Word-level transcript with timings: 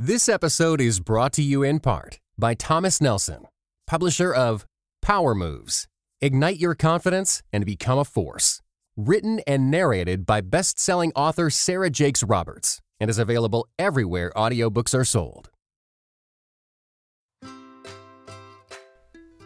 This 0.00 0.28
episode 0.28 0.80
is 0.80 0.98
brought 0.98 1.32
to 1.34 1.42
you 1.42 1.62
in 1.62 1.78
part 1.78 2.18
by 2.36 2.54
Thomas 2.54 3.00
Nelson, 3.00 3.46
publisher 3.86 4.34
of 4.34 4.66
Power 5.00 5.36
Moves 5.36 5.86
Ignite 6.20 6.58
Your 6.58 6.74
Confidence 6.74 7.44
and 7.52 7.64
Become 7.64 8.00
a 8.00 8.04
Force. 8.04 8.60
Written 8.96 9.38
and 9.46 9.70
narrated 9.70 10.26
by 10.26 10.40
best 10.40 10.80
selling 10.80 11.12
author 11.14 11.48
Sarah 11.48 11.90
Jakes 11.90 12.24
Roberts 12.24 12.80
and 12.98 13.08
is 13.08 13.20
available 13.20 13.68
everywhere 13.78 14.32
audiobooks 14.34 14.98
are 14.98 15.04
sold. 15.04 15.50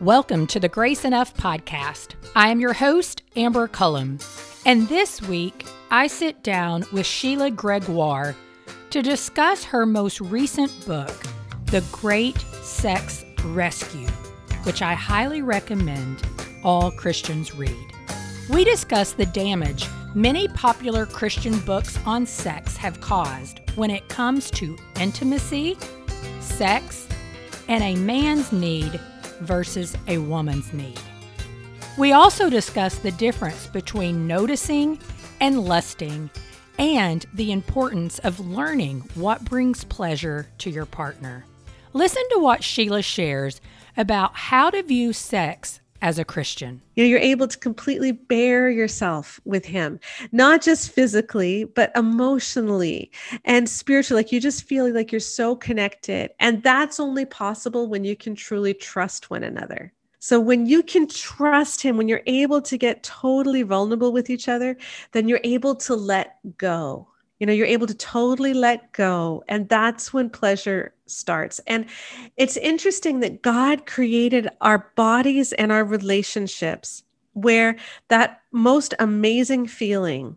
Welcome 0.00 0.46
to 0.46 0.58
the 0.58 0.70
Grace 0.70 1.04
Enough 1.04 1.34
podcast. 1.34 2.14
I 2.34 2.48
am 2.48 2.58
your 2.58 2.72
host, 2.72 3.22
Amber 3.36 3.68
Cullum, 3.68 4.18
and 4.64 4.88
this 4.88 5.20
week 5.20 5.66
I 5.90 6.06
sit 6.06 6.42
down 6.42 6.86
with 6.90 7.04
Sheila 7.04 7.50
Gregoire 7.50 8.34
to 8.90 9.02
discuss 9.02 9.64
her 9.64 9.84
most 9.84 10.20
recent 10.20 10.72
book, 10.86 11.12
The 11.66 11.84
Great 11.92 12.38
Sex 12.62 13.24
Rescue, 13.44 14.08
which 14.62 14.80
I 14.80 14.94
highly 14.94 15.42
recommend 15.42 16.22
all 16.64 16.90
Christians 16.90 17.54
read. 17.54 17.76
We 18.48 18.64
discuss 18.64 19.12
the 19.12 19.26
damage 19.26 19.86
many 20.14 20.48
popular 20.48 21.04
Christian 21.04 21.58
books 21.60 21.98
on 22.06 22.24
sex 22.24 22.78
have 22.78 23.00
caused 23.00 23.60
when 23.76 23.90
it 23.90 24.08
comes 24.08 24.50
to 24.52 24.76
intimacy, 24.98 25.76
sex, 26.40 27.06
and 27.68 27.84
a 27.84 27.94
man's 27.96 28.52
need 28.52 28.98
versus 29.40 29.94
a 30.06 30.16
woman's 30.16 30.72
need. 30.72 30.98
We 31.98 32.12
also 32.12 32.48
discuss 32.48 32.96
the 32.96 33.12
difference 33.12 33.66
between 33.66 34.26
noticing 34.26 34.98
and 35.40 35.60
lusting 35.64 36.30
and 36.78 37.26
the 37.34 37.52
importance 37.52 38.18
of 38.20 38.40
learning 38.40 39.00
what 39.14 39.44
brings 39.44 39.84
pleasure 39.84 40.48
to 40.58 40.70
your 40.70 40.86
partner. 40.86 41.44
Listen 41.92 42.22
to 42.32 42.38
what 42.38 42.62
Sheila 42.62 43.02
shares 43.02 43.60
about 43.96 44.34
how 44.36 44.70
to 44.70 44.82
view 44.82 45.12
sex 45.12 45.80
as 46.00 46.18
a 46.18 46.24
Christian. 46.24 46.80
You 46.94 47.04
know, 47.04 47.08
you're 47.08 47.18
able 47.18 47.48
to 47.48 47.58
completely 47.58 48.12
bare 48.12 48.70
yourself 48.70 49.40
with 49.44 49.64
him, 49.64 49.98
not 50.32 50.62
just 50.62 50.90
physically, 50.90 51.64
but 51.64 51.90
emotionally 51.96 53.10
and 53.44 53.68
spiritually. 53.68 54.22
Like 54.22 54.32
you 54.32 54.40
just 54.40 54.64
feel 54.64 54.92
like 54.92 55.10
you're 55.10 55.20
so 55.20 55.56
connected. 55.56 56.30
And 56.38 56.62
that's 56.62 57.00
only 57.00 57.24
possible 57.24 57.88
when 57.88 58.04
you 58.04 58.14
can 58.14 58.34
truly 58.34 58.74
trust 58.74 59.30
one 59.30 59.42
another. 59.42 59.92
So 60.18 60.40
when 60.40 60.66
you 60.66 60.82
can 60.82 61.06
trust 61.06 61.80
him, 61.80 61.96
when 61.96 62.08
you're 62.08 62.22
able 62.26 62.60
to 62.62 62.76
get 62.76 63.02
totally 63.02 63.62
vulnerable 63.62 64.12
with 64.12 64.30
each 64.30 64.48
other, 64.48 64.76
then 65.12 65.28
you're 65.28 65.40
able 65.44 65.74
to 65.76 65.94
let 65.94 66.38
go. 66.56 67.08
You 67.38 67.46
know, 67.46 67.52
you're 67.52 67.66
able 67.66 67.86
to 67.86 67.94
totally 67.94 68.52
let 68.52 68.92
go. 68.92 69.44
And 69.48 69.68
that's 69.68 70.12
when 70.12 70.28
pleasure 70.28 70.92
starts. 71.06 71.60
And 71.68 71.86
it's 72.36 72.56
interesting 72.56 73.20
that 73.20 73.42
God 73.42 73.86
created 73.86 74.48
our 74.60 74.90
bodies 74.96 75.52
and 75.52 75.70
our 75.70 75.84
relationships 75.84 77.04
where 77.34 77.76
that 78.08 78.42
most 78.50 78.94
amazing 78.98 79.68
feeling 79.68 80.36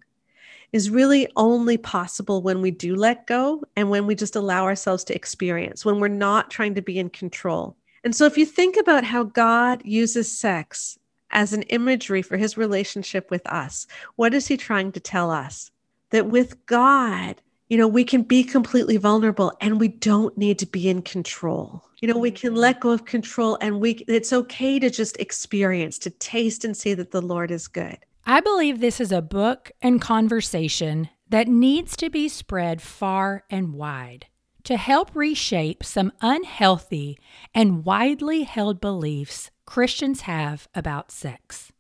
is 0.72 0.92
really 0.92 1.28
only 1.36 1.78
possible 1.78 2.42
when 2.42 2.62
we 2.62 2.72
do 2.72 2.96
let 2.96 3.26
go 3.28 3.64
and 3.76 3.90
when 3.90 4.06
we 4.06 4.16
just 4.16 4.36
allow 4.36 4.64
ourselves 4.64 5.04
to 5.06 5.16
experience, 5.16 5.84
when 5.84 6.00
we're 6.00 6.08
not 6.08 6.52
trying 6.52 6.76
to 6.76 6.82
be 6.82 7.00
in 7.00 7.10
control. 7.10 7.76
And 8.04 8.16
so, 8.16 8.26
if 8.26 8.38
you 8.38 8.46
think 8.46 8.78
about 8.78 9.04
how 9.04 9.24
God 9.24 9.82
uses 9.86 10.38
sex 10.38 10.98
as 11.30 11.54
an 11.54 11.64
imagery 11.64 12.22
for 12.22 12.38
his 12.38 12.58
relationship 12.58 13.30
with 13.30 13.46
us, 13.48 13.88
what 14.16 14.34
is 14.34 14.48
he 14.48 14.58
trying 14.58 14.92
to 14.94 15.00
tell 15.00 15.32
us? 15.32 15.72
That 16.10 16.28
with 16.28 16.66
God, 16.66 17.42
you 17.70 17.78
know, 17.78 17.88
we 17.88 18.04
can 18.04 18.24
be 18.24 18.44
completely 18.44 18.98
vulnerable 18.98 19.54
and 19.62 19.80
we 19.80 19.88
don't 19.88 20.38
need 20.38 20.60
to 20.60 20.66
be 20.66 20.90
in 20.90 21.02
control. 21.04 21.86
You 22.02 22.08
know, 22.08 22.18
we 22.18 22.32
can 22.32 22.56
let 22.56 22.82
go 22.82 22.90
of 22.90 23.06
control 23.06 23.58
and 23.62 23.80
we 23.80 23.92
it's 24.08 24.34
okay 24.34 24.80
to 24.80 24.90
just 24.90 25.16
experience, 25.18 25.98
to 26.00 26.10
taste 26.10 26.66
and 26.66 26.76
see 26.76 26.94
that 26.96 27.12
the 27.12 27.22
Lord 27.22 27.52
is 27.52 27.68
good. 27.68 27.98
I 28.26 28.42
believe 28.42 28.82
this 28.82 29.00
is 29.00 29.12
a 29.12 29.22
book 29.22 29.72
and 29.82 30.02
conversation 30.02 31.10
that 31.30 31.48
needs 31.48 31.96
to 31.98 32.10
be 32.10 32.28
spread 32.28 32.82
far 32.82 33.46
and 33.50 33.74
wide 33.74 34.26
to 34.64 34.78
help 34.78 35.16
reshape 35.16 35.84
some 35.84 36.12
unhealthy 36.22 37.18
and 37.54 37.86
widely 37.86 38.44
held 38.44 38.82
beliefs 38.82 39.52
Christians 39.66 40.22
have 40.22 40.68
about 40.76 41.12
sex. 41.12 41.72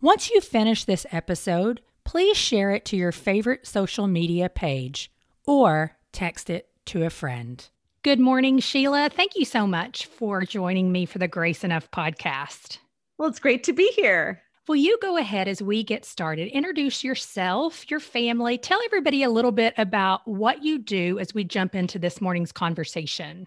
Once 0.00 0.30
you 0.30 0.40
finish 0.40 0.84
this 0.84 1.06
episode, 1.10 1.80
please 2.04 2.36
share 2.36 2.70
it 2.72 2.84
to 2.86 2.96
your 2.96 3.12
favorite 3.12 3.66
social 3.66 4.06
media 4.06 4.48
page 4.48 5.10
or 5.46 5.96
text 6.12 6.50
it 6.50 6.68
to 6.86 7.04
a 7.04 7.10
friend. 7.10 7.68
Good 8.02 8.20
morning, 8.20 8.60
Sheila. 8.60 9.10
Thank 9.12 9.32
you 9.34 9.44
so 9.44 9.66
much 9.66 10.06
for 10.06 10.42
joining 10.42 10.92
me 10.92 11.04
for 11.04 11.18
the 11.18 11.28
Grace 11.28 11.64
Enough 11.64 11.90
podcast. 11.90 12.78
Well, 13.18 13.28
it's 13.28 13.40
great 13.40 13.64
to 13.64 13.72
be 13.72 13.92
here. 13.96 14.42
Will 14.68 14.76
you 14.76 14.98
go 15.00 15.16
ahead 15.16 15.48
as 15.48 15.62
we 15.62 15.82
get 15.82 16.04
started? 16.04 16.48
Introduce 16.48 17.02
yourself, 17.02 17.90
your 17.90 18.00
family, 18.00 18.58
tell 18.58 18.78
everybody 18.84 19.22
a 19.22 19.30
little 19.30 19.50
bit 19.50 19.72
about 19.78 20.28
what 20.28 20.62
you 20.62 20.78
do 20.78 21.18
as 21.18 21.32
we 21.32 21.42
jump 21.42 21.74
into 21.74 21.98
this 21.98 22.20
morning's 22.20 22.52
conversation. 22.52 23.46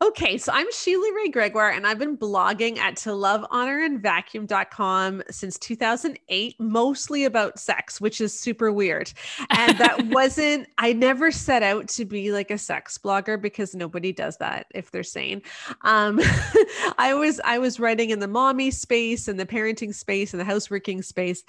Okay, 0.00 0.38
so 0.38 0.52
I'm 0.54 0.70
Sheila 0.70 1.12
Wray 1.12 1.28
Gregoire, 1.28 1.70
and 1.70 1.84
I've 1.84 1.98
been 1.98 2.16
blogging 2.16 2.78
at 2.78 2.96
to 2.98 3.12
love, 3.12 3.44
honor, 3.50 3.82
and 3.82 4.00
vacuum.com 4.00 5.24
since 5.28 5.58
2008, 5.58 6.54
mostly 6.60 7.24
about 7.24 7.58
sex, 7.58 8.00
which 8.00 8.20
is 8.20 8.38
super 8.38 8.70
weird. 8.70 9.12
And 9.50 9.76
that 9.78 10.06
wasn't, 10.10 10.68
I 10.78 10.92
never 10.92 11.32
set 11.32 11.64
out 11.64 11.88
to 11.88 12.04
be 12.04 12.30
like 12.30 12.52
a 12.52 12.58
sex 12.58 12.96
blogger 12.96 13.42
because 13.42 13.74
nobody 13.74 14.12
does 14.12 14.36
that 14.36 14.66
if 14.72 14.92
they're 14.92 15.02
sane. 15.02 15.42
Um, 15.82 16.20
I 16.98 17.14
was, 17.14 17.40
I 17.44 17.58
was 17.58 17.80
writing 17.80 18.10
in 18.10 18.20
the 18.20 18.28
mommy 18.28 18.70
space 18.70 19.26
and 19.26 19.38
the 19.38 19.46
parenting 19.46 19.92
space 19.92 20.32
and 20.32 20.40
the 20.40 20.44
houseworking 20.44 21.04
space. 21.04 21.42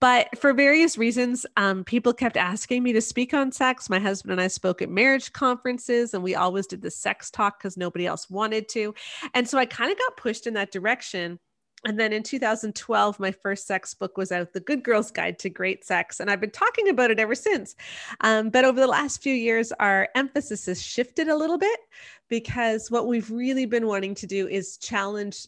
But 0.00 0.28
for 0.38 0.52
various 0.52 0.98
reasons, 0.98 1.46
um, 1.56 1.82
people 1.82 2.12
kept 2.12 2.36
asking 2.36 2.82
me 2.82 2.92
to 2.92 3.00
speak 3.00 3.32
on 3.32 3.50
sex. 3.50 3.88
My 3.88 3.98
husband 3.98 4.32
and 4.32 4.40
I 4.40 4.48
spoke 4.48 4.82
at 4.82 4.90
marriage 4.90 5.32
conferences, 5.32 6.12
and 6.12 6.22
we 6.22 6.34
always 6.34 6.66
did 6.66 6.82
the 6.82 6.90
sex 6.90 7.30
talk 7.30 7.58
because 7.58 7.76
nobody 7.76 8.06
else 8.06 8.28
wanted 8.28 8.68
to. 8.70 8.94
And 9.32 9.48
so 9.48 9.58
I 9.58 9.64
kind 9.64 9.90
of 9.90 9.98
got 9.98 10.16
pushed 10.18 10.46
in 10.46 10.54
that 10.54 10.70
direction. 10.70 11.38
And 11.86 12.00
then 12.00 12.12
in 12.12 12.22
2012, 12.22 13.20
my 13.20 13.30
first 13.30 13.66
sex 13.66 13.94
book 13.94 14.18
was 14.18 14.32
out, 14.32 14.52
The 14.52 14.60
Good 14.60 14.82
Girl's 14.82 15.10
Guide 15.10 15.38
to 15.40 15.50
Great 15.50 15.84
Sex. 15.84 16.20
And 16.20 16.30
I've 16.30 16.40
been 16.40 16.50
talking 16.50 16.88
about 16.88 17.10
it 17.10 17.20
ever 17.20 17.34
since. 17.34 17.76
Um, 18.22 18.50
but 18.50 18.64
over 18.64 18.80
the 18.80 18.86
last 18.86 19.22
few 19.22 19.34
years, 19.34 19.72
our 19.78 20.08
emphasis 20.14 20.66
has 20.66 20.82
shifted 20.82 21.28
a 21.28 21.36
little 21.36 21.58
bit 21.58 21.78
because 22.28 22.90
what 22.90 23.06
we've 23.06 23.30
really 23.30 23.66
been 23.66 23.86
wanting 23.86 24.14
to 24.16 24.26
do 24.26 24.48
is 24.48 24.78
challenge 24.78 25.46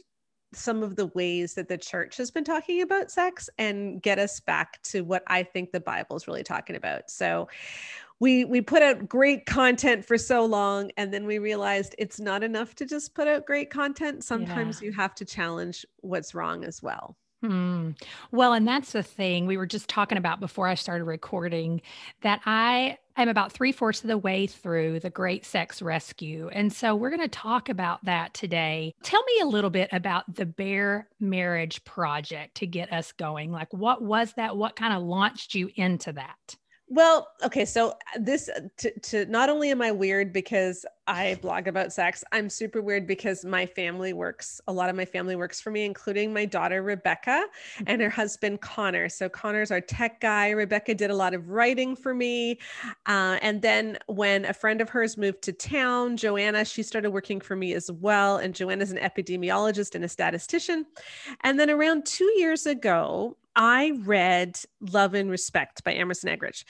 some 0.53 0.83
of 0.83 0.97
the 0.97 1.07
ways 1.09 1.55
that 1.55 1.69
the 1.69 1.79
church 1.79 2.17
has 2.17 2.31
been 2.31 2.45
talking 2.45 2.83
about 2.83 3.11
sex 3.11 3.51
and 3.59 4.03
get 4.03 4.19
us 4.19 4.41
back 4.41 4.83
to 4.83 5.03
what 5.03 5.23
I 5.27 5.43
think 5.43 5.73
the 5.73 5.81
Bible 5.81 6.17
is 6.17 6.27
really 6.27 6.43
talking 6.43 6.77
about. 6.77 7.11
So 7.11 7.49
we 8.21 8.45
we 8.45 8.61
put 8.61 8.83
out 8.83 9.09
great 9.09 9.47
content 9.47 10.05
for 10.05 10.19
so 10.19 10.45
long 10.45 10.91
and 10.97 11.13
then 11.13 11.27
we 11.27 11.39
realized 11.39 11.95
it's 11.99 12.19
not 12.19 12.43
enough 12.43 12.75
to 12.77 12.87
just 12.87 13.15
put 13.15 13.29
out 13.29 13.47
great 13.47 13.71
content. 13.71 14.25
Sometimes 14.25 14.81
yeah. 14.81 14.87
you 14.87 14.93
have 14.93 15.15
to 15.17 15.25
challenge 15.25 15.87
what's 16.01 16.35
wrong 16.35 16.65
as 16.65 16.83
well. 16.83 17.17
Hmm. 17.43 17.91
Well, 18.33 18.53
and 18.53 18.67
that's 18.67 18.93
the 18.93 19.03
thing 19.03 19.47
we 19.47 19.57
were 19.57 19.67
just 19.67 19.89
talking 19.89 20.19
about 20.19 20.41
before 20.41 20.67
I 20.67 20.75
started 20.75 21.05
recording 21.05 21.81
that 22.23 22.41
I 22.47 22.99
am 23.23 23.29
about 23.29 23.53
three 23.53 23.73
fourths 23.73 24.03
of 24.03 24.09
the 24.09 24.19
way 24.19 24.47
through 24.47 25.01
the 25.01 25.11
Great 25.11 25.45
Sex 25.45 25.83
Rescue. 25.83 26.49
And 26.53 26.73
so 26.73 26.95
we're 26.95 27.11
going 27.11 27.21
to 27.21 27.29
talk 27.29 27.69
about 27.69 28.05
that 28.05 28.35
today. 28.35 28.95
Tell 29.03 29.23
me 29.25 29.41
a 29.43 29.47
little 29.47 29.71
bit 29.71 29.89
about 29.93 30.35
the 30.35 30.47
Bare 30.47 31.09
Marriage 31.21 31.85
Project 31.85 32.57
to 32.57 32.67
get 32.67 32.93
us 32.93 33.13
going. 33.13 33.51
Like, 33.51 33.73
what 33.73 34.03
was 34.03 34.33
that? 34.35 34.57
What 34.57 34.77
kind 34.77 34.95
of 34.95 35.03
launched 35.03 35.55
you 35.55 35.71
into 35.77 36.13
that? 36.13 36.57
Well, 36.91 37.29
okay, 37.45 37.67
so 37.67 37.95
this 38.19 38.49
to, 38.79 39.01
to 39.01 39.27
not 39.27 39.51
only 39.51 39.71
am 39.71 39.83
I 39.83 39.93
weird 39.93 40.33
because 40.33 40.87
I 41.09 41.39
blog 41.41 41.69
about 41.69 41.91
sex, 41.91 42.23
I'm 42.33 42.51
super 42.51 42.83
weird 42.83 43.07
because 43.07 43.43
my 43.43 43.65
family 43.65 44.13
works, 44.13 44.61
a 44.69 44.73
lot 44.73 44.91
of 44.91 44.95
my 44.95 45.07
family 45.07 45.37
works 45.37 45.59
for 45.59 45.71
me, 45.71 45.87
including 45.87 46.35
my 46.35 46.45
daughter 46.45 46.83
Rebecca 46.83 47.47
and 47.87 48.03
her 48.03 48.11
husband 48.11 48.61
Connor. 48.61 49.09
So 49.09 49.27
Connor's 49.31 49.71
our 49.71 49.81
tech 49.81 50.21
guy. 50.21 50.51
Rebecca 50.51 50.95
did 50.95 51.11
a 51.11 51.15
lot 51.15 51.33
of 51.33 51.49
writing 51.49 51.97
for 51.97 52.13
me. 52.13 52.61
Uh, 53.07 53.39
and 53.41 53.63
then 53.63 53.97
when 54.07 54.45
a 54.45 54.53
friend 54.53 54.83
of 54.83 54.91
hers 54.91 55.17
moved 55.17 55.41
to 55.43 55.53
town, 55.53 56.19
Joanna, 56.19 56.63
she 56.67 56.83
started 56.83 57.11
working 57.11 57.41
for 57.41 57.57
me 57.57 57.73
as 57.73 57.91
well. 57.91 58.37
And 58.37 58.55
Joanna's 58.55 58.93
an 58.93 58.99
epidemiologist 58.99 59.95
and 59.95 60.05
a 60.05 60.09
statistician. 60.09 60.85
And 61.43 61.59
then 61.59 61.71
around 61.71 62.05
two 62.05 62.31
years 62.37 62.67
ago, 62.67 63.39
I 63.57 63.93
read 64.05 64.61
Love 64.81 65.15
and 65.15 65.31
Respect 65.31 65.83
by 65.85 65.95
Emerson 65.95 66.29
Eggerichs, 66.29 66.65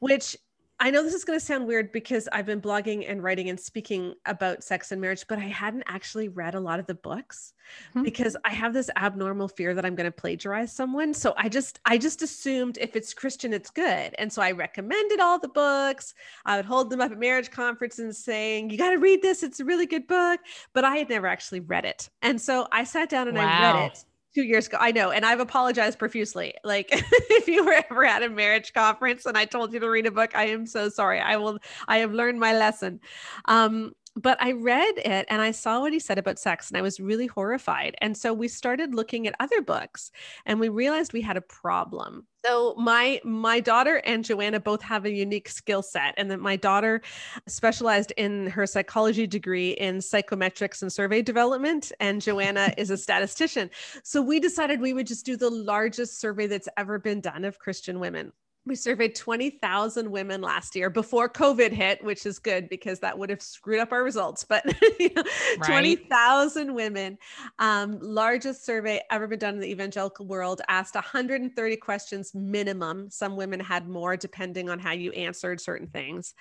which 0.00 0.36
I 0.80 0.90
know 0.90 1.02
this 1.04 1.14
is 1.14 1.24
going 1.24 1.38
to 1.38 1.44
sound 1.44 1.66
weird 1.66 1.92
because 1.92 2.28
I've 2.32 2.46
been 2.46 2.60
blogging 2.60 3.08
and 3.08 3.22
writing 3.22 3.48
and 3.48 3.58
speaking 3.58 4.14
about 4.26 4.64
sex 4.64 4.90
and 4.90 5.00
marriage, 5.00 5.24
but 5.28 5.38
I 5.38 5.46
hadn't 5.46 5.84
actually 5.86 6.28
read 6.28 6.54
a 6.54 6.60
lot 6.60 6.80
of 6.80 6.86
the 6.86 6.96
books 6.96 7.54
mm-hmm. 7.90 8.02
because 8.02 8.36
I 8.44 8.52
have 8.52 8.74
this 8.74 8.90
abnormal 8.96 9.48
fear 9.48 9.74
that 9.74 9.84
I'm 9.84 9.94
going 9.94 10.10
to 10.10 10.12
plagiarize 10.12 10.72
someone. 10.72 11.14
So 11.14 11.32
I 11.36 11.48
just 11.48 11.78
I 11.84 11.96
just 11.96 12.22
assumed 12.22 12.78
if 12.80 12.96
it's 12.96 13.14
Christian 13.14 13.52
it's 13.52 13.70
good. 13.70 14.14
And 14.18 14.32
so 14.32 14.42
I 14.42 14.50
recommended 14.50 15.20
all 15.20 15.38
the 15.38 15.48
books. 15.48 16.12
I 16.44 16.56
would 16.56 16.66
hold 16.66 16.90
them 16.90 17.00
up 17.00 17.12
at 17.12 17.18
marriage 17.18 17.52
conferences 17.52 18.00
and 18.00 18.16
saying, 18.16 18.70
"You 18.70 18.78
got 18.78 18.90
to 18.90 18.98
read 18.98 19.22
this. 19.22 19.44
It's 19.44 19.60
a 19.60 19.64
really 19.64 19.86
good 19.86 20.08
book." 20.08 20.40
But 20.72 20.84
I 20.84 20.96
had 20.96 21.08
never 21.08 21.28
actually 21.28 21.60
read 21.60 21.84
it. 21.84 22.10
And 22.20 22.40
so 22.40 22.66
I 22.72 22.84
sat 22.84 23.08
down 23.08 23.28
and 23.28 23.36
wow. 23.36 23.44
I 23.44 23.72
read 23.72 23.92
it 23.92 24.04
two 24.34 24.42
years 24.42 24.66
ago. 24.66 24.78
I 24.80 24.92
know. 24.92 25.10
And 25.10 25.24
I've 25.24 25.40
apologized 25.40 25.98
profusely. 25.98 26.54
Like 26.64 26.88
if 26.92 27.48
you 27.48 27.64
were 27.64 27.82
ever 27.90 28.04
at 28.04 28.22
a 28.22 28.28
marriage 28.28 28.72
conference 28.72 29.26
and 29.26 29.38
I 29.38 29.44
told 29.44 29.72
you 29.72 29.80
to 29.80 29.88
read 29.88 30.06
a 30.06 30.10
book, 30.10 30.32
I 30.34 30.46
am 30.46 30.66
so 30.66 30.88
sorry. 30.88 31.20
I 31.20 31.36
will, 31.36 31.58
I 31.88 31.98
have 31.98 32.12
learned 32.12 32.40
my 32.40 32.52
lesson. 32.52 33.00
Um, 33.46 33.92
but 34.16 34.40
I 34.40 34.52
read 34.52 34.98
it 34.98 35.26
and 35.28 35.42
I 35.42 35.50
saw 35.50 35.80
what 35.80 35.92
he 35.92 35.98
said 35.98 36.18
about 36.18 36.38
sex 36.38 36.70
and 36.70 36.78
I 36.78 36.82
was 36.82 37.00
really 37.00 37.26
horrified. 37.26 37.96
And 37.98 38.16
so 38.16 38.32
we 38.32 38.48
started 38.48 38.94
looking 38.94 39.26
at 39.26 39.34
other 39.40 39.60
books 39.60 40.10
and 40.46 40.60
we 40.60 40.68
realized 40.68 41.12
we 41.12 41.20
had 41.20 41.36
a 41.36 41.40
problem. 41.40 42.26
So 42.44 42.74
my 42.76 43.20
my 43.24 43.58
daughter 43.58 44.02
and 44.04 44.24
Joanna 44.24 44.60
both 44.60 44.82
have 44.82 45.04
a 45.04 45.10
unique 45.10 45.48
skill 45.48 45.82
set 45.82 46.14
and 46.16 46.30
that 46.30 46.40
my 46.40 46.56
daughter 46.56 47.00
specialized 47.48 48.12
in 48.16 48.46
her 48.48 48.66
psychology 48.66 49.26
degree 49.26 49.70
in 49.72 49.98
psychometrics 49.98 50.82
and 50.82 50.92
survey 50.92 51.22
development 51.22 51.90
and 52.00 52.20
Joanna 52.20 52.72
is 52.76 52.90
a 52.90 52.98
statistician. 52.98 53.70
So 54.02 54.20
we 54.20 54.40
decided 54.40 54.80
we 54.80 54.92
would 54.92 55.06
just 55.06 55.24
do 55.24 55.36
the 55.36 55.50
largest 55.50 56.20
survey 56.20 56.46
that's 56.46 56.68
ever 56.76 56.98
been 56.98 57.20
done 57.20 57.44
of 57.44 57.58
Christian 57.58 57.98
women 57.98 58.32
we 58.66 58.74
surveyed 58.74 59.14
20,000 59.14 60.10
women 60.10 60.40
last 60.40 60.74
year 60.74 60.88
before 60.88 61.28
COVID 61.28 61.70
hit, 61.70 62.02
which 62.02 62.24
is 62.24 62.38
good 62.38 62.68
because 62.68 62.98
that 63.00 63.18
would 63.18 63.28
have 63.28 63.42
screwed 63.42 63.80
up 63.80 63.92
our 63.92 64.02
results. 64.02 64.44
But 64.44 64.64
you 64.98 65.10
know, 65.14 65.22
right. 65.58 65.98
20,000 65.98 66.72
women, 66.74 67.18
um, 67.58 67.98
largest 68.00 68.64
survey 68.64 69.02
ever 69.10 69.26
been 69.26 69.38
done 69.38 69.54
in 69.54 69.60
the 69.60 69.70
evangelical 69.70 70.26
world, 70.26 70.62
asked 70.68 70.94
130 70.94 71.76
questions 71.76 72.34
minimum. 72.34 73.10
Some 73.10 73.36
women 73.36 73.60
had 73.60 73.88
more 73.88 74.16
depending 74.16 74.70
on 74.70 74.78
how 74.78 74.92
you 74.92 75.12
answered 75.12 75.60
certain 75.60 75.88
things 75.88 76.34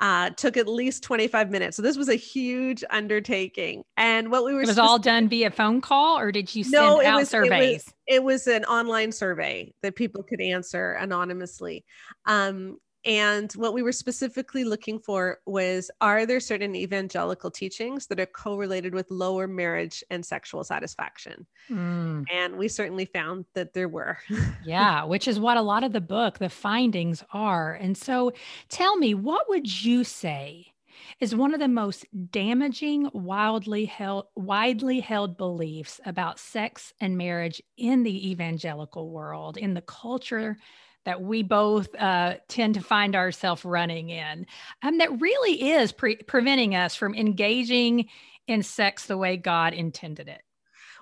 uh, 0.00 0.30
took 0.30 0.56
at 0.56 0.68
least 0.68 1.02
25 1.02 1.50
minutes. 1.50 1.76
So 1.76 1.82
this 1.82 1.96
was 1.96 2.08
a 2.08 2.14
huge 2.14 2.84
undertaking. 2.90 3.84
And 3.96 4.30
what 4.30 4.44
we 4.44 4.54
were 4.54 4.62
It 4.62 4.68
was 4.68 4.78
all 4.78 4.98
done 4.98 5.28
via 5.28 5.50
phone 5.50 5.80
call 5.80 6.18
or 6.18 6.30
did 6.30 6.54
you 6.54 6.64
send 6.64 6.72
no, 6.72 7.02
out 7.04 7.20
was, 7.20 7.30
surveys? 7.30 7.92
It 8.08 8.22
was, 8.24 8.46
an 8.46 8.64
online 8.64 9.12
survey 9.12 9.74
that 9.82 9.94
people 9.94 10.22
could 10.22 10.40
answer 10.40 10.92
anonymously. 10.92 11.84
Um, 12.24 12.78
and 13.04 13.52
what 13.52 13.74
we 13.74 13.82
were 13.82 13.92
specifically 13.92 14.64
looking 14.64 14.98
for 14.98 15.38
was 15.46 15.90
are 16.00 16.26
there 16.26 16.40
certain 16.40 16.74
evangelical 16.74 17.50
teachings 17.50 18.06
that 18.08 18.18
are 18.18 18.26
correlated 18.26 18.92
with 18.92 19.10
lower 19.10 19.46
marriage 19.46 20.02
and 20.10 20.24
sexual 20.24 20.64
satisfaction? 20.64 21.46
Mm. 21.70 22.24
And 22.32 22.56
we 22.56 22.68
certainly 22.68 23.04
found 23.06 23.44
that 23.54 23.72
there 23.72 23.88
were. 23.88 24.18
yeah, 24.64 25.04
which 25.04 25.28
is 25.28 25.38
what 25.38 25.56
a 25.56 25.62
lot 25.62 25.84
of 25.84 25.92
the 25.92 26.00
book, 26.00 26.38
the 26.38 26.48
findings 26.48 27.22
are. 27.32 27.74
And 27.74 27.96
so 27.96 28.32
tell 28.68 28.96
me, 28.96 29.14
what 29.14 29.48
would 29.48 29.84
you 29.84 30.02
say? 30.02 30.72
Is 31.20 31.34
one 31.34 31.54
of 31.54 31.60
the 31.60 31.68
most 31.68 32.06
damaging, 32.30 33.10
wildly 33.12 33.84
held, 33.84 34.26
widely 34.36 35.00
held 35.00 35.36
beliefs 35.36 36.00
about 36.04 36.38
sex 36.38 36.92
and 37.00 37.16
marriage 37.16 37.62
in 37.76 38.02
the 38.02 38.30
evangelical 38.30 39.10
world, 39.10 39.56
in 39.56 39.74
the 39.74 39.82
culture 39.82 40.56
that 41.04 41.22
we 41.22 41.42
both 41.42 41.88
uh, 41.94 42.34
tend 42.48 42.74
to 42.74 42.82
find 42.82 43.16
ourselves 43.16 43.64
running 43.64 44.10
in 44.10 44.46
um, 44.82 44.98
that 44.98 45.20
really 45.20 45.70
is 45.70 45.90
pre- 45.90 46.16
preventing 46.16 46.74
us 46.74 46.94
from 46.94 47.14
engaging 47.14 48.08
in 48.46 48.62
sex 48.62 49.06
the 49.06 49.16
way 49.16 49.36
God 49.36 49.72
intended 49.72 50.28
it? 50.28 50.42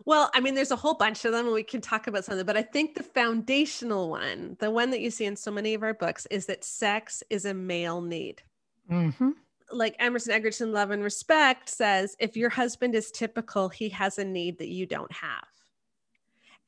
Well, 0.05 0.31
I 0.35 0.41
mean, 0.41 0.55
there's 0.55 0.71
a 0.71 0.77
whole 0.77 0.95
bunch 0.95 1.25
of 1.25 1.33
them, 1.33 1.47
and 1.47 1.55
we 1.55 1.63
can 1.63 1.81
talk 1.81 2.07
about 2.07 2.25
some 2.25 2.35
of 2.35 2.39
them, 2.39 2.47
but 2.47 2.57
I 2.57 2.63
think 2.63 2.95
the 2.95 3.03
foundational 3.03 4.11
one, 4.11 4.57
the 4.61 4.71
one 4.71 4.91
that 4.91 5.01
you 5.01 5.11
see 5.11 5.25
in 5.25 5.37
so 5.37 5.51
many 5.51 5.75
of 5.75 5.83
our 5.83 5.95
books, 5.95 6.27
is 6.27 6.47
that 6.47 6.65
sex 6.65 7.23
is 7.31 7.47
a 7.47 7.55
male 7.55 8.03
need. 8.03 8.43
Mm-hmm. 8.91 9.31
Like 9.73 9.97
Emerson 9.99 10.41
Eggerichs 10.41 10.73
Love 10.73 10.91
and 10.91 11.03
Respect 11.03 11.69
says, 11.69 12.17
if 12.19 12.37
your 12.37 12.51
husband 12.51 12.95
is 12.95 13.11
typical, 13.11 13.69
he 13.69 13.89
has 13.91 14.19
a 14.19 14.25
need 14.25 14.59
that 14.59 14.69
you 14.69 14.87
don't 14.87 15.13
have. 15.13 15.45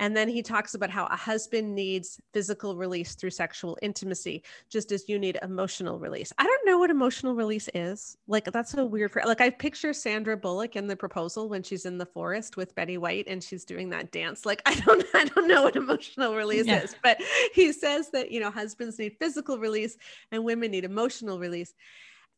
And 0.00 0.16
then 0.16 0.28
he 0.28 0.42
talks 0.42 0.74
about 0.74 0.90
how 0.90 1.06
a 1.06 1.16
husband 1.16 1.74
needs 1.74 2.20
physical 2.32 2.76
release 2.76 3.14
through 3.14 3.30
sexual 3.30 3.76
intimacy, 3.82 4.44
just 4.68 4.92
as 4.92 5.08
you 5.08 5.18
need 5.18 5.38
emotional 5.42 5.98
release. 5.98 6.32
I 6.38 6.44
don't 6.44 6.66
know 6.66 6.78
what 6.78 6.90
emotional 6.90 7.34
release 7.34 7.68
is. 7.74 8.16
Like 8.28 8.44
that's 8.44 8.74
a 8.74 8.84
weird. 8.84 9.12
Like 9.24 9.40
I 9.40 9.50
picture 9.50 9.92
Sandra 9.92 10.36
Bullock 10.36 10.76
in 10.76 10.86
the 10.86 10.94
proposal 10.94 11.48
when 11.48 11.62
she's 11.62 11.84
in 11.84 11.98
the 11.98 12.06
forest 12.06 12.56
with 12.56 12.74
Betty 12.74 12.96
White 12.96 13.26
and 13.26 13.42
she's 13.42 13.64
doing 13.64 13.90
that 13.90 14.12
dance. 14.12 14.46
Like 14.46 14.62
I 14.66 14.76
don't, 14.76 15.04
I 15.14 15.24
don't 15.24 15.48
know 15.48 15.64
what 15.64 15.76
emotional 15.76 16.34
release 16.34 16.66
yeah. 16.66 16.82
is, 16.82 16.94
but 17.02 17.20
he 17.52 17.72
says 17.72 18.10
that 18.10 18.30
you 18.30 18.38
know 18.38 18.50
husbands 18.50 18.98
need 18.98 19.16
physical 19.18 19.58
release 19.58 19.96
and 20.30 20.44
women 20.44 20.70
need 20.70 20.84
emotional 20.84 21.40
release 21.40 21.74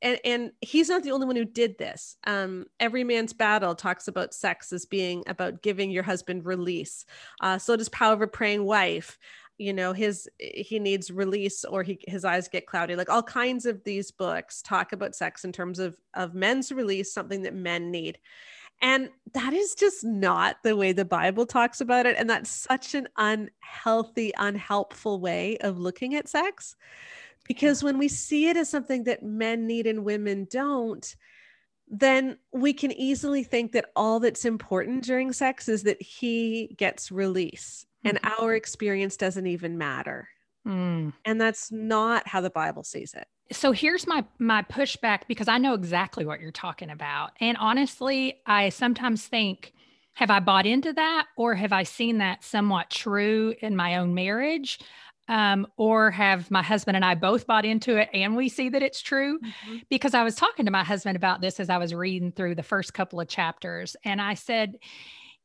and 0.02 0.19
and 0.25 0.52
he's 0.61 0.88
not 0.88 1.02
the 1.02 1.12
only 1.12 1.26
one 1.26 1.37
who 1.37 1.44
did 1.44 1.79
this. 1.79 2.17
Um, 2.26 2.67
every 2.79 3.05
man's 3.05 3.32
battle 3.32 3.75
talks 3.75 4.08
about 4.08 4.35
sex 4.35 4.73
as 4.73 4.87
being 4.87 5.23
about 5.26 5.62
giving 5.62 5.91
your 5.91 6.02
husband 6.02 6.44
release. 6.44 7.05
Uh, 7.41 7.58
so 7.58 7.76
does 7.76 7.88
power 7.88 8.14
of 8.14 8.23
a 8.23 8.26
praying 8.26 8.64
wife. 8.64 9.19
You 9.58 9.75
know 9.75 9.93
his 9.93 10.29
he 10.38 10.79
needs 10.79 11.11
release 11.11 11.64
or 11.64 11.82
he 11.82 12.00
his 12.08 12.25
eyes 12.25 12.49
get 12.49 12.67
cloudy. 12.67 12.97
Like 12.97 13.11
all 13.11 13.23
kinds 13.23 13.67
of 13.67 13.85
these 13.85 14.11
books 14.11 14.62
talk 14.62 14.93
about 14.93 15.14
sex 15.14 15.44
in 15.44 15.52
terms 15.52 15.79
of 15.79 15.99
of 16.14 16.35
men's 16.35 16.73
release 16.73 17.12
something 17.12 17.43
that 17.43 17.55
men 17.55 17.91
need. 17.91 18.19
And 18.82 19.11
that 19.35 19.52
is 19.52 19.75
just 19.75 20.02
not 20.02 20.56
the 20.62 20.75
way 20.75 20.93
the 20.93 21.05
bible 21.05 21.44
talks 21.44 21.82
about 21.82 22.06
it. 22.06 22.17
And 22.19 22.31
that's 22.31 22.50
such 22.50 22.94
an 22.94 23.08
unhealthy 23.19 24.32
unhelpful 24.38 25.20
way 25.20 25.58
of 25.58 25.79
looking 25.79 26.14
at 26.14 26.29
sex 26.29 26.76
because 27.50 27.82
when 27.82 27.99
we 27.99 28.06
see 28.06 28.47
it 28.47 28.56
as 28.56 28.69
something 28.69 29.02
that 29.02 29.25
men 29.25 29.67
need 29.67 29.88
and 29.88 30.05
women 30.05 30.47
don't, 30.49 31.17
then 31.88 32.38
we 32.52 32.73
can 32.73 32.93
easily 32.93 33.43
think 33.43 33.73
that 33.73 33.87
all 33.97 34.20
that's 34.20 34.44
important 34.44 35.02
during 35.02 35.32
sex 35.32 35.69
is 35.69 35.82
that 35.82 36.00
he 36.00 36.76
gets 36.79 37.11
release 37.11 37.85
and 38.05 38.19
mm-hmm. 38.23 38.41
our 38.41 38.55
experience 38.55 39.17
doesn't 39.17 39.49
even 39.49 39.76
matter. 39.76 40.29
Mm. 40.64 41.12
And 41.25 41.41
that's 41.41 41.73
not 41.73 42.29
how 42.29 42.41
the 42.41 42.50
Bible 42.50 42.85
sees 42.85 43.14
it. 43.14 43.26
So 43.50 43.73
here's 43.73 44.06
my 44.06 44.25
my 44.38 44.62
pushback 44.62 45.23
because 45.26 45.49
I 45.49 45.58
know 45.58 45.75
exactly 45.75 46.25
what 46.25 46.38
you're 46.38 46.52
talking 46.52 46.91
about. 46.91 47.32
And 47.41 47.56
honestly, 47.56 48.43
I 48.47 48.69
sometimes 48.69 49.26
think 49.26 49.73
have 50.14 50.31
I 50.31 50.38
bought 50.38 50.67
into 50.67 50.93
that 50.93 51.26
or 51.37 51.56
have 51.56 51.73
I 51.73 51.82
seen 51.82 52.19
that 52.19 52.44
somewhat 52.44 52.91
true 52.91 53.55
in 53.61 53.75
my 53.75 53.97
own 53.97 54.14
marriage? 54.14 54.79
Um, 55.31 55.65
or 55.77 56.11
have 56.11 56.50
my 56.50 56.62
husband 56.62 56.97
and 56.97 57.05
I 57.05 57.15
both 57.15 57.47
bought 57.47 57.65
into 57.65 57.97
it 57.97 58.11
and 58.12 58.37
we 58.37 58.49
see 58.49 58.69
that 58.69 58.82
it's 58.82 59.00
true? 59.00 59.38
Mm-hmm. 59.38 59.77
Because 59.88 60.12
I 60.12 60.25
was 60.25 60.35
talking 60.35 60.65
to 60.65 60.73
my 60.73 60.82
husband 60.82 61.17
about 61.17 61.41
this 61.41 61.61
as 61.61 61.71
I 61.71 61.79
was 61.79 61.94
reading 61.94 62.32
through 62.32 62.56
the 62.56 62.64
first 62.64 62.93
couple 62.93 63.21
of 63.21 63.28
chapters. 63.28 63.95
And 64.05 64.21
I 64.21 64.35
said, 64.35 64.75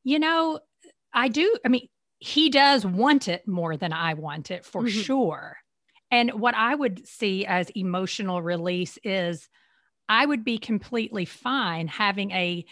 you 0.03 0.17
know, 0.17 0.59
I 1.13 1.27
do, 1.27 1.55
I 1.63 1.69
mean, 1.69 1.87
he 2.17 2.49
does 2.49 2.83
want 2.83 3.27
it 3.27 3.47
more 3.47 3.77
than 3.77 3.93
I 3.93 4.15
want 4.15 4.49
it 4.49 4.65
for 4.65 4.81
mm-hmm. 4.81 5.01
sure. 5.01 5.57
And 6.09 6.31
what 6.33 6.55
I 6.55 6.73
would 6.73 7.07
see 7.07 7.45
as 7.45 7.69
emotional 7.69 8.41
release 8.41 8.97
is 9.03 9.47
I 10.09 10.25
would 10.25 10.43
be 10.43 10.57
completely 10.57 11.25
fine 11.25 11.87
having 11.87 12.31
a 12.31 12.65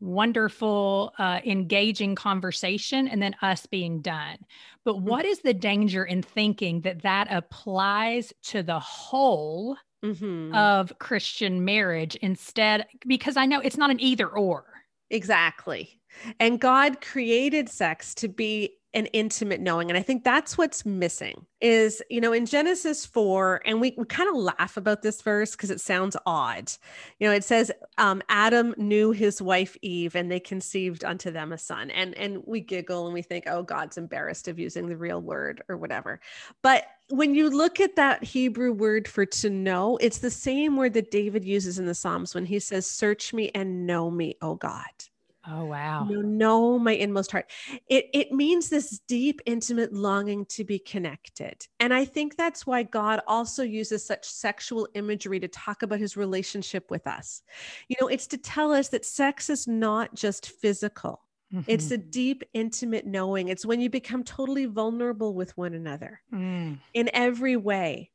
wonderful, 0.00 1.12
uh, 1.18 1.40
engaging 1.44 2.14
conversation 2.14 3.08
and 3.08 3.22
then 3.22 3.34
us 3.42 3.66
being 3.66 4.00
done. 4.00 4.38
But 4.84 4.96
mm-hmm. 4.96 5.08
what 5.08 5.24
is 5.24 5.40
the 5.40 5.54
danger 5.54 6.04
in 6.04 6.22
thinking 6.22 6.82
that 6.82 7.02
that 7.02 7.28
applies 7.30 8.32
to 8.44 8.62
the 8.62 8.80
whole 8.80 9.76
mm-hmm. 10.04 10.54
of 10.54 10.92
Christian 10.98 11.64
marriage 11.64 12.16
instead? 12.16 12.86
Because 13.06 13.36
I 13.36 13.46
know 13.46 13.60
it's 13.60 13.78
not 13.78 13.90
an 13.90 14.00
either 14.00 14.28
or. 14.28 14.64
Exactly. 15.10 16.00
And 16.40 16.60
God 16.60 17.00
created 17.00 17.68
sex 17.68 18.14
to 18.16 18.28
be 18.28 18.75
an 18.94 19.06
intimate 19.06 19.60
knowing 19.60 19.90
and 19.90 19.98
i 19.98 20.02
think 20.02 20.24
that's 20.24 20.56
what's 20.56 20.86
missing 20.86 21.44
is 21.60 22.02
you 22.10 22.20
know 22.20 22.32
in 22.32 22.46
genesis 22.46 23.04
4 23.04 23.62
and 23.64 23.80
we, 23.80 23.94
we 23.96 24.04
kind 24.04 24.28
of 24.28 24.36
laugh 24.36 24.76
about 24.76 25.02
this 25.02 25.22
verse 25.22 25.52
because 25.52 25.70
it 25.70 25.80
sounds 25.80 26.16
odd. 26.26 26.70
You 27.18 27.28
know 27.28 27.34
it 27.34 27.44
says 27.44 27.70
um, 27.98 28.22
adam 28.28 28.74
knew 28.76 29.12
his 29.12 29.40
wife 29.42 29.76
eve 29.82 30.14
and 30.14 30.30
they 30.30 30.40
conceived 30.40 31.04
unto 31.04 31.30
them 31.30 31.52
a 31.52 31.58
son 31.58 31.90
and 31.90 32.14
and 32.16 32.42
we 32.46 32.60
giggle 32.60 33.06
and 33.06 33.14
we 33.14 33.22
think 33.22 33.44
oh 33.46 33.62
god's 33.62 33.98
embarrassed 33.98 34.48
of 34.48 34.58
using 34.58 34.88
the 34.88 34.96
real 34.96 35.20
word 35.20 35.62
or 35.68 35.76
whatever. 35.76 36.20
But 36.62 36.86
when 37.08 37.34
you 37.34 37.50
look 37.50 37.80
at 37.80 37.96
that 37.96 38.24
hebrew 38.24 38.72
word 38.72 39.06
for 39.06 39.24
to 39.26 39.50
know 39.50 39.96
it's 39.98 40.18
the 40.18 40.30
same 40.30 40.76
word 40.76 40.92
that 40.94 41.10
david 41.10 41.44
uses 41.44 41.78
in 41.78 41.86
the 41.86 41.94
psalms 41.94 42.34
when 42.34 42.44
he 42.44 42.58
says 42.58 42.86
search 42.86 43.32
me 43.32 43.50
and 43.54 43.86
know 43.86 44.10
me 44.10 44.36
oh 44.42 44.56
god 44.56 44.84
Oh 45.48 45.64
wow. 45.64 46.06
You 46.08 46.22
know, 46.22 46.28
know 46.46 46.78
my 46.78 46.92
inmost 46.92 47.32
heart. 47.32 47.50
It 47.88 48.06
it 48.12 48.32
means 48.32 48.68
this 48.68 49.00
deep, 49.06 49.40
intimate 49.46 49.92
longing 49.92 50.44
to 50.46 50.64
be 50.64 50.78
connected. 50.78 51.66
And 51.80 51.94
I 51.94 52.04
think 52.04 52.36
that's 52.36 52.66
why 52.66 52.82
God 52.82 53.20
also 53.26 53.62
uses 53.62 54.04
such 54.04 54.24
sexual 54.24 54.88
imagery 54.94 55.38
to 55.40 55.48
talk 55.48 55.82
about 55.82 56.00
his 56.00 56.16
relationship 56.16 56.90
with 56.90 57.06
us. 57.06 57.42
You 57.88 57.96
know, 58.00 58.08
it's 58.08 58.26
to 58.28 58.38
tell 58.38 58.72
us 58.72 58.88
that 58.88 59.04
sex 59.04 59.50
is 59.50 59.66
not 59.66 60.14
just 60.14 60.50
physical. 60.50 61.22
Mm-hmm. 61.54 61.70
It's 61.70 61.90
a 61.92 61.98
deep, 61.98 62.42
intimate 62.54 63.06
knowing. 63.06 63.48
It's 63.48 63.64
when 63.64 63.80
you 63.80 63.88
become 63.88 64.24
totally 64.24 64.66
vulnerable 64.66 65.32
with 65.32 65.56
one 65.56 65.74
another 65.74 66.20
mm. 66.32 66.76
in 66.92 67.10
every 67.12 67.56
way. 67.56 68.10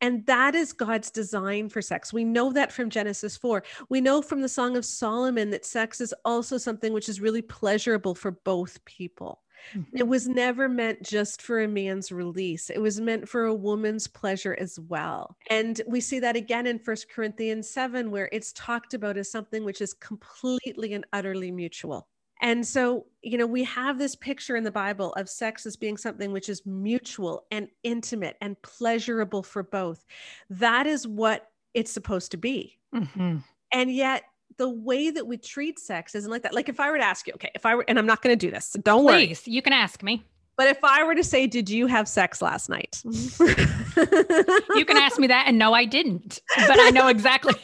And 0.00 0.24
that 0.26 0.54
is 0.54 0.72
God's 0.72 1.10
design 1.10 1.68
for 1.68 1.82
sex. 1.82 2.12
We 2.12 2.24
know 2.24 2.52
that 2.52 2.72
from 2.72 2.90
Genesis 2.90 3.36
4. 3.36 3.62
We 3.88 4.00
know 4.00 4.22
from 4.22 4.42
the 4.42 4.48
Song 4.48 4.76
of 4.76 4.84
Solomon 4.84 5.50
that 5.50 5.64
sex 5.64 6.00
is 6.00 6.14
also 6.24 6.58
something 6.58 6.92
which 6.92 7.08
is 7.08 7.20
really 7.20 7.42
pleasurable 7.42 8.14
for 8.14 8.30
both 8.30 8.84
people. 8.84 9.42
Mm-hmm. 9.74 9.96
It 9.96 10.06
was 10.06 10.28
never 10.28 10.68
meant 10.68 11.02
just 11.02 11.42
for 11.42 11.62
a 11.62 11.68
man's 11.68 12.12
release. 12.12 12.70
It 12.70 12.78
was 12.78 13.00
meant 13.00 13.28
for 13.28 13.44
a 13.44 13.54
woman's 13.54 14.06
pleasure 14.06 14.56
as 14.58 14.78
well. 14.78 15.36
And 15.50 15.80
we 15.86 16.00
see 16.00 16.20
that 16.20 16.36
again 16.36 16.66
in 16.66 16.78
First 16.78 17.10
Corinthians 17.10 17.68
7, 17.70 18.10
where 18.10 18.28
it's 18.32 18.52
talked 18.52 18.94
about 18.94 19.16
as 19.16 19.30
something 19.30 19.64
which 19.64 19.80
is 19.80 19.94
completely 19.94 20.94
and 20.94 21.06
utterly 21.12 21.50
mutual. 21.50 22.08
And 22.42 22.66
so, 22.66 23.06
you 23.22 23.38
know, 23.38 23.46
we 23.46 23.64
have 23.64 23.98
this 23.98 24.14
picture 24.14 24.56
in 24.56 24.64
the 24.64 24.70
Bible 24.70 25.12
of 25.14 25.28
sex 25.28 25.64
as 25.64 25.76
being 25.76 25.96
something 25.96 26.32
which 26.32 26.48
is 26.48 26.64
mutual 26.66 27.46
and 27.50 27.68
intimate 27.82 28.36
and 28.40 28.60
pleasurable 28.62 29.42
for 29.42 29.62
both. 29.62 30.04
That 30.50 30.86
is 30.86 31.08
what 31.08 31.50
it's 31.72 31.90
supposed 31.90 32.30
to 32.32 32.36
be. 32.36 32.78
Mm-hmm. 32.94 33.38
And 33.72 33.92
yet, 33.92 34.24
the 34.58 34.68
way 34.68 35.10
that 35.10 35.26
we 35.26 35.36
treat 35.36 35.78
sex 35.78 36.14
isn't 36.14 36.30
like 36.30 36.42
that. 36.42 36.54
Like, 36.54 36.68
if 36.68 36.80
I 36.80 36.90
were 36.90 36.98
to 36.98 37.04
ask 37.04 37.26
you, 37.26 37.34
okay, 37.34 37.50
if 37.54 37.66
I 37.66 37.74
were, 37.74 37.84
and 37.88 37.98
I'm 37.98 38.06
not 38.06 38.22
going 38.22 38.36
to 38.36 38.46
do 38.46 38.50
this, 38.50 38.66
so 38.66 38.80
don't 38.80 39.04
Please, 39.04 39.42
worry. 39.46 39.54
you 39.54 39.62
can 39.62 39.72
ask 39.72 40.02
me. 40.02 40.24
But 40.56 40.68
if 40.68 40.82
I 40.82 41.04
were 41.04 41.14
to 41.14 41.24
say, 41.24 41.46
did 41.46 41.68
you 41.68 41.86
have 41.86 42.08
sex 42.08 42.40
last 42.40 42.70
night? 42.70 43.02
you 43.04 44.84
can 44.84 44.96
ask 44.96 45.18
me 45.18 45.26
that. 45.26 45.44
And 45.46 45.58
no, 45.58 45.74
I 45.74 45.84
didn't. 45.84 46.40
But 46.56 46.80
I 46.80 46.90
know 46.90 47.08
exactly. 47.08 47.54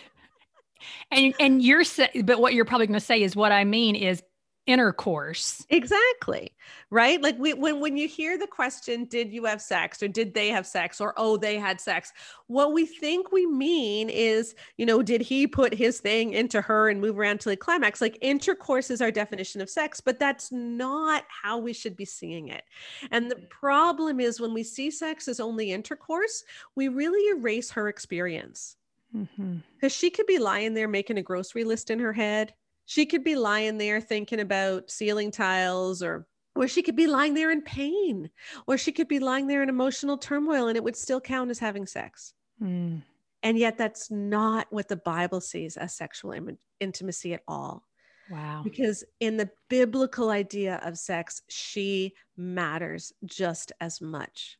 And 1.10 1.34
and 1.40 1.62
you're 1.62 1.84
but 2.24 2.40
what 2.40 2.54
you're 2.54 2.64
probably 2.64 2.86
going 2.86 2.98
to 2.98 3.04
say 3.04 3.22
is 3.22 3.36
what 3.36 3.52
I 3.52 3.64
mean 3.64 3.96
is 3.96 4.22
intercourse. 4.66 5.66
Exactly. 5.70 6.52
Right? 6.90 7.20
Like 7.20 7.38
we, 7.38 7.52
when 7.52 7.80
when 7.80 7.96
you 7.96 8.06
hear 8.06 8.38
the 8.38 8.46
question 8.46 9.06
did 9.06 9.32
you 9.32 9.44
have 9.44 9.60
sex 9.60 10.02
or 10.02 10.08
did 10.08 10.34
they 10.34 10.48
have 10.50 10.66
sex 10.66 11.00
or 11.00 11.14
oh 11.16 11.36
they 11.36 11.58
had 11.58 11.80
sex, 11.80 12.12
what 12.46 12.72
we 12.72 12.86
think 12.86 13.32
we 13.32 13.46
mean 13.46 14.08
is, 14.08 14.54
you 14.76 14.86
know, 14.86 15.02
did 15.02 15.20
he 15.20 15.46
put 15.46 15.74
his 15.74 16.00
thing 16.00 16.32
into 16.32 16.60
her 16.60 16.88
and 16.88 17.00
move 17.00 17.18
around 17.18 17.40
to 17.40 17.50
he 17.50 17.56
climax? 17.56 18.00
Like 18.00 18.18
intercourse 18.20 18.90
is 18.90 19.02
our 19.02 19.10
definition 19.10 19.60
of 19.60 19.70
sex, 19.70 20.00
but 20.00 20.18
that's 20.18 20.52
not 20.52 21.24
how 21.28 21.58
we 21.58 21.72
should 21.72 21.96
be 21.96 22.04
seeing 22.04 22.48
it. 22.48 22.62
And 23.10 23.30
the 23.30 23.46
problem 23.50 24.20
is 24.20 24.40
when 24.40 24.54
we 24.54 24.62
see 24.62 24.90
sex 24.90 25.26
as 25.26 25.40
only 25.40 25.72
intercourse, 25.72 26.44
we 26.76 26.88
really 26.88 27.36
erase 27.36 27.70
her 27.72 27.88
experience. 27.88 28.76
Because 29.12 29.28
mm-hmm. 29.36 29.88
she 29.88 30.08
could 30.08 30.26
be 30.26 30.38
lying 30.38 30.72
there 30.72 30.88
making 30.88 31.18
a 31.18 31.22
grocery 31.22 31.64
list 31.64 31.90
in 31.90 31.98
her 31.98 32.14
head 32.14 32.54
she 32.92 33.06
could 33.06 33.24
be 33.24 33.36
lying 33.36 33.78
there 33.78 34.02
thinking 34.02 34.40
about 34.40 34.90
ceiling 34.90 35.30
tiles 35.30 36.02
or 36.02 36.26
or 36.54 36.68
she 36.68 36.82
could 36.82 36.94
be 36.94 37.06
lying 37.06 37.32
there 37.32 37.50
in 37.50 37.62
pain 37.62 38.28
or 38.66 38.76
she 38.76 38.92
could 38.92 39.08
be 39.08 39.18
lying 39.18 39.46
there 39.46 39.62
in 39.62 39.70
emotional 39.70 40.18
turmoil 40.18 40.68
and 40.68 40.76
it 40.76 40.84
would 40.84 40.96
still 40.96 41.20
count 41.20 41.50
as 41.50 41.58
having 41.58 41.86
sex 41.86 42.34
mm. 42.62 43.00
and 43.42 43.58
yet 43.58 43.78
that's 43.78 44.10
not 44.10 44.66
what 44.68 44.88
the 44.88 44.96
bible 44.96 45.40
sees 45.40 45.78
as 45.78 45.94
sexual 45.94 46.32
Im- 46.32 46.58
intimacy 46.80 47.32
at 47.32 47.42
all 47.48 47.82
wow 48.30 48.60
because 48.62 49.02
in 49.20 49.38
the 49.38 49.48
biblical 49.70 50.28
idea 50.28 50.78
of 50.84 50.98
sex 50.98 51.40
she 51.48 52.12
matters 52.36 53.10
just 53.24 53.72
as 53.80 54.02
much 54.02 54.58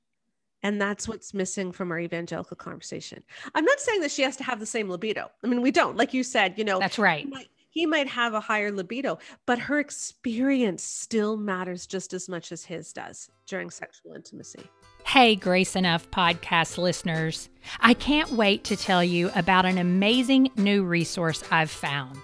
and 0.62 0.80
that's 0.80 1.06
what's 1.06 1.34
missing 1.34 1.72
from 1.72 1.90
our 1.90 1.98
evangelical 1.98 2.56
conversation. 2.56 3.24
I'm 3.52 3.64
not 3.64 3.80
saying 3.80 4.00
that 4.02 4.12
she 4.12 4.22
has 4.22 4.36
to 4.36 4.44
have 4.44 4.60
the 4.60 4.66
same 4.66 4.88
libido. 4.88 5.28
I 5.42 5.48
mean, 5.48 5.60
we 5.60 5.72
don't. 5.72 5.96
Like 5.96 6.14
you 6.14 6.22
said, 6.22 6.56
you 6.56 6.62
know, 6.62 6.78
that's 6.78 7.00
right 7.00 7.26
he 7.72 7.86
might 7.86 8.06
have 8.06 8.34
a 8.34 8.40
higher 8.40 8.70
libido, 8.70 9.18
but 9.46 9.58
her 9.58 9.80
experience 9.80 10.82
still 10.82 11.38
matters 11.38 11.86
just 11.86 12.12
as 12.12 12.28
much 12.28 12.52
as 12.52 12.66
his 12.66 12.92
does 12.92 13.30
during 13.46 13.70
sexual 13.70 14.12
intimacy. 14.12 14.60
Hey, 15.06 15.34
Grace 15.34 15.74
Enough 15.74 16.10
podcast 16.10 16.76
listeners. 16.76 17.48
I 17.80 17.94
can't 17.94 18.30
wait 18.32 18.64
to 18.64 18.76
tell 18.76 19.02
you 19.02 19.30
about 19.34 19.64
an 19.64 19.78
amazing 19.78 20.50
new 20.56 20.84
resource 20.84 21.42
I've 21.50 21.70
found 21.70 22.18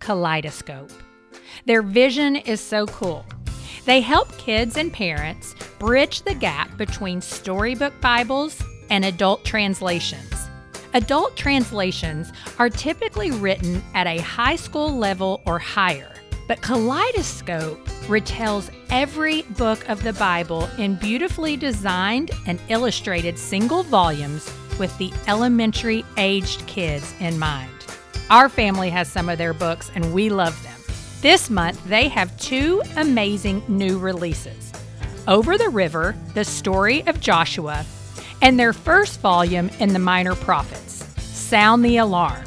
Kaleidoscope. 0.00 0.90
Their 1.66 1.82
vision 1.82 2.36
is 2.36 2.62
so 2.62 2.86
cool. 2.86 3.26
They 3.84 4.00
help 4.00 4.34
kids 4.38 4.78
and 4.78 4.90
parents 4.90 5.54
bridge 5.78 6.22
the 6.22 6.34
gap 6.34 6.78
between 6.78 7.20
storybook 7.20 7.92
Bibles 8.00 8.58
and 8.88 9.04
adult 9.04 9.44
translations. 9.44 10.43
Adult 10.94 11.36
translations 11.36 12.32
are 12.60 12.70
typically 12.70 13.32
written 13.32 13.82
at 13.94 14.06
a 14.06 14.18
high 14.18 14.54
school 14.54 14.96
level 14.96 15.42
or 15.44 15.58
higher, 15.58 16.12
but 16.46 16.62
Kaleidoscope 16.62 17.84
retells 18.06 18.70
every 18.90 19.42
book 19.42 19.88
of 19.88 20.00
the 20.04 20.12
Bible 20.12 20.68
in 20.78 20.94
beautifully 20.94 21.56
designed 21.56 22.30
and 22.46 22.60
illustrated 22.68 23.36
single 23.36 23.82
volumes 23.82 24.48
with 24.78 24.96
the 24.98 25.12
elementary 25.26 26.04
aged 26.16 26.64
kids 26.68 27.12
in 27.18 27.40
mind. 27.40 27.72
Our 28.30 28.48
family 28.48 28.90
has 28.90 29.08
some 29.08 29.28
of 29.28 29.36
their 29.36 29.52
books 29.52 29.90
and 29.96 30.14
we 30.14 30.28
love 30.28 30.60
them. 30.62 30.78
This 31.20 31.50
month, 31.50 31.84
they 31.86 32.06
have 32.06 32.36
two 32.38 32.82
amazing 32.96 33.64
new 33.66 33.98
releases 33.98 34.72
Over 35.26 35.58
the 35.58 35.70
River, 35.70 36.14
the 36.34 36.44
story 36.44 37.04
of 37.08 37.20
Joshua, 37.20 37.84
and 38.44 38.60
their 38.60 38.74
first 38.74 39.20
volume 39.20 39.70
in 39.80 39.94
the 39.94 39.98
Minor 39.98 40.34
Prophets. 40.34 41.02
Sound 41.22 41.82
the 41.82 41.96
Alarm, 41.96 42.44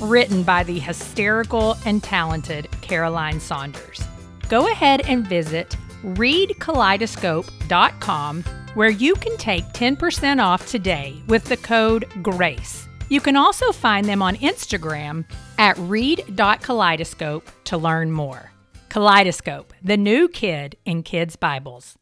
written 0.00 0.42
by 0.42 0.64
the 0.64 0.78
hysterical 0.78 1.76
and 1.84 2.02
talented 2.02 2.66
Caroline 2.80 3.38
Saunders. 3.38 4.02
Go 4.48 4.72
ahead 4.72 5.02
and 5.02 5.26
visit 5.26 5.76
readkaleidoscope.com 6.02 8.44
where 8.72 8.88
you 8.88 9.14
can 9.16 9.36
take 9.36 9.66
10% 9.66 10.42
off 10.42 10.66
today 10.66 11.20
with 11.28 11.44
the 11.44 11.58
code 11.58 12.06
GRACE. 12.22 12.88
You 13.10 13.20
can 13.20 13.36
also 13.36 13.70
find 13.70 14.06
them 14.06 14.22
on 14.22 14.36
Instagram 14.36 15.26
at 15.58 15.76
read.kaleidoscope 15.78 17.50
to 17.64 17.76
learn 17.76 18.10
more. 18.10 18.50
Kaleidoscope, 18.88 19.74
the 19.82 19.98
new 19.98 20.26
kid 20.26 20.78
in 20.86 21.02
kids' 21.02 21.36
Bibles. 21.36 21.98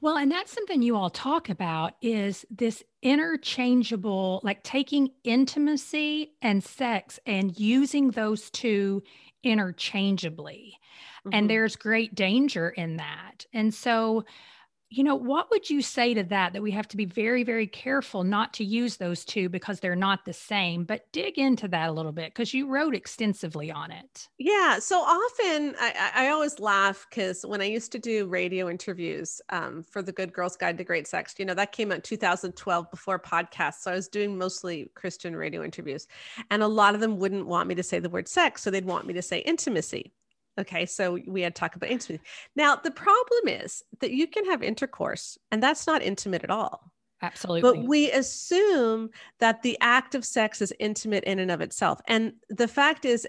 Well, 0.00 0.16
and 0.16 0.30
that's 0.30 0.52
something 0.52 0.82
you 0.82 0.96
all 0.96 1.10
talk 1.10 1.48
about 1.48 1.94
is 2.02 2.44
this 2.50 2.82
interchangeable, 3.02 4.40
like 4.44 4.62
taking 4.62 5.10
intimacy 5.24 6.32
and 6.42 6.62
sex 6.62 7.18
and 7.26 7.58
using 7.58 8.10
those 8.10 8.50
two 8.50 9.02
interchangeably. 9.42 10.78
Mm-hmm. 11.26 11.30
And 11.32 11.50
there's 11.50 11.76
great 11.76 12.14
danger 12.14 12.68
in 12.68 12.96
that. 12.96 13.46
And 13.52 13.72
so, 13.72 14.24
you 14.96 15.04
know, 15.04 15.14
what 15.14 15.50
would 15.50 15.68
you 15.68 15.82
say 15.82 16.14
to 16.14 16.22
that? 16.24 16.54
That 16.54 16.62
we 16.62 16.70
have 16.70 16.88
to 16.88 16.96
be 16.96 17.04
very, 17.04 17.44
very 17.44 17.66
careful 17.66 18.24
not 18.24 18.54
to 18.54 18.64
use 18.64 18.96
those 18.96 19.26
two 19.26 19.50
because 19.50 19.78
they're 19.78 19.94
not 19.94 20.24
the 20.24 20.32
same, 20.32 20.84
but 20.84 21.12
dig 21.12 21.38
into 21.38 21.68
that 21.68 21.90
a 21.90 21.92
little 21.92 22.12
bit 22.12 22.32
because 22.32 22.54
you 22.54 22.66
wrote 22.66 22.94
extensively 22.94 23.70
on 23.70 23.90
it. 23.90 24.28
Yeah. 24.38 24.78
So 24.78 24.98
often 25.00 25.74
I, 25.78 26.12
I 26.14 26.28
always 26.28 26.58
laugh 26.58 27.06
because 27.10 27.44
when 27.44 27.60
I 27.60 27.66
used 27.66 27.92
to 27.92 27.98
do 27.98 28.26
radio 28.26 28.70
interviews 28.70 29.42
um, 29.50 29.82
for 29.82 30.00
the 30.00 30.12
Good 30.12 30.32
Girls 30.32 30.56
Guide 30.56 30.78
to 30.78 30.84
Great 30.84 31.06
Sex, 31.06 31.34
you 31.38 31.44
know, 31.44 31.54
that 31.54 31.72
came 31.72 31.92
out 31.92 32.02
2012 32.02 32.90
before 32.90 33.18
podcasts. 33.18 33.80
So 33.80 33.90
I 33.90 33.94
was 33.94 34.08
doing 34.08 34.38
mostly 34.38 34.90
Christian 34.94 35.36
radio 35.36 35.62
interviews. 35.62 36.06
And 36.50 36.62
a 36.62 36.68
lot 36.68 36.94
of 36.94 37.02
them 37.02 37.18
wouldn't 37.18 37.46
want 37.46 37.68
me 37.68 37.74
to 37.74 37.82
say 37.82 37.98
the 37.98 38.08
word 38.08 38.28
sex. 38.28 38.62
So 38.62 38.70
they'd 38.70 38.86
want 38.86 39.06
me 39.06 39.12
to 39.12 39.22
say 39.22 39.40
intimacy. 39.40 40.14
Okay, 40.58 40.86
so 40.86 41.18
we 41.26 41.42
had 41.42 41.54
talked 41.54 41.76
about 41.76 41.90
intimacy. 41.90 42.22
Now, 42.54 42.76
the 42.76 42.90
problem 42.90 43.48
is 43.48 43.82
that 44.00 44.12
you 44.12 44.26
can 44.26 44.46
have 44.46 44.62
intercourse, 44.62 45.36
and 45.50 45.62
that's 45.62 45.86
not 45.86 46.02
intimate 46.02 46.44
at 46.44 46.50
all. 46.50 46.92
Absolutely. 47.22 47.62
But 47.62 47.88
we 47.88 48.10
assume 48.10 49.10
that 49.38 49.62
the 49.62 49.78
act 49.80 50.14
of 50.14 50.24
sex 50.24 50.60
is 50.60 50.72
intimate 50.78 51.24
in 51.24 51.38
and 51.38 51.50
of 51.50 51.60
itself. 51.60 52.00
And 52.06 52.34
the 52.48 52.68
fact 52.68 53.04
is, 53.04 53.26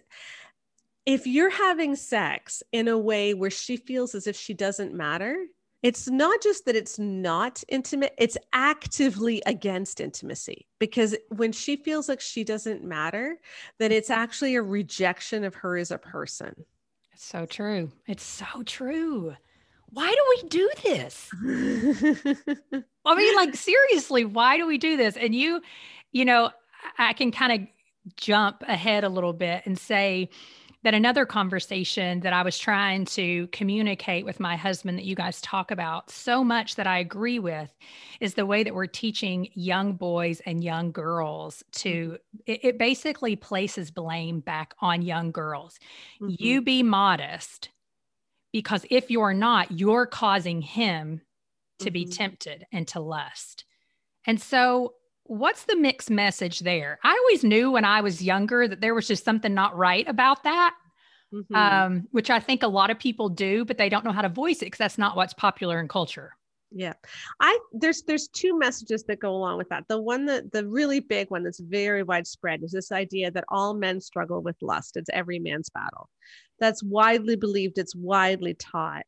if 1.05 1.25
you're 1.25 1.49
having 1.49 1.95
sex 1.95 2.61
in 2.73 2.89
a 2.89 2.97
way 2.97 3.33
where 3.33 3.49
she 3.49 3.77
feels 3.77 4.13
as 4.13 4.27
if 4.27 4.35
she 4.35 4.53
doesn't 4.53 4.93
matter, 4.93 5.45
it's 5.83 6.09
not 6.09 6.41
just 6.41 6.65
that 6.65 6.75
it's 6.75 6.99
not 6.99 7.63
intimate, 7.69 8.13
it's 8.17 8.37
actively 8.51 9.41
against 9.45 10.01
intimacy. 10.01 10.67
Because 10.79 11.15
when 11.29 11.53
she 11.53 11.77
feels 11.77 12.09
like 12.09 12.19
she 12.19 12.43
doesn't 12.43 12.83
matter, 12.83 13.37
then 13.79 13.91
it's 13.93 14.09
actually 14.09 14.55
a 14.55 14.61
rejection 14.61 15.45
of 15.45 15.55
her 15.55 15.77
as 15.77 15.91
a 15.91 15.97
person. 15.97 16.65
So 17.19 17.45
true. 17.45 17.91
It's 18.05 18.23
so 18.23 18.63
true. 18.63 19.35
Why 19.89 20.11
do 20.11 20.25
we 20.29 20.49
do 20.49 20.69
this? 20.83 21.29
I 23.05 23.15
mean, 23.15 23.35
like, 23.35 23.55
seriously, 23.55 24.23
why 24.23 24.57
do 24.57 24.67
we 24.67 24.77
do 24.77 24.97
this? 24.97 25.17
And 25.17 25.33
you, 25.33 25.61
you 26.11 26.25
know, 26.25 26.51
I 26.97 27.13
can 27.13 27.31
kind 27.31 27.53
of 27.53 28.15
jump 28.17 28.63
ahead 28.67 29.03
a 29.03 29.09
little 29.09 29.33
bit 29.33 29.63
and 29.65 29.79
say, 29.79 30.29
that 30.83 30.93
another 30.93 31.25
conversation 31.25 32.19
that 32.21 32.33
I 32.33 32.43
was 32.43 32.57
trying 32.57 33.05
to 33.05 33.47
communicate 33.47 34.25
with 34.25 34.39
my 34.39 34.55
husband 34.55 34.97
that 34.97 35.05
you 35.05 35.15
guys 35.15 35.41
talk 35.41 35.71
about 35.71 36.09
so 36.11 36.43
much 36.43 36.75
that 36.75 36.87
I 36.87 36.99
agree 36.99 37.39
with 37.39 37.73
is 38.19 38.35
the 38.35 38.45
way 38.45 38.63
that 38.63 38.75
we're 38.75 38.85
teaching 38.85 39.49
young 39.53 39.93
boys 39.93 40.39
and 40.45 40.63
young 40.63 40.91
girls 40.91 41.63
to, 41.73 41.89
mm-hmm. 41.89 42.37
it, 42.45 42.59
it 42.63 42.77
basically 42.77 43.35
places 43.35 43.91
blame 43.91 44.39
back 44.39 44.75
on 44.79 45.01
young 45.01 45.31
girls. 45.31 45.79
Mm-hmm. 46.21 46.35
You 46.37 46.61
be 46.61 46.83
modest 46.83 47.69
because 48.53 48.85
if 48.89 49.09
you're 49.09 49.33
not, 49.33 49.71
you're 49.71 50.05
causing 50.05 50.61
him 50.61 51.21
to 51.79 51.85
mm-hmm. 51.85 51.93
be 51.93 52.05
tempted 52.05 52.65
and 52.71 52.87
to 52.89 52.99
lust. 52.99 53.65
And 54.25 54.41
so 54.41 54.93
what's 55.27 55.65
the 55.65 55.75
mixed 55.75 56.09
message 56.09 56.61
there? 56.61 56.99
I 57.03 57.11
always 57.11 57.43
knew 57.43 57.71
when 57.71 57.85
I 57.85 58.01
was 58.01 58.21
younger 58.21 58.67
that 58.67 58.81
there 58.81 58.95
was 58.95 59.07
just 59.07 59.23
something 59.23 59.53
not 59.53 59.77
right 59.77 60.07
about 60.07 60.43
that. 60.43 60.75
Mm-hmm. 61.33 61.55
Um, 61.55 62.07
which 62.11 62.29
I 62.29 62.39
think 62.39 62.63
a 62.63 62.69
lot 62.69 62.89
of 62.89 62.99
people 62.99 63.27
do, 63.27 63.65
but 63.65 63.77
they 63.77 63.89
don't 63.89 64.05
know 64.05 64.13
how 64.13 64.21
to 64.21 64.29
voice 64.29 64.61
it 64.61 64.67
because 64.67 64.77
that's 64.77 64.97
not 64.97 65.17
what's 65.17 65.33
popular 65.33 65.77
in 65.81 65.89
culture. 65.89 66.31
Yeah. 66.71 66.93
I 67.39 67.59
there's 67.73 68.03
there's 68.03 68.27
two 68.27 68.57
messages 68.57 69.03
that 69.05 69.19
go 69.19 69.35
along 69.35 69.57
with 69.57 69.69
that. 69.69 69.85
The 69.87 70.01
one 70.01 70.25
that 70.25 70.51
the 70.51 70.65
really 70.65 71.01
big 71.01 71.29
one 71.29 71.43
that's 71.43 71.59
very 71.59 72.03
widespread 72.03 72.63
is 72.63 72.71
this 72.71 72.91
idea 72.91 73.31
that 73.31 73.45
all 73.49 73.73
men 73.73 73.99
struggle 73.99 74.41
with 74.41 74.55
lust. 74.61 74.97
It's 74.97 75.09
every 75.13 75.39
man's 75.39 75.69
battle. 75.69 76.09
That's 76.59 76.83
widely 76.83 77.35
believed, 77.35 77.77
it's 77.77 77.95
widely 77.95 78.53
taught. 78.53 79.05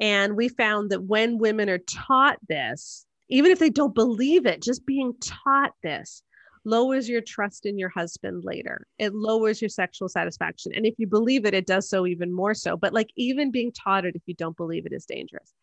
And 0.00 0.36
we 0.36 0.48
found 0.48 0.90
that 0.90 1.04
when 1.04 1.38
women 1.38 1.70
are 1.70 1.78
taught 1.78 2.38
this, 2.48 3.06
even 3.32 3.50
if 3.50 3.58
they 3.58 3.70
don't 3.70 3.94
believe 3.94 4.44
it, 4.44 4.62
just 4.62 4.84
being 4.84 5.14
taught 5.20 5.72
this 5.82 6.22
lowers 6.64 7.08
your 7.08 7.22
trust 7.22 7.64
in 7.64 7.78
your 7.78 7.88
husband 7.88 8.44
later. 8.44 8.86
It 8.98 9.14
lowers 9.14 9.60
your 9.60 9.70
sexual 9.70 10.08
satisfaction. 10.08 10.72
And 10.76 10.84
if 10.84 10.94
you 10.98 11.06
believe 11.06 11.46
it, 11.46 11.54
it 11.54 11.66
does 11.66 11.88
so 11.88 12.06
even 12.06 12.30
more 12.30 12.52
so. 12.54 12.76
But 12.76 12.92
like 12.92 13.08
even 13.16 13.50
being 13.50 13.72
taught 13.72 14.04
it, 14.04 14.14
if 14.14 14.22
you 14.26 14.34
don't 14.34 14.56
believe 14.56 14.84
it, 14.84 14.92
is 14.92 15.06
dangerous. 15.06 15.54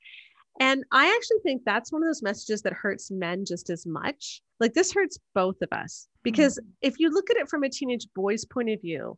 And 0.60 0.84
I 0.92 1.16
actually 1.16 1.38
think 1.44 1.62
that's 1.64 1.92
one 1.92 2.02
of 2.02 2.10
those 2.10 2.24
messages 2.24 2.64
that 2.64 2.74
hurts 2.74 3.12
men 3.12 3.46
just 3.46 3.70
as 3.70 3.86
much. 3.86 4.42
Like 4.60 4.74
this 4.74 4.92
hurts 4.92 5.20
both 5.36 5.62
of 5.62 5.70
us 5.72 6.08
because 6.24 6.60
mm-hmm. 6.60 6.70
if 6.82 7.00
you 7.00 7.12
look 7.12 7.30
at 7.30 7.38
it 7.38 7.50
from 7.50 7.64
a 7.64 7.70
teenage 7.70 8.08
boy's 8.16 8.46
point 8.46 8.72
of 8.72 8.82
view, 8.82 9.16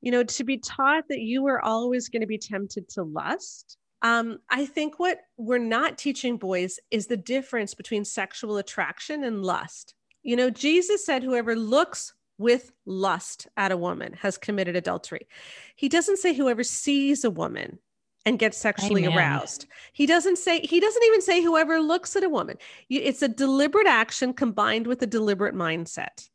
you 0.00 0.10
know, 0.10 0.24
to 0.24 0.44
be 0.44 0.58
taught 0.58 1.04
that 1.08 1.20
you 1.20 1.46
are 1.46 1.64
always 1.64 2.08
going 2.08 2.22
to 2.22 2.26
be 2.26 2.36
tempted 2.36 2.88
to 2.90 3.04
lust 3.04 3.78
um, 4.02 4.40
I 4.50 4.66
think 4.66 4.98
what 4.98 5.20
we're 5.36 5.58
not 5.58 5.96
teaching 5.96 6.36
boys 6.36 6.78
is 6.90 7.06
the 7.06 7.16
difference 7.16 7.74
between 7.74 8.04
sexual 8.04 8.56
attraction 8.56 9.24
and 9.24 9.44
lust. 9.44 9.94
You 10.22 10.36
know, 10.36 10.50
Jesus 10.50 11.06
said, 11.06 11.22
whoever 11.22 11.56
looks 11.56 12.12
with 12.38 12.72
lust 12.84 13.46
at 13.56 13.72
a 13.72 13.76
woman 13.76 14.12
has 14.14 14.38
committed 14.38 14.74
adultery. 14.76 15.28
He 15.76 15.88
doesn't 15.88 16.18
say 16.18 16.34
whoever 16.34 16.64
sees 16.64 17.24
a 17.24 17.30
woman 17.30 17.78
and 18.24 18.38
gets 18.38 18.58
sexually 18.58 19.04
Amen. 19.04 19.16
aroused. 19.16 19.66
He 19.92 20.06
doesn't 20.06 20.38
say, 20.38 20.60
he 20.60 20.80
doesn't 20.80 21.04
even 21.04 21.22
say 21.22 21.42
whoever 21.42 21.80
looks 21.80 22.16
at 22.16 22.24
a 22.24 22.28
woman. 22.28 22.56
It's 22.88 23.22
a 23.22 23.28
deliberate 23.28 23.86
action 23.86 24.32
combined 24.32 24.86
with 24.86 25.02
a 25.02 25.06
deliberate 25.06 25.54
mindset. 25.54 26.28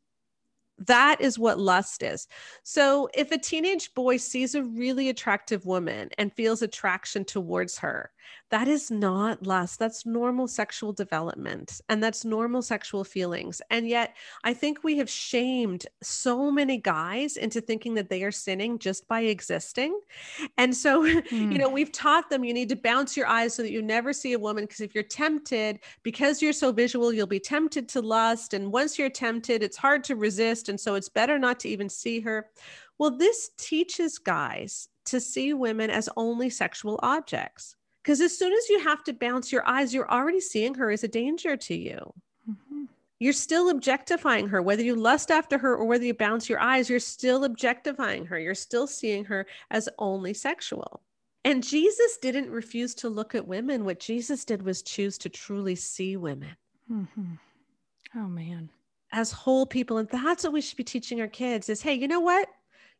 That 0.86 1.20
is 1.20 1.38
what 1.38 1.58
lust 1.58 2.02
is. 2.02 2.28
So 2.62 3.08
if 3.14 3.32
a 3.32 3.38
teenage 3.38 3.92
boy 3.94 4.16
sees 4.18 4.54
a 4.54 4.62
really 4.62 5.08
attractive 5.08 5.66
woman 5.66 6.10
and 6.18 6.32
feels 6.32 6.62
attraction 6.62 7.24
towards 7.24 7.78
her, 7.78 8.10
that 8.50 8.68
is 8.68 8.90
not 8.90 9.46
lust. 9.46 9.78
That's 9.78 10.06
normal 10.06 10.48
sexual 10.48 10.92
development 10.92 11.80
and 11.88 12.02
that's 12.02 12.24
normal 12.24 12.62
sexual 12.62 13.04
feelings. 13.04 13.60
And 13.70 13.86
yet, 13.86 14.16
I 14.44 14.54
think 14.54 14.82
we 14.82 14.96
have 14.98 15.10
shamed 15.10 15.86
so 16.02 16.50
many 16.50 16.78
guys 16.78 17.36
into 17.36 17.60
thinking 17.60 17.94
that 17.94 18.08
they 18.08 18.22
are 18.22 18.32
sinning 18.32 18.78
just 18.78 19.06
by 19.06 19.20
existing. 19.20 20.00
And 20.56 20.74
so, 20.74 21.02
mm. 21.02 21.14
you 21.30 21.46
hmm. 21.46 21.54
know, 21.54 21.68
we've 21.68 21.92
taught 21.92 22.30
them 22.30 22.44
you 22.44 22.54
need 22.54 22.70
to 22.70 22.76
bounce 22.76 23.16
your 23.16 23.26
eyes 23.26 23.54
so 23.54 23.62
that 23.62 23.72
you 23.72 23.82
never 23.82 24.12
see 24.12 24.32
a 24.32 24.38
woman 24.38 24.64
because 24.64 24.80
if 24.80 24.94
you're 24.94 25.04
tempted, 25.04 25.80
because 26.02 26.40
you're 26.40 26.52
so 26.52 26.72
visual, 26.72 27.12
you'll 27.12 27.26
be 27.26 27.40
tempted 27.40 27.88
to 27.90 28.00
lust. 28.00 28.54
And 28.54 28.72
once 28.72 28.98
you're 28.98 29.10
tempted, 29.10 29.62
it's 29.62 29.76
hard 29.76 30.04
to 30.04 30.16
resist. 30.16 30.68
And 30.68 30.80
so, 30.80 30.94
it's 30.94 31.08
better 31.08 31.38
not 31.38 31.60
to 31.60 31.68
even 31.68 31.88
see 31.88 32.20
her. 32.20 32.48
Well, 32.98 33.16
this 33.16 33.50
teaches 33.58 34.18
guys 34.18 34.88
to 35.06 35.20
see 35.20 35.54
women 35.54 35.90
as 35.90 36.08
only 36.16 36.50
sexual 36.50 36.98
objects. 37.02 37.76
Because 38.08 38.22
as 38.22 38.38
soon 38.38 38.54
as 38.54 38.70
you 38.70 38.80
have 38.80 39.04
to 39.04 39.12
bounce 39.12 39.52
your 39.52 39.68
eyes, 39.68 39.92
you're 39.92 40.10
already 40.10 40.40
seeing 40.40 40.72
her 40.76 40.90
as 40.90 41.04
a 41.04 41.08
danger 41.08 41.58
to 41.58 41.74
you. 41.74 42.14
Mm-hmm. 42.50 42.84
You're 43.18 43.34
still 43.34 43.68
objectifying 43.68 44.48
her, 44.48 44.62
whether 44.62 44.82
you 44.82 44.96
lust 44.96 45.30
after 45.30 45.58
her 45.58 45.76
or 45.76 45.84
whether 45.84 46.06
you 46.06 46.14
bounce 46.14 46.48
your 46.48 46.58
eyes, 46.58 46.88
you're 46.88 47.00
still 47.00 47.44
objectifying 47.44 48.24
her. 48.24 48.38
You're 48.38 48.54
still 48.54 48.86
seeing 48.86 49.26
her 49.26 49.46
as 49.70 49.90
only 49.98 50.32
sexual. 50.32 51.02
And 51.44 51.62
Jesus 51.62 52.16
didn't 52.16 52.48
refuse 52.48 52.94
to 52.94 53.10
look 53.10 53.34
at 53.34 53.46
women. 53.46 53.84
What 53.84 54.00
Jesus 54.00 54.42
did 54.46 54.62
was 54.62 54.80
choose 54.80 55.18
to 55.18 55.28
truly 55.28 55.74
see 55.74 56.16
women. 56.16 56.56
Mm-hmm. 56.90 57.34
Oh, 58.16 58.26
man. 58.26 58.70
As 59.12 59.32
whole 59.32 59.66
people. 59.66 59.98
And 59.98 60.08
that's 60.08 60.44
what 60.44 60.54
we 60.54 60.62
should 60.62 60.78
be 60.78 60.84
teaching 60.84 61.20
our 61.20 61.28
kids 61.28 61.68
is 61.68 61.82
hey, 61.82 61.92
you 61.92 62.08
know 62.08 62.20
what? 62.20 62.48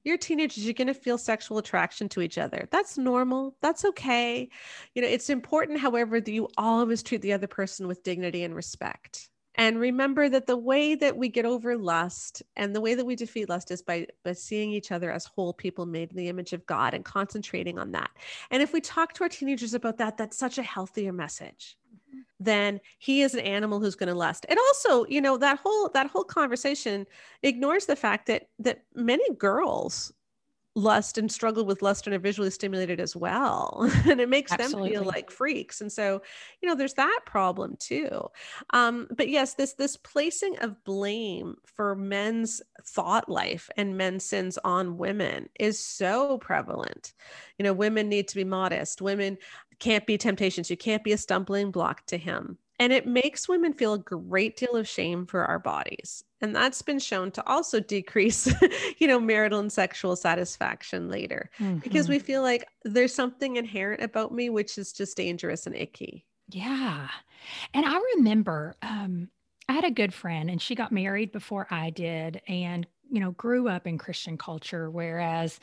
You're 0.09 0.19
teenagers 0.19 0.65
you're 0.65 0.75
going 0.75 0.89
to 0.89 0.95
feel 0.95 1.19
sexual 1.19 1.59
attraction 1.59 2.09
to 2.09 2.23
each 2.23 2.39
other. 2.39 2.67
That's 2.73 2.99
normal. 2.99 3.55
That's 3.61 3.85
okay. 3.85 4.49
You 4.95 5.03
know 5.03 5.09
it's 5.09 5.31
important 5.31 5.79
however 5.79 6.21
that 6.21 6.33
you 6.33 6.49
always 6.57 7.03
treat 7.03 7.23
the 7.23 7.35
other 7.35 7.47
person 7.47 7.87
with 7.87 8.03
dignity 8.03 8.43
and 8.43 8.55
respect. 8.55 9.29
And 9.55 9.81
remember 9.81 10.29
that 10.29 10.47
the 10.47 10.57
way 10.57 10.95
that 10.95 11.17
we 11.17 11.29
get 11.29 11.45
over 11.45 11.77
lust 11.77 12.45
and 12.55 12.75
the 12.75 12.81
way 12.81 12.95
that 12.95 13.05
we 13.05 13.17
defeat 13.17 13.49
lust 13.49 13.73
is 13.73 13.83
by 13.83 14.07
by 14.25 14.33
seeing 14.33 14.71
each 14.71 14.93
other 14.93 15.11
as 15.11 15.27
whole 15.27 15.53
people 15.53 15.85
made 15.85 16.11
in 16.11 16.17
the 16.17 16.29
image 16.29 16.53
of 16.53 16.65
god 16.67 16.95
and 16.95 17.05
concentrating 17.05 17.79
on 17.79 17.93
that. 17.93 18.11
And 18.51 18.63
if 18.63 18.73
we 18.73 18.81
talk 18.81 19.13
to 19.15 19.25
our 19.25 19.29
teenagers 19.29 19.75
about 19.75 19.99
that 19.99 20.17
that's 20.17 20.39
such 20.39 20.59
a 20.59 20.63
healthier 20.63 21.13
message 21.13 21.77
then 22.41 22.81
he 22.99 23.23
is 23.23 23.35
an 23.35 23.41
animal 23.41 23.81
who's 23.81 23.97
going 23.97 24.09
to 24.09 24.15
lust 24.15 24.47
and 24.49 24.59
also 24.59 25.05
you 25.07 25.21
know 25.21 25.37
that 25.37 25.59
whole 25.59 25.89
that 25.95 26.09
whole 26.09 26.25
conversation 26.25 27.07
ignores 27.43 27.87
the 27.87 27.97
fact 27.97 28.27
that 28.27 28.49
that 28.59 28.85
many 28.95 29.25
girls 29.35 30.13
lust 30.79 31.19
and 31.19 31.31
struggle 31.31 31.65
with 31.65 31.83
lust 31.83 32.07
and 32.07 32.15
are 32.15 32.21
visually 32.21 32.51
stimulated 32.51 33.01
as 33.01 33.17
well. 33.17 33.91
And 34.09 34.21
it 34.21 34.29
makes 34.29 34.53
Absolutely. 34.53 34.91
them 34.91 35.03
feel 35.03 35.05
like 35.05 35.31
freaks. 35.31 35.81
And 35.81 35.93
so 35.93 36.23
you 36.63 36.69
know 36.69 36.75
there's 36.75 36.95
that 36.95 37.21
problem 37.27 37.77
too. 37.79 38.29
Um, 38.71 39.09
but 39.15 39.29
yes 39.29 39.55
this 39.55 39.75
this 39.75 39.97
placing 39.97 40.59
of 40.61 40.83
blame 40.85 41.57
for 41.67 41.95
men's 41.95 42.63
thought 42.85 43.29
life 43.29 43.69
and 43.77 43.99
men's 43.99 44.25
sins 44.25 44.59
on 44.65 44.97
women 44.97 45.49
is 45.59 45.79
so 45.79 46.39
prevalent. 46.39 47.13
You 47.59 47.65
know 47.65 47.73
women 47.73 48.09
need 48.09 48.29
to 48.29 48.37
be 48.37 48.45
modest. 48.45 49.03
Women 49.03 49.37
can't 49.79 50.07
be 50.07 50.19
temptations. 50.19 50.71
You 50.71 50.77
can't 50.77 51.05
be 51.05 51.13
a 51.13 51.19
stumbling 51.19 51.71
block 51.71 52.07
to 52.07 52.19
him. 52.19 52.59
And 52.81 52.93
it 52.93 53.07
makes 53.07 53.49
women 53.49 53.73
feel 53.73 53.95
a 53.95 53.99
great 53.99 54.57
deal 54.57 54.77
of 54.77 54.87
shame 54.87 55.27
for 55.27 55.45
our 55.45 55.59
bodies. 55.59 56.23
And 56.41 56.55
that's 56.55 56.81
been 56.81 57.01
shown 57.01 57.33
to 57.33 57.47
also 57.47 57.81
decrease, 57.97 58.53
you 58.99 59.09
know, 59.09 59.19
marital 59.19 59.59
and 59.59 59.73
sexual 59.73 60.15
satisfaction 60.15 61.09
later 61.09 61.51
mm-hmm. 61.59 61.79
because 61.79 62.09
we 62.09 62.21
feel 62.21 62.43
like 62.43 62.69
there's 62.85 63.15
something 63.15 63.57
inherent 63.57 64.03
about 64.03 64.33
me 64.33 64.49
which 64.49 64.79
is 64.79 64.93
just 64.93 65.17
dangerous 65.17 65.67
and 65.67 65.75
icky. 65.75 66.25
Yeah. 66.51 67.09
And 67.75 67.85
I 67.85 68.01
remember 68.17 68.77
um, 68.83 69.29
I 69.69 69.73
had 69.73 69.85
a 69.85 69.91
good 69.91 70.15
friend 70.15 70.49
and 70.49 70.63
she 70.63 70.75
got 70.75 70.93
married 70.93 71.33
before 71.33 71.67
I 71.71 71.91
did 71.91 72.41
and, 72.47 72.87
you 73.11 73.21
know, 73.21 73.33
grew 73.33 73.69
up 73.69 73.87
in 73.87 73.99
Christian 73.99 74.39
culture, 74.39 74.89
whereas 74.89 75.59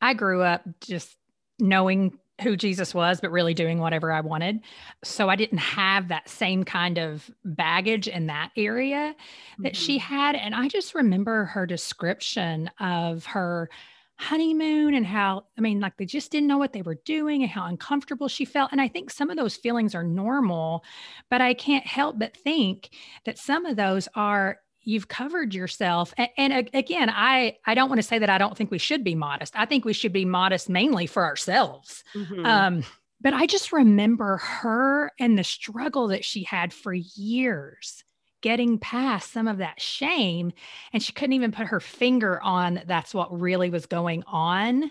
I 0.00 0.14
grew 0.14 0.42
up 0.42 0.62
just 0.80 1.16
knowing 1.58 2.18
who 2.42 2.56
Jesus 2.56 2.94
was, 2.94 3.20
but 3.20 3.30
really 3.30 3.54
doing 3.54 3.78
whatever 3.78 4.12
I 4.12 4.20
wanted. 4.20 4.60
So 5.02 5.28
I 5.28 5.36
didn't 5.36 5.58
have 5.58 6.08
that 6.08 6.28
same 6.28 6.64
kind 6.64 6.98
of 6.98 7.30
baggage 7.44 8.08
in 8.08 8.26
that 8.26 8.50
area 8.56 9.14
that 9.58 9.72
mm-hmm. 9.72 9.82
she 9.82 9.98
had. 9.98 10.34
And 10.34 10.54
I 10.54 10.68
just 10.68 10.94
remember 10.94 11.46
her 11.46 11.66
description 11.66 12.70
of 12.78 13.24
her 13.26 13.70
honeymoon 14.18 14.94
and 14.94 15.06
how, 15.06 15.44
I 15.58 15.60
mean, 15.60 15.80
like 15.80 15.96
they 15.96 16.06
just 16.06 16.32
didn't 16.32 16.48
know 16.48 16.58
what 16.58 16.72
they 16.72 16.82
were 16.82 16.98
doing 17.04 17.42
and 17.42 17.50
how 17.50 17.66
uncomfortable 17.66 18.28
she 18.28 18.44
felt. 18.44 18.72
And 18.72 18.80
I 18.80 18.88
think 18.88 19.10
some 19.10 19.30
of 19.30 19.36
those 19.36 19.56
feelings 19.56 19.94
are 19.94 20.02
normal, 20.02 20.84
but 21.30 21.40
I 21.40 21.54
can't 21.54 21.86
help 21.86 22.18
but 22.18 22.36
think 22.36 22.90
that 23.24 23.38
some 23.38 23.66
of 23.66 23.76
those 23.76 24.08
are 24.14 24.58
you've 24.86 25.08
covered 25.08 25.52
yourself 25.52 26.14
and, 26.16 26.30
and, 26.38 26.70
again 26.72 27.10
i 27.10 27.56
i 27.66 27.74
don't 27.74 27.90
want 27.90 27.98
to 27.98 28.06
say 28.06 28.18
that 28.18 28.30
i 28.30 28.38
don't 28.38 28.56
think 28.56 28.70
we 28.70 28.78
should 28.78 29.04
be 29.04 29.14
modest 29.14 29.54
i 29.56 29.66
think 29.66 29.84
we 29.84 29.92
should 29.92 30.12
be 30.12 30.24
modest 30.24 30.70
mainly 30.70 31.06
for 31.06 31.24
ourselves 31.24 32.02
mm-hmm. 32.14 32.46
um, 32.46 32.82
but 33.20 33.34
i 33.34 33.44
just 33.46 33.72
remember 33.72 34.38
her 34.38 35.12
and 35.18 35.38
the 35.38 35.44
struggle 35.44 36.08
that 36.08 36.24
she 36.24 36.44
had 36.44 36.72
for 36.72 36.94
years 36.94 38.02
getting 38.42 38.78
past 38.78 39.32
some 39.32 39.48
of 39.48 39.58
that 39.58 39.80
shame 39.80 40.52
and 40.92 41.02
she 41.02 41.12
couldn't 41.12 41.32
even 41.32 41.50
put 41.50 41.66
her 41.66 41.80
finger 41.80 42.40
on 42.42 42.80
that's 42.86 43.12
what 43.12 43.40
really 43.40 43.70
was 43.70 43.86
going 43.86 44.22
on 44.26 44.84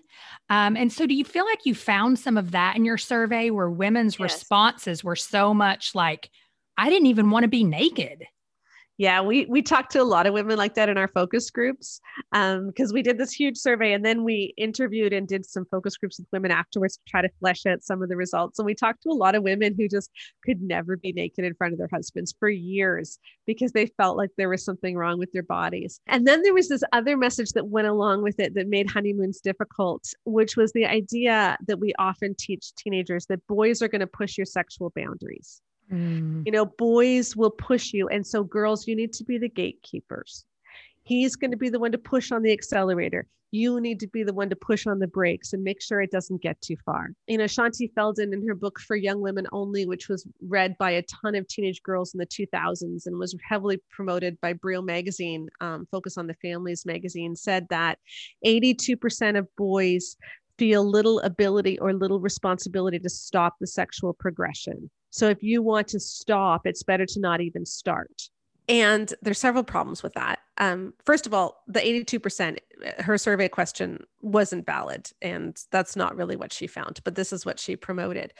um, 0.50 0.76
and 0.76 0.92
so 0.92 1.06
do 1.06 1.14
you 1.14 1.24
feel 1.24 1.46
like 1.46 1.66
you 1.66 1.74
found 1.74 2.20
some 2.20 2.38
of 2.38 2.52
that 2.52 2.76
in 2.76 2.84
your 2.84 2.98
survey 2.98 3.50
where 3.50 3.70
women's 3.70 4.20
yes. 4.20 4.34
responses 4.34 5.04
were 5.04 5.16
so 5.16 5.54
much 5.54 5.96
like 5.96 6.30
i 6.78 6.90
didn't 6.90 7.06
even 7.06 7.30
want 7.30 7.44
to 7.44 7.48
be 7.48 7.64
naked 7.64 8.26
Yeah, 8.98 9.22
we 9.22 9.46
we 9.48 9.62
talked 9.62 9.92
to 9.92 10.02
a 10.02 10.04
lot 10.04 10.26
of 10.26 10.34
women 10.34 10.58
like 10.58 10.76
that 10.76 10.88
in 10.88 10.98
our 10.98 11.10
focus 11.10 11.50
groups 11.50 12.00
because 12.32 12.92
um, 12.92 12.94
we 12.94 13.02
did 13.02 13.18
this 13.18 13.34
huge 13.34 13.58
survey 13.58 13.92
and 13.92 14.06
then 14.06 14.24
we 14.24 14.54
interviewed 14.56 15.12
and 15.12 15.28
did 15.28 15.46
some 15.46 15.66
focus 15.66 15.98
groups 15.98 16.18
with 16.18 16.28
women 16.32 16.50
afterwards 16.50 16.96
to 16.96 17.04
try 17.06 17.22
to 17.22 17.30
flesh 17.42 17.66
out 17.66 17.84
some 17.84 18.02
of 18.02 18.08
the 18.08 18.16
results. 18.16 18.58
And 18.58 18.66
we 18.66 18.74
talked 18.74 19.04
to 19.04 19.10
a 19.10 19.12
lot 19.12 19.36
of 19.36 19.44
women 19.44 19.76
who 19.78 19.90
just 19.90 20.10
could 20.46 20.62
never 20.62 20.96
be 20.96 21.12
naked 21.12 21.44
in 21.44 21.54
front 21.56 21.74
of 21.74 21.78
their 21.78 21.90
husbands 21.92 22.34
for 22.40 22.48
years 22.48 23.20
because 23.46 23.74
they 23.74 23.88
felt 23.98 24.16
like 24.16 24.30
there 24.38 24.50
was 24.50 24.64
something 24.64 24.96
wrong 24.96 25.20
with 25.20 25.32
their 25.34 25.44
bodies. 25.44 26.00
And 26.08 26.26
then 26.26 26.42
there 26.42 26.54
was 26.54 26.70
this 26.70 26.84
other 26.94 27.18
message 27.18 27.50
that 27.50 27.68
went 27.68 27.88
along 27.88 28.24
with 28.24 28.40
it 28.40 28.54
that 28.54 28.70
made 28.70 28.90
honeymoons 28.90 29.42
difficult, 29.42 30.06
which 30.24 30.56
was 30.56 30.72
the 30.72 30.86
idea 30.86 31.58
that 31.68 31.80
we 31.80 31.94
often 32.00 32.34
teach 32.40 32.74
teenagers 32.76 33.26
that 33.26 33.46
boys 33.48 33.82
are 33.82 33.90
going 33.90 34.00
to 34.00 34.08
push 34.08 34.38
your 34.38 34.46
sexual 34.46 34.94
boundaries. 34.96 35.62
Mm. 35.92 36.44
You 36.46 36.52
know, 36.52 36.66
boys 36.66 37.36
will 37.36 37.52
push 37.52 37.94
you. 37.94 38.08
And 38.08 38.26
so, 38.26 38.44
girls, 38.44 38.88
you 38.88 38.96
need 38.96 39.14
to 39.14 39.24
be 39.24 39.38
the 39.38 39.50
gatekeepers. 39.50 40.46
He's 41.04 41.36
going 41.36 41.52
to 41.52 41.58
be 41.58 41.70
the 41.70 41.80
one 41.80 41.92
to 41.92 41.98
push 41.98 42.32
on 42.32 42.42
the 42.42 42.52
accelerator. 42.52 43.28
You 43.52 43.80
need 43.80 44.00
to 44.02 44.08
be 44.08 44.24
the 44.24 44.34
one 44.34 44.50
to 44.50 44.56
push 44.56 44.86
on 44.86 45.00
the 45.00 45.08
brakes 45.08 45.54
and 45.54 45.64
make 45.64 45.82
sure 45.82 46.02
it 46.02 46.12
doesn't 46.12 46.42
get 46.42 46.60
too 46.60 46.76
far. 46.84 47.12
You 47.28 47.38
know, 47.38 47.46
Shaunti 47.46 47.94
Feldhahn 47.94 48.34
in 48.34 48.46
her 48.46 48.56
book 48.56 48.80
For 48.82 48.98
Young 48.98 49.22
Women 49.22 49.48
Only, 49.54 49.86
which 49.86 50.10
was 50.10 50.28
read 50.46 50.78
by 50.78 50.92
a 50.92 51.04
ton 51.04 51.36
of 51.36 51.48
teenage 51.48 51.82
girls 51.84 52.14
in 52.14 52.18
the 52.18 52.26
2000s 52.26 53.06
and 53.06 53.18
was 53.18 53.36
heavily 53.48 53.80
promoted 53.92 54.42
by 54.42 54.54
Brio 54.54 54.82
Magazine, 54.82 55.48
um, 55.62 55.88
Focus 55.90 56.18
on 56.18 56.28
the 56.28 56.34
Families 56.42 56.86
magazine, 56.86 57.36
said 57.36 57.68
that 57.70 58.00
82% 58.46 59.38
of 59.38 59.48
boys 59.56 60.18
feel 60.58 60.84
little 60.84 61.20
ability 61.22 61.80
or 61.80 61.94
little 61.94 62.20
responsibility 62.20 63.00
to 63.00 63.10
stop 63.10 63.56
the 63.62 63.68
sexual 63.68 64.14
progression. 64.14 64.90
So 65.16 65.30
if 65.30 65.42
you 65.42 65.62
want 65.62 65.88
to 65.90 66.00
stop, 66.00 66.68
it's 66.68 66.84
better 66.84 67.06
to 67.06 67.20
not 67.22 67.40
even 67.40 67.66
start. 67.66 68.30
And 68.68 69.14
there's 69.22 69.40
several 69.40 69.64
problems 69.64 70.04
with 70.04 70.14
that. 70.16 70.40
Um, 70.58 70.94
first 71.06 71.26
of 71.26 71.34
all, 71.34 71.64
the 71.68 71.80
82%, 71.80 72.58
her 73.00 73.18
survey 73.18 73.48
question 73.48 74.04
wasn't 74.22 74.66
valid. 74.66 75.10
And 75.22 75.58
that's 75.72 75.96
not 75.96 76.18
really 76.18 76.36
what 76.36 76.52
she 76.52 76.68
found, 76.68 77.00
but 77.06 77.16
this 77.16 77.32
is 77.32 77.46
what 77.46 77.62
she 77.62 77.78
promoted. 77.78 78.34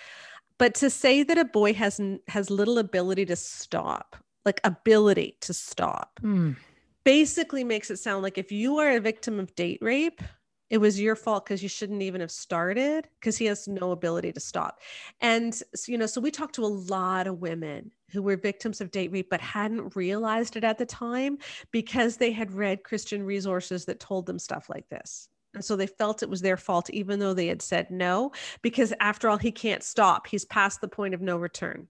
But 0.58 0.76
to 0.76 0.90
say 0.90 1.24
that 1.24 1.38
a 1.38 1.46
boy 1.46 1.74
has 1.76 2.02
has 2.28 2.50
little 2.50 2.78
ability 2.78 3.26
to 3.28 3.38
stop, 3.38 4.18
like 4.44 4.60
ability 4.66 5.38
to 5.42 5.54
stop, 5.54 6.20
mm. 6.22 6.58
basically 7.06 7.64
makes 7.64 7.90
it 7.90 8.00
sound 8.00 8.22
like 8.22 8.38
if 8.38 8.52
you 8.52 8.80
are 8.80 8.92
a 8.92 9.00
victim 9.00 9.40
of 9.40 9.56
date 9.56 9.80
rape, 9.82 10.22
it 10.70 10.80
was 10.80 11.00
your 11.00 11.16
fault 11.16 11.46
because 11.46 11.62
you 11.62 11.70
shouldn't 11.70 12.02
even 12.02 12.22
have 12.22 12.32
started 12.32 13.08
because 13.20 13.38
he 13.38 13.46
has 13.46 13.68
no 13.68 13.92
ability 13.92 14.32
to 14.32 14.40
stop. 14.40 14.82
And 15.22 15.60
you 15.88 15.98
know 15.98 16.06
so 16.06 16.22
we 16.22 16.32
talked 16.32 16.56
to 16.56 16.66
a 16.66 16.68
lot 16.68 17.28
of 17.28 17.42
women 17.42 17.92
who 18.12 18.22
were 18.22 18.38
victims 18.38 18.82
of 18.82 18.92
date 18.92 19.12
rape 19.12 19.30
but 19.30 19.42
hadn't 19.42 19.96
realized 19.96 20.56
it 20.56 20.64
at 20.64 20.78
the 20.78 20.86
time 20.86 21.38
because 21.72 22.18
they 22.18 22.32
had 22.32 22.54
read 22.54 22.84
christian 22.84 23.24
resources 23.24 23.86
that 23.86 24.00
told 24.00 24.26
them 24.26 24.40
stuff 24.40 24.70
like 24.70 24.88
this. 24.90 25.28
And 25.54 25.64
so 25.64 25.76
they 25.76 25.88
felt 25.88 26.22
it 26.22 26.30
was 26.30 26.42
their 26.42 26.58
fault 26.58 26.90
even 26.90 27.20
though 27.20 27.34
they 27.34 27.48
had 27.48 27.62
said 27.62 27.90
no 27.90 28.32
because 28.62 28.94
after 29.00 29.30
all 29.30 29.38
he 29.38 29.52
can't 29.52 29.84
stop. 29.84 30.28
He's 30.28 30.46
past 30.46 30.82
the 30.82 30.88
point 30.88 31.14
of 31.14 31.22
no 31.22 31.38
return 31.38 31.88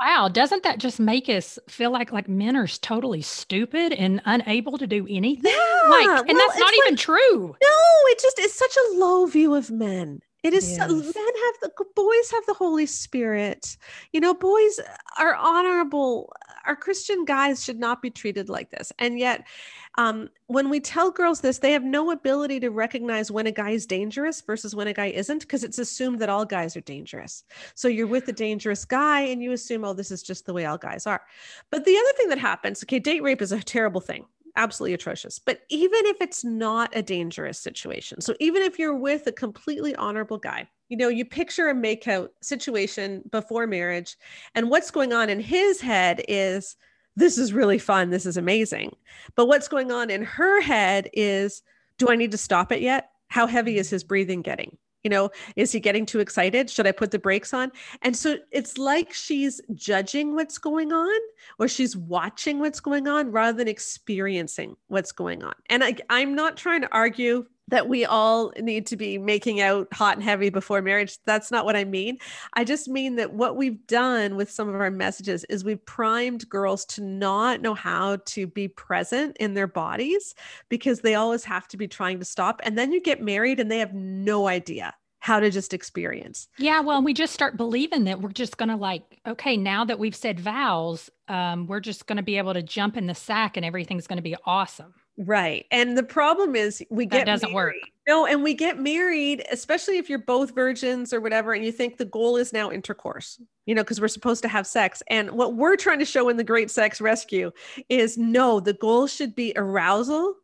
Wow, 0.00 0.28
doesn't 0.28 0.62
that 0.64 0.78
just 0.78 1.00
make 1.00 1.28
us 1.28 1.58
feel 1.68 1.90
like 1.90 2.12
like 2.12 2.28
men 2.28 2.54
are 2.54 2.66
totally 2.66 3.22
stupid 3.22 3.94
and 3.94 4.20
unable 4.26 4.76
to 4.76 4.86
do 4.86 5.06
anything? 5.08 5.50
Yeah, 5.50 5.90
like, 5.90 6.28
and 6.28 6.36
well, 6.36 6.48
that's 6.48 6.58
not 6.58 6.74
even 6.74 6.92
like, 6.92 7.00
true. 7.00 7.56
No, 7.62 7.78
it 8.08 8.20
just 8.20 8.38
is 8.38 8.52
such 8.52 8.76
a 8.76 8.98
low 8.98 9.26
view 9.26 9.54
of 9.54 9.70
men. 9.70 10.20
It 10.46 10.54
is 10.54 10.78
yes. 10.78 10.88
men 10.88 11.02
have 11.02 11.54
the 11.60 11.72
boys 11.96 12.30
have 12.30 12.46
the 12.46 12.54
Holy 12.54 12.86
Spirit. 12.86 13.76
You 14.12 14.20
know, 14.20 14.32
boys 14.32 14.78
are 15.18 15.34
honorable. 15.34 16.32
Our 16.66 16.76
Christian 16.76 17.24
guys 17.24 17.64
should 17.64 17.80
not 17.80 18.00
be 18.00 18.10
treated 18.10 18.48
like 18.48 18.70
this. 18.70 18.92
And 19.00 19.18
yet, 19.18 19.44
um, 19.98 20.28
when 20.46 20.70
we 20.70 20.78
tell 20.78 21.10
girls 21.10 21.40
this, 21.40 21.58
they 21.58 21.72
have 21.72 21.82
no 21.82 22.12
ability 22.12 22.60
to 22.60 22.70
recognize 22.70 23.28
when 23.28 23.48
a 23.48 23.50
guy 23.50 23.70
is 23.70 23.86
dangerous 23.86 24.40
versus 24.40 24.72
when 24.72 24.86
a 24.86 24.92
guy 24.92 25.06
isn't, 25.06 25.40
because 25.40 25.64
it's 25.64 25.80
assumed 25.80 26.20
that 26.20 26.28
all 26.28 26.44
guys 26.44 26.76
are 26.76 26.82
dangerous. 26.82 27.42
So 27.74 27.88
you're 27.88 28.06
with 28.06 28.28
a 28.28 28.32
dangerous 28.32 28.84
guy 28.84 29.22
and 29.22 29.42
you 29.42 29.50
assume, 29.50 29.84
oh, 29.84 29.94
this 29.94 30.12
is 30.12 30.22
just 30.22 30.46
the 30.46 30.52
way 30.52 30.64
all 30.64 30.78
guys 30.78 31.08
are. 31.08 31.22
But 31.70 31.84
the 31.84 31.96
other 31.96 32.12
thing 32.16 32.28
that 32.28 32.38
happens, 32.38 32.84
okay, 32.84 33.00
date 33.00 33.24
rape 33.24 33.42
is 33.42 33.50
a 33.50 33.60
terrible 33.60 34.00
thing 34.00 34.26
absolutely 34.56 34.94
atrocious. 34.94 35.38
But 35.38 35.60
even 35.68 36.06
if 36.06 36.16
it's 36.20 36.44
not 36.44 36.90
a 36.96 37.02
dangerous 37.02 37.58
situation, 37.58 38.20
so 38.20 38.34
even 38.40 38.62
if 38.62 38.78
you're 38.78 38.96
with 38.96 39.26
a 39.26 39.32
completely 39.32 39.94
honorable 39.96 40.38
guy, 40.38 40.68
you 40.88 40.96
know, 40.96 41.08
you 41.08 41.24
picture 41.24 41.68
a 41.68 41.74
makeout 41.74 42.28
situation 42.42 43.22
before 43.30 43.66
marriage, 43.66 44.16
and 44.54 44.70
what's 44.70 44.90
going 44.90 45.12
on 45.12 45.28
in 45.28 45.40
his 45.40 45.80
head 45.80 46.22
is, 46.28 46.76
this 47.16 47.38
is 47.38 47.52
really 47.52 47.78
fun. 47.78 48.10
This 48.10 48.26
is 48.26 48.36
amazing. 48.36 48.94
But 49.34 49.46
what's 49.46 49.68
going 49.68 49.90
on 49.90 50.10
in 50.10 50.22
her 50.22 50.60
head 50.60 51.08
is, 51.12 51.62
do 51.98 52.08
I 52.10 52.16
need 52.16 52.30
to 52.32 52.38
stop 52.38 52.70
it 52.72 52.82
yet? 52.82 53.10
How 53.28 53.46
heavy 53.46 53.78
is 53.78 53.86
mm-hmm. 53.86 53.94
his 53.94 54.04
breathing 54.04 54.42
getting? 54.42 54.76
You 55.06 55.10
know 55.10 55.30
is 55.54 55.70
he 55.70 55.78
getting 55.78 56.04
too 56.04 56.18
excited? 56.18 56.68
Should 56.68 56.88
i 56.88 56.90
put 56.90 57.12
the 57.12 57.18
brakes 57.20 57.54
on? 57.54 57.70
And 58.02 58.16
so 58.16 58.38
it's 58.50 58.76
like 58.76 59.12
she's 59.12 59.60
judging 59.72 60.34
what's 60.34 60.58
going 60.58 60.92
on 60.92 61.20
or 61.60 61.68
she's 61.68 61.96
watching 61.96 62.58
what's 62.58 62.80
going 62.80 63.06
on 63.06 63.30
rather 63.30 63.56
than 63.56 63.68
experiencing 63.68 64.76
what's 64.88 65.12
going 65.12 65.44
on. 65.44 65.54
And 65.70 65.84
I, 65.84 65.94
i'm 66.10 66.34
not 66.34 66.56
trying 66.56 66.80
to 66.80 66.92
argue 66.92 67.46
that 67.68 67.88
we 67.88 68.04
all 68.04 68.52
need 68.60 68.86
to 68.86 68.96
be 68.96 69.18
making 69.18 69.60
out 69.60 69.88
hot 69.92 70.16
and 70.16 70.22
heavy 70.22 70.50
before 70.50 70.80
marriage. 70.82 71.18
That's 71.24 71.50
not 71.50 71.64
what 71.64 71.76
I 71.76 71.84
mean. 71.84 72.18
I 72.52 72.64
just 72.64 72.88
mean 72.88 73.16
that 73.16 73.32
what 73.32 73.56
we've 73.56 73.84
done 73.86 74.36
with 74.36 74.50
some 74.50 74.68
of 74.68 74.76
our 74.76 74.90
messages 74.90 75.44
is 75.44 75.64
we've 75.64 75.84
primed 75.84 76.48
girls 76.48 76.84
to 76.86 77.02
not 77.02 77.60
know 77.60 77.74
how 77.74 78.18
to 78.26 78.46
be 78.46 78.68
present 78.68 79.36
in 79.38 79.54
their 79.54 79.66
bodies 79.66 80.34
because 80.68 81.00
they 81.00 81.14
always 81.14 81.44
have 81.44 81.66
to 81.68 81.76
be 81.76 81.88
trying 81.88 82.18
to 82.20 82.24
stop. 82.24 82.60
And 82.64 82.78
then 82.78 82.92
you 82.92 83.00
get 83.00 83.20
married 83.22 83.58
and 83.58 83.70
they 83.70 83.78
have 83.78 83.94
no 83.94 84.46
idea 84.46 84.94
how 85.18 85.40
to 85.40 85.50
just 85.50 85.74
experience. 85.74 86.46
Yeah, 86.56 86.78
well, 86.80 87.02
we 87.02 87.12
just 87.12 87.34
start 87.34 87.56
believing 87.56 88.04
that 88.04 88.20
we're 88.20 88.30
just 88.30 88.58
going 88.58 88.68
to 88.68 88.76
like, 88.76 89.18
okay, 89.26 89.56
now 89.56 89.84
that 89.84 89.98
we've 89.98 90.14
said 90.14 90.38
vows, 90.38 91.10
um, 91.26 91.66
we're 91.66 91.80
just 91.80 92.06
going 92.06 92.18
to 92.18 92.22
be 92.22 92.38
able 92.38 92.54
to 92.54 92.62
jump 92.62 92.96
in 92.96 93.08
the 93.08 93.14
sack 93.14 93.56
and 93.56 93.66
everything's 93.66 94.06
going 94.06 94.18
to 94.18 94.22
be 94.22 94.36
awesome. 94.44 94.94
Right. 95.18 95.66
And 95.70 95.96
the 95.96 96.02
problem 96.02 96.54
is 96.54 96.84
we 96.90 97.06
that 97.06 97.18
get 97.18 97.26
doesn't 97.26 97.52
married. 97.52 97.76
work. 97.82 97.90
No, 98.06 98.26
and 98.26 98.42
we 98.42 98.54
get 98.54 98.78
married, 98.78 99.44
especially 99.50 99.98
if 99.98 100.08
you're 100.08 100.18
both 100.18 100.54
virgins 100.54 101.12
or 101.12 101.20
whatever, 101.20 101.54
and 101.54 101.64
you 101.64 101.72
think 101.72 101.96
the 101.96 102.04
goal 102.04 102.36
is 102.36 102.52
now 102.52 102.70
intercourse, 102.70 103.40
you 103.64 103.74
know, 103.74 103.82
because 103.82 104.00
we're 104.00 104.08
supposed 104.08 104.42
to 104.42 104.48
have 104.48 104.66
sex. 104.66 105.02
And 105.08 105.32
what 105.32 105.56
we're 105.56 105.76
trying 105.76 105.98
to 105.98 106.04
show 106.04 106.28
in 106.28 106.36
the 106.36 106.44
Great 106.44 106.70
Sex 106.70 107.00
Rescue 107.00 107.50
is 107.88 108.16
no, 108.16 108.60
the 108.60 108.74
goal 108.74 109.06
should 109.06 109.34
be 109.34 109.52
arousal 109.56 110.34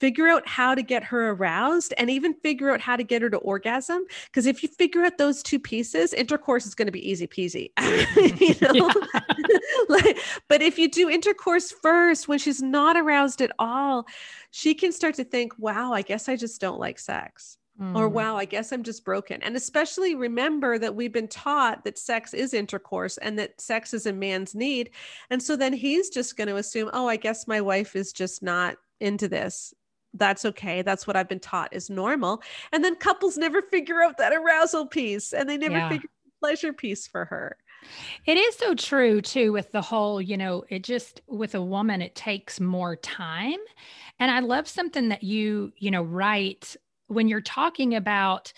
figure 0.00 0.28
out 0.28 0.46
how 0.46 0.74
to 0.74 0.82
get 0.82 1.04
her 1.04 1.30
aroused 1.30 1.94
and 1.98 2.10
even 2.10 2.34
figure 2.34 2.70
out 2.70 2.80
how 2.80 2.96
to 2.96 3.02
get 3.02 3.22
her 3.22 3.30
to 3.30 3.36
orgasm 3.38 4.04
because 4.26 4.46
if 4.46 4.62
you 4.62 4.68
figure 4.68 5.02
out 5.04 5.18
those 5.18 5.42
two 5.42 5.58
pieces 5.58 6.12
intercourse 6.12 6.66
is 6.66 6.74
going 6.74 6.86
to 6.86 6.92
be 6.92 7.10
easy 7.10 7.26
peasy 7.26 7.70
you 8.40 8.54
know 8.72 8.90
like, 9.88 10.18
but 10.48 10.62
if 10.62 10.78
you 10.78 10.88
do 10.88 11.08
intercourse 11.08 11.70
first 11.70 12.28
when 12.28 12.38
she's 12.38 12.62
not 12.62 12.96
aroused 12.96 13.40
at 13.40 13.52
all 13.58 14.06
she 14.50 14.74
can 14.74 14.92
start 14.92 15.14
to 15.14 15.24
think 15.24 15.52
wow 15.58 15.92
i 15.92 16.02
guess 16.02 16.28
i 16.28 16.36
just 16.36 16.60
don't 16.60 16.80
like 16.80 16.98
sex 16.98 17.58
Mm. 17.80 17.96
Or, 17.96 18.08
wow, 18.08 18.36
I 18.36 18.44
guess 18.44 18.72
I'm 18.72 18.82
just 18.82 19.04
broken. 19.04 19.40
And 19.42 19.54
especially 19.54 20.16
remember 20.16 20.78
that 20.78 20.96
we've 20.96 21.12
been 21.12 21.28
taught 21.28 21.84
that 21.84 21.96
sex 21.96 22.34
is 22.34 22.52
intercourse 22.52 23.18
and 23.18 23.38
that 23.38 23.60
sex 23.60 23.94
is 23.94 24.06
a 24.06 24.12
man's 24.12 24.54
need. 24.54 24.90
And 25.30 25.40
so 25.40 25.54
then 25.54 25.72
he's 25.72 26.10
just 26.10 26.36
going 26.36 26.48
to 26.48 26.56
assume, 26.56 26.90
oh, 26.92 27.06
I 27.06 27.14
guess 27.14 27.46
my 27.46 27.60
wife 27.60 27.94
is 27.94 28.12
just 28.12 28.42
not 28.42 28.76
into 29.00 29.28
this 29.28 29.72
that's 30.14 30.44
okay. 30.44 30.82
That's 30.82 31.06
what 31.06 31.16
I've 31.16 31.28
been 31.28 31.40
taught 31.40 31.72
is 31.72 31.90
normal. 31.90 32.42
And 32.72 32.84
then 32.84 32.96
couples 32.96 33.36
never 33.36 33.62
figure 33.62 34.02
out 34.02 34.18
that 34.18 34.32
arousal 34.32 34.86
piece 34.86 35.32
and 35.32 35.48
they 35.48 35.56
never 35.56 35.76
yeah. 35.76 35.88
figure 35.88 36.08
pleasure 36.40 36.72
piece 36.72 37.06
for 37.06 37.24
her. 37.24 37.56
It 38.26 38.36
is 38.36 38.56
so 38.56 38.74
true 38.74 39.20
too 39.20 39.52
with 39.52 39.72
the 39.72 39.82
whole, 39.82 40.20
you 40.20 40.36
know, 40.36 40.64
it 40.68 40.82
just 40.82 41.20
with 41.26 41.54
a 41.54 41.62
woman 41.62 42.02
it 42.02 42.14
takes 42.14 42.60
more 42.60 42.96
time. 42.96 43.58
And 44.18 44.30
I 44.30 44.40
love 44.40 44.66
something 44.66 45.08
that 45.10 45.22
you, 45.22 45.72
you 45.76 45.90
know, 45.90 46.02
write 46.02 46.76
when 47.06 47.28
you're 47.28 47.40
talking 47.40 47.94
about 47.94 48.52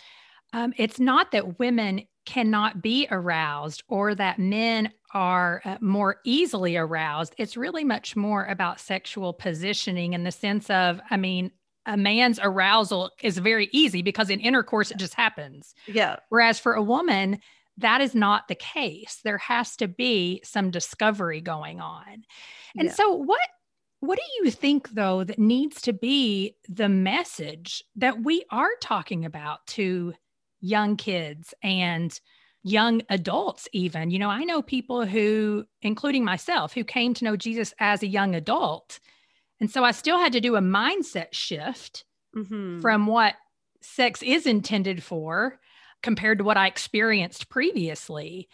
um, 0.53 0.73
it's 0.77 0.99
not 0.99 1.31
that 1.31 1.59
women 1.59 2.03
cannot 2.31 2.81
be 2.81 3.09
aroused 3.11 3.83
or 3.89 4.15
that 4.15 4.39
men 4.39 4.93
are 5.13 5.61
uh, 5.65 5.77
more 5.81 6.19
easily 6.25 6.77
aroused. 6.77 7.35
It's 7.39 7.57
really 7.57 7.83
much 7.83 8.15
more 8.15 8.45
about 8.45 8.79
sexual 8.79 9.33
positioning 9.33 10.13
in 10.13 10.23
the 10.23 10.31
sense 10.31 10.71
of, 10.71 11.01
I 11.11 11.17
mean, 11.17 11.51
a 11.87 11.97
man's 11.97 12.39
arousal 12.41 13.11
is 13.21 13.39
very 13.39 13.69
easy 13.73 14.01
because 14.01 14.31
in 14.31 14.39
intercourse 14.39 14.93
it 14.93 14.97
just 14.97 15.15
happens. 15.15 15.75
Yeah. 15.89 16.17
Whereas 16.29 16.61
for 16.61 16.75
a 16.75 16.83
woman, 16.83 17.41
that 17.79 18.01
is 18.01 18.15
not 18.15 18.47
the 18.47 18.55
case. 18.55 19.19
There 19.25 19.39
has 19.39 19.75
to 19.77 19.89
be 19.89 20.41
some 20.45 20.71
discovery 20.71 21.41
going 21.41 21.81
on. 21.81 22.23
And 22.77 22.89
yeah. 22.89 22.95
so 22.95 23.13
what 23.13 23.41
what 23.99 24.19
do 24.19 24.45
you 24.45 24.53
think 24.53 24.91
though 24.91 25.25
that 25.25 25.39
needs 25.39 25.83
to 25.83 25.93
be 25.93 26.55
the 26.69 26.89
message 26.89 27.83
that 27.97 28.23
we 28.23 28.45
are 28.51 28.71
talking 28.81 29.25
about 29.25 29.67
to 29.67 30.15
young 30.61 30.97
kids 30.97 31.55
and 31.63 32.19
young 32.63 33.03
adults, 33.09 33.69
even. 33.73 34.11
You 34.11 34.19
know, 34.19 34.29
I 34.29 34.45
know 34.45 34.63
people 34.63 35.07
who, 35.07 35.65
including 35.83 36.25
myself, 36.25 36.75
who 36.75 36.85
came 36.85 37.15
to 37.15 37.25
know 37.25 37.37
Jesus 37.37 37.73
as 37.79 38.03
a 38.03 38.09
young 38.09 38.35
adult. 38.35 39.01
And 39.61 39.71
so 39.71 39.85
I 39.85 39.93
still 39.93 40.19
had 40.19 40.33
to 40.33 40.41
do 40.41 40.57
a 40.57 40.61
mindset 40.61 41.33
shift 41.33 42.05
mm-hmm. 42.37 42.81
from 42.81 43.07
what 43.07 43.35
sex 43.81 44.23
is 44.23 44.47
intended 44.47 45.03
for 45.03 45.59
compared 46.03 46.39
to 46.39 46.45
what 46.45 46.57
I 46.57 46.67
experienced 46.67 47.49
previously. 47.49 48.49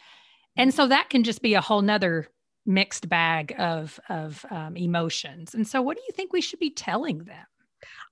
And 0.57 0.73
so 0.73 0.89
that 0.89 1.11
can 1.11 1.25
just 1.25 1.43
be 1.43 1.55
a 1.55 1.61
whole 1.61 1.83
nother 1.83 2.29
mixed 2.65 3.09
bag 3.09 3.55
of, 3.59 4.01
of 4.09 4.45
um, 4.51 4.77
emotions. 4.77 5.55
And 5.55 5.67
so, 5.67 5.83
what 5.83 5.97
do 5.97 6.03
you 6.07 6.13
think 6.15 6.33
we 6.33 6.41
should 6.41 6.59
be 6.59 6.71
telling 6.71 7.19
them? 7.19 7.47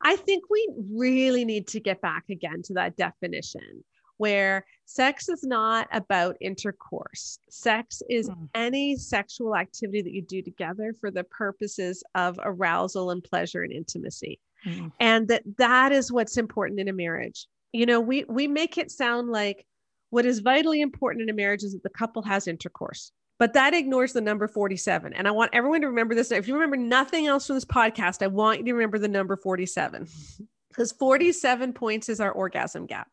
I 0.03 0.17
think 0.17 0.45
we 0.51 0.69
really 0.93 1.45
need 1.45 1.67
to 1.69 1.81
get 1.81 2.01
back 2.01 2.25
again 2.31 2.63
to 2.65 2.75
that 2.75 2.97
definition 2.97 3.85
where 4.17 4.65
sex 4.85 5.29
is 5.29 5.43
not 5.43 5.89
about 5.93 6.37
intercourse. 6.41 7.39
Sex 7.51 8.03
is 8.09 8.29
mm. 8.29 8.49
any 8.55 8.97
sexual 8.97 9.57
activity 9.57 10.03
that 10.03 10.13
you 10.13 10.23
do 10.23 10.43
together 10.43 10.95
for 11.01 11.11
the 11.11 11.25
purposes 11.25 12.03
of 12.15 12.39
arousal 12.43 13.11
and 13.11 13.25
pleasure 13.25 13.63
and 13.63 13.73
intimacy. 13.73 14.39
Mm. 14.65 14.93
And 15.01 15.29
that 15.29 15.43
that 15.59 15.93
is 15.93 16.13
what's 16.13 16.37
important 16.37 16.81
in 16.81 16.89
a 16.89 16.93
marriage. 16.93 17.47
You 17.73 17.87
know, 17.87 18.01
we 18.01 18.25
we 18.29 18.47
make 18.47 18.79
it 18.79 18.91
sound 18.91 19.31
like 19.31 19.67
what 20.11 20.27
is 20.27 20.39
vitally 20.39 20.81
important 20.81 21.23
in 21.23 21.31
a 21.31 21.35
marriage 21.35 21.65
is 21.65 21.73
that 21.73 21.83
the 21.83 21.91
couple 21.91 22.23
has 22.23 22.47
intercourse. 22.47 23.11
But 23.39 23.55
that 23.55 23.75
ignores 23.75 24.13
the 24.13 24.21
number 24.21 24.47
47. 24.47 25.13
And 25.13 25.27
I 25.27 25.33
want 25.33 25.51
everyone 25.53 25.81
to 25.81 25.89
remember 25.89 26.15
this. 26.15 26.31
If 26.31 26.47
you 26.47 26.55
remember 26.55 26.77
nothing 26.77 27.27
else 27.27 27.47
from 27.47 27.57
this 27.57 27.65
podcast, 27.65 28.23
I 28.23 28.29
want 28.29 28.59
you 28.59 28.65
to 28.67 28.75
remember 28.75 28.99
the 28.99 29.09
number 29.09 29.37
47 29.37 30.09
because 30.69 30.93
47 30.93 31.73
points 31.73 32.09
is 32.09 32.21
our 32.21 32.31
orgasm 32.33 32.87
gap. 32.87 33.09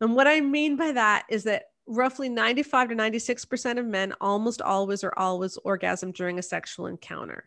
And 0.00 0.14
what 0.14 0.26
I 0.26 0.40
mean 0.40 0.76
by 0.76 0.92
that 0.92 1.24
is 1.28 1.44
that 1.44 1.64
roughly 1.86 2.28
95 2.28 2.90
to 2.90 2.94
96% 2.94 3.78
of 3.78 3.86
men 3.86 4.14
almost 4.20 4.60
always 4.60 5.04
or 5.04 5.16
always 5.18 5.56
orgasm 5.58 6.12
during 6.12 6.38
a 6.38 6.42
sexual 6.42 6.86
encounter, 6.86 7.44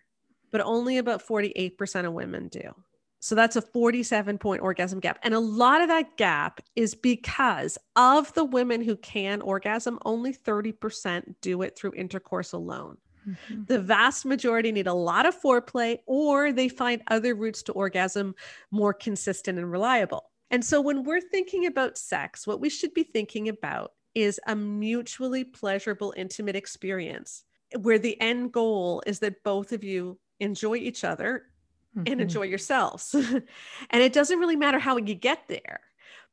but 0.52 0.62
only 0.62 0.98
about 0.98 1.26
48% 1.26 2.06
of 2.06 2.14
women 2.14 2.48
do. 2.48 2.74
So 3.20 3.36
that's 3.36 3.56
a 3.56 3.62
47 3.62 4.38
point 4.38 4.62
orgasm 4.62 5.00
gap. 5.00 5.20
And 5.24 5.34
a 5.34 5.40
lot 5.40 5.82
of 5.82 5.90
that 5.90 6.18
gap 6.18 6.62
is 6.76 6.96
because 6.96 7.78
of 7.96 8.34
the 8.34 8.46
women 8.46 8.82
who 8.82 8.96
can 8.98 9.42
orgasm, 9.42 10.00
only 10.06 10.34
30% 10.34 11.36
do 11.42 11.62
it 11.62 11.78
through 11.78 11.94
intercourse 11.96 12.54
alone. 12.54 12.98
Mm-hmm. 13.28 13.64
The 13.68 13.80
vast 13.80 14.26
majority 14.26 14.72
need 14.72 14.88
a 14.88 14.94
lot 14.94 15.26
of 15.26 15.40
foreplay 15.40 16.00
or 16.06 16.54
they 16.54 16.70
find 16.70 17.02
other 17.08 17.36
routes 17.36 17.62
to 17.64 17.74
orgasm 17.74 18.36
more 18.72 18.94
consistent 18.94 19.60
and 19.60 19.70
reliable. 19.70 20.32
And 20.52 20.64
so 20.64 20.82
when 20.82 21.04
we're 21.04 21.22
thinking 21.22 21.66
about 21.66 21.98
sex, 21.98 22.48
what 22.48 22.62
we 22.62 22.70
should 22.70 22.94
be 22.94 23.04
thinking 23.04 23.50
about 23.50 23.92
is 24.16 24.40
a 24.48 24.56
mutually 24.56 25.44
pleasurable, 25.44 26.14
intimate 26.18 26.56
experience 26.56 27.44
where 27.82 28.00
the 28.00 28.20
end 28.20 28.52
goal 28.52 29.04
is 29.06 29.20
that 29.20 29.44
both 29.44 29.72
of 29.72 29.84
you 29.84 30.20
enjoy 30.40 30.76
each 30.76 31.04
other 31.04 31.44
mm-hmm. 31.98 32.12
and 32.12 32.22
enjoy 32.22 32.44
yourselves. 32.44 33.14
and 33.90 34.04
it 34.04 34.14
doesn't 34.14 34.40
really 34.40 34.56
matter 34.56 34.80
how 34.80 34.98
you 34.98 35.16
get 35.16 35.48
there, 35.48 35.82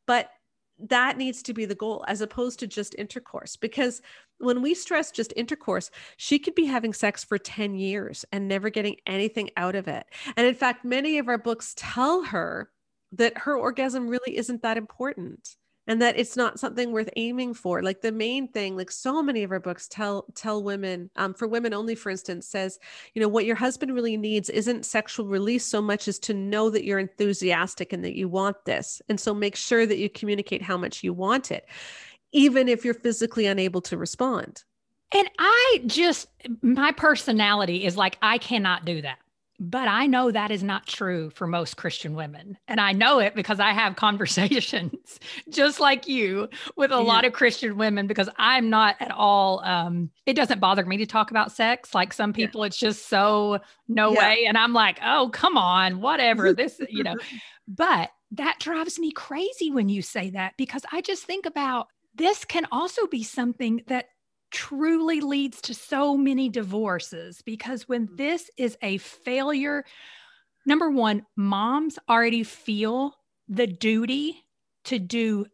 but 0.06 0.30
that 0.78 1.16
needs 1.16 1.42
to 1.42 1.54
be 1.54 1.64
the 1.64 1.74
goal 1.74 2.04
as 2.06 2.20
opposed 2.20 2.58
to 2.58 2.66
just 2.66 2.94
intercourse. 2.98 3.56
Because 3.56 4.02
when 4.38 4.60
we 4.60 4.74
stress 4.74 5.10
just 5.10 5.32
intercourse, 5.36 5.90
she 6.18 6.38
could 6.38 6.54
be 6.54 6.66
having 6.66 6.92
sex 6.92 7.24
for 7.24 7.38
10 7.38 7.74
years 7.74 8.24
and 8.32 8.46
never 8.46 8.68
getting 8.68 8.96
anything 9.06 9.50
out 9.56 9.74
of 9.74 9.88
it. 9.88 10.04
And 10.36 10.46
in 10.46 10.54
fact, 10.54 10.84
many 10.84 11.18
of 11.18 11.28
our 11.28 11.38
books 11.38 11.74
tell 11.76 12.24
her 12.24 12.70
that 13.12 13.38
her 13.38 13.56
orgasm 13.56 14.08
really 14.08 14.36
isn't 14.36 14.62
that 14.62 14.76
important 14.76 15.56
and 15.86 16.02
that 16.02 16.18
it's 16.18 16.36
not 16.36 16.58
something 16.58 16.92
worth 16.92 17.08
aiming 17.16 17.54
for. 17.54 17.82
Like 17.82 18.00
the 18.00 18.12
main 18.12 18.48
thing 18.48 18.76
like 18.76 18.90
so 18.90 19.22
many 19.22 19.42
of 19.42 19.52
our 19.52 19.60
books 19.60 19.88
tell 19.88 20.26
tell 20.34 20.62
women 20.62 21.10
um, 21.16 21.34
for 21.34 21.46
women 21.46 21.72
only 21.74 21.94
for 21.94 22.10
instance 22.10 22.46
says 22.46 22.78
you 23.14 23.22
know 23.22 23.28
what 23.28 23.44
your 23.44 23.56
husband 23.56 23.94
really 23.94 24.16
needs 24.16 24.50
isn't 24.50 24.86
sexual 24.86 25.26
release 25.26 25.64
so 25.64 25.80
much 25.80 26.08
as 26.08 26.18
to 26.20 26.34
know 26.34 26.70
that 26.70 26.84
you're 26.84 26.98
enthusiastic 26.98 27.92
and 27.92 28.04
that 28.04 28.16
you 28.16 28.28
want 28.28 28.56
this. 28.64 29.00
And 29.08 29.20
so 29.20 29.34
make 29.34 29.56
sure 29.56 29.86
that 29.86 29.98
you 29.98 30.10
communicate 30.10 30.62
how 30.62 30.76
much 30.76 31.02
you 31.02 31.12
want 31.12 31.50
it 31.50 31.66
even 32.32 32.68
if 32.68 32.84
you're 32.84 32.92
physically 32.92 33.46
unable 33.46 33.80
to 33.80 33.96
respond. 33.96 34.64
And 35.14 35.30
i 35.38 35.82
just 35.86 36.28
my 36.62 36.90
personality 36.92 37.84
is 37.84 37.96
like 37.96 38.18
i 38.22 38.38
cannot 38.38 38.84
do 38.84 39.00
that 39.02 39.18
but 39.58 39.88
I 39.88 40.06
know 40.06 40.30
that 40.30 40.50
is 40.50 40.62
not 40.62 40.86
true 40.86 41.30
for 41.30 41.46
most 41.46 41.76
Christian 41.76 42.14
women. 42.14 42.58
And 42.68 42.80
I 42.80 42.92
know 42.92 43.18
it 43.18 43.34
because 43.34 43.60
I 43.60 43.72
have 43.72 43.96
conversations 43.96 45.18
just 45.48 45.80
like 45.80 46.06
you 46.06 46.48
with 46.76 46.90
a 46.90 46.94
yeah. 46.94 47.00
lot 47.00 47.24
of 47.24 47.32
Christian 47.32 47.76
women 47.76 48.06
because 48.06 48.28
I'm 48.36 48.70
not 48.70 48.96
at 49.00 49.10
all, 49.10 49.60
um, 49.64 50.10
it 50.26 50.34
doesn't 50.34 50.60
bother 50.60 50.84
me 50.84 50.98
to 50.98 51.06
talk 51.06 51.30
about 51.30 51.52
sex. 51.52 51.94
Like 51.94 52.12
some 52.12 52.32
people, 52.32 52.60
yeah. 52.60 52.66
it's 52.66 52.78
just 52.78 53.08
so 53.08 53.60
no 53.88 54.12
yeah. 54.12 54.18
way. 54.18 54.44
And 54.46 54.58
I'm 54.58 54.72
like, 54.72 54.98
oh, 55.02 55.30
come 55.32 55.56
on, 55.56 56.00
whatever. 56.00 56.52
This, 56.52 56.80
you 56.88 57.02
know, 57.02 57.16
but 57.66 58.10
that 58.32 58.58
drives 58.58 58.98
me 58.98 59.12
crazy 59.12 59.70
when 59.70 59.88
you 59.88 60.02
say 60.02 60.30
that 60.30 60.54
because 60.56 60.82
I 60.92 61.00
just 61.00 61.24
think 61.24 61.46
about 61.46 61.88
this 62.14 62.44
can 62.44 62.66
also 62.72 63.06
be 63.06 63.22
something 63.22 63.82
that 63.88 64.06
truly 64.50 65.20
leads 65.20 65.60
to 65.62 65.74
so 65.74 66.16
many 66.16 66.48
divorces 66.48 67.42
because 67.42 67.88
when 67.88 68.08
mm. 68.08 68.16
this 68.16 68.50
is 68.56 68.76
a 68.82 68.98
failure, 68.98 69.84
number 70.64 70.90
one, 70.90 71.24
moms 71.36 71.98
already 72.08 72.42
feel 72.42 73.14
the 73.48 73.66
duty 73.66 74.44
to 74.84 74.98
do 74.98 75.46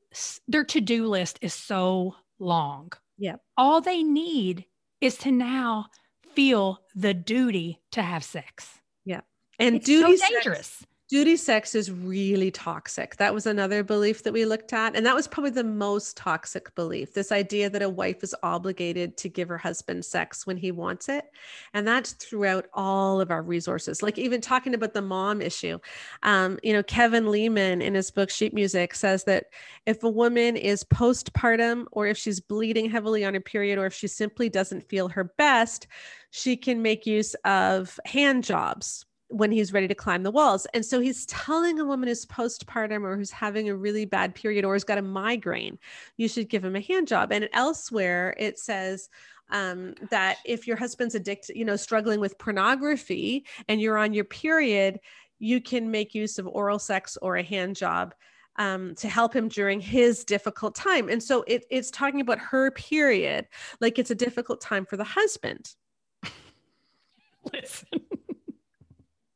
their 0.46 0.64
to 0.64 0.80
do 0.80 1.06
list 1.06 1.38
is 1.40 1.54
so 1.54 2.14
long. 2.38 2.92
Yeah. 3.18 3.36
All 3.56 3.80
they 3.80 4.02
need 4.02 4.66
is 5.00 5.16
to 5.18 5.32
now 5.32 5.86
feel 6.34 6.78
the 6.94 7.14
duty 7.14 7.80
to 7.92 8.02
have 8.02 8.24
sex. 8.24 8.68
Yeah. 9.04 9.20
And 9.58 9.76
it's 9.76 9.86
duty 9.86 10.16
so 10.16 10.26
dangerous. 10.28 10.66
Sex, 10.66 10.86
duty 11.12 11.36
sex 11.36 11.74
is 11.74 11.92
really 11.92 12.50
toxic. 12.50 13.16
That 13.16 13.34
was 13.34 13.44
another 13.44 13.84
belief 13.84 14.22
that 14.22 14.32
we 14.32 14.46
looked 14.46 14.72
at. 14.72 14.96
And 14.96 15.04
that 15.04 15.14
was 15.14 15.28
probably 15.28 15.50
the 15.50 15.62
most 15.62 16.16
toxic 16.16 16.74
belief 16.74 17.12
this 17.12 17.30
idea 17.30 17.68
that 17.68 17.82
a 17.82 17.90
wife 17.90 18.24
is 18.24 18.34
obligated 18.42 19.18
to 19.18 19.28
give 19.28 19.46
her 19.50 19.58
husband 19.58 20.06
sex 20.06 20.46
when 20.46 20.56
he 20.56 20.72
wants 20.72 21.10
it. 21.10 21.26
And 21.74 21.86
that's 21.86 22.12
throughout 22.12 22.64
all 22.72 23.20
of 23.20 23.30
our 23.30 23.42
resources. 23.42 24.02
Like 24.02 24.16
even 24.16 24.40
talking 24.40 24.72
about 24.72 24.94
the 24.94 25.02
mom 25.02 25.42
issue, 25.42 25.78
um, 26.22 26.58
you 26.62 26.72
know, 26.72 26.82
Kevin 26.82 27.30
Leman 27.30 27.82
in 27.82 27.92
his 27.92 28.10
book 28.10 28.30
Sheet 28.30 28.54
Music 28.54 28.94
says 28.94 29.24
that 29.24 29.48
if 29.84 30.02
a 30.04 30.08
woman 30.08 30.56
is 30.56 30.82
postpartum 30.82 31.84
or 31.92 32.06
if 32.06 32.16
she's 32.16 32.40
bleeding 32.40 32.88
heavily 32.88 33.22
on 33.22 33.34
her 33.34 33.40
period 33.40 33.78
or 33.78 33.84
if 33.84 33.92
she 33.92 34.06
simply 34.06 34.48
doesn't 34.48 34.88
feel 34.88 35.08
her 35.08 35.24
best, 35.36 35.88
she 36.30 36.56
can 36.56 36.80
make 36.80 37.04
use 37.04 37.34
of 37.44 38.00
hand 38.06 38.44
jobs 38.44 39.04
when 39.32 39.50
he's 39.50 39.72
ready 39.72 39.88
to 39.88 39.94
climb 39.94 40.22
the 40.22 40.30
walls. 40.30 40.66
And 40.74 40.84
so 40.84 41.00
he's 41.00 41.26
telling 41.26 41.80
a 41.80 41.84
woman 41.84 42.08
who's 42.08 42.26
postpartum 42.26 43.02
or 43.02 43.16
who's 43.16 43.30
having 43.30 43.68
a 43.68 43.76
really 43.76 44.04
bad 44.04 44.34
period 44.34 44.64
or 44.64 44.74
has 44.74 44.84
got 44.84 44.98
a 44.98 45.02
migraine, 45.02 45.78
you 46.16 46.28
should 46.28 46.48
give 46.48 46.64
him 46.64 46.76
a 46.76 46.80
hand 46.80 47.08
job. 47.08 47.32
And 47.32 47.48
elsewhere 47.52 48.34
it 48.38 48.58
says, 48.58 49.08
um, 49.50 49.94
that 50.10 50.38
if 50.46 50.66
your 50.66 50.76
husband's 50.76 51.14
addicted, 51.14 51.56
you 51.56 51.64
know, 51.64 51.76
struggling 51.76 52.20
with 52.20 52.38
pornography 52.38 53.44
and 53.68 53.80
you're 53.80 53.98
on 53.98 54.14
your 54.14 54.24
period, 54.24 54.98
you 55.38 55.60
can 55.60 55.90
make 55.90 56.14
use 56.14 56.38
of 56.38 56.46
oral 56.46 56.78
sex 56.78 57.18
or 57.20 57.36
a 57.36 57.42
hand 57.42 57.76
job 57.76 58.14
um, 58.56 58.94
to 58.96 59.08
help 59.08 59.34
him 59.34 59.48
during 59.48 59.80
his 59.80 60.24
difficult 60.24 60.74
time. 60.74 61.08
And 61.08 61.22
so 61.22 61.44
it, 61.46 61.64
it's 61.70 61.90
talking 61.90 62.20
about 62.20 62.38
her 62.38 62.70
period, 62.70 63.46
like 63.80 63.98
it's 63.98 64.10
a 64.10 64.14
difficult 64.14 64.60
time 64.60 64.86
for 64.86 64.96
the 64.96 65.04
husband. 65.04 65.74
Listen. 67.52 68.00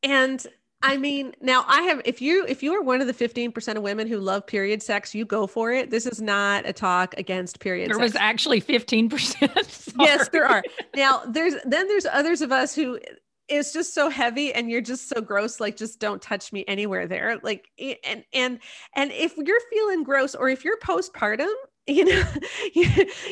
And 0.06 0.46
I 0.82 0.98
mean, 0.98 1.34
now 1.40 1.64
I 1.66 1.82
have 1.82 2.00
if 2.04 2.22
you 2.22 2.46
if 2.46 2.62
you 2.62 2.72
are 2.74 2.80
one 2.80 3.00
of 3.00 3.08
the 3.08 3.12
15% 3.12 3.76
of 3.76 3.82
women 3.82 4.06
who 4.06 4.18
love 4.18 4.46
period 4.46 4.82
sex, 4.82 5.16
you 5.16 5.24
go 5.24 5.48
for 5.48 5.72
it. 5.72 5.90
This 5.90 6.06
is 6.06 6.22
not 6.22 6.64
a 6.64 6.72
talk 6.72 7.14
against 7.18 7.58
period 7.58 7.90
there 7.90 7.96
sex. 7.96 8.14
was 8.14 8.16
actually 8.16 8.60
15%. 8.60 9.94
yes, 9.98 10.28
there 10.28 10.46
are. 10.46 10.62
Now 10.94 11.22
there's 11.26 11.54
then 11.64 11.88
there's 11.88 12.06
others 12.06 12.40
of 12.40 12.52
us 12.52 12.72
who 12.72 13.00
it's 13.48 13.72
just 13.72 13.94
so 13.94 14.08
heavy 14.08 14.52
and 14.52 14.70
you're 14.70 14.80
just 14.80 15.08
so 15.08 15.20
gross 15.20 15.58
like 15.60 15.76
just 15.76 15.98
don't 15.98 16.22
touch 16.22 16.52
me 16.52 16.64
anywhere 16.66 17.06
there 17.06 17.38
like 17.44 17.68
and 17.78 18.24
and 18.32 18.58
and 18.96 19.12
if 19.12 19.36
you're 19.36 19.60
feeling 19.70 20.02
gross 20.02 20.34
or 20.34 20.48
if 20.48 20.64
you're 20.64 20.78
postpartum 20.78 21.52
you 21.86 22.04
know 22.04 22.24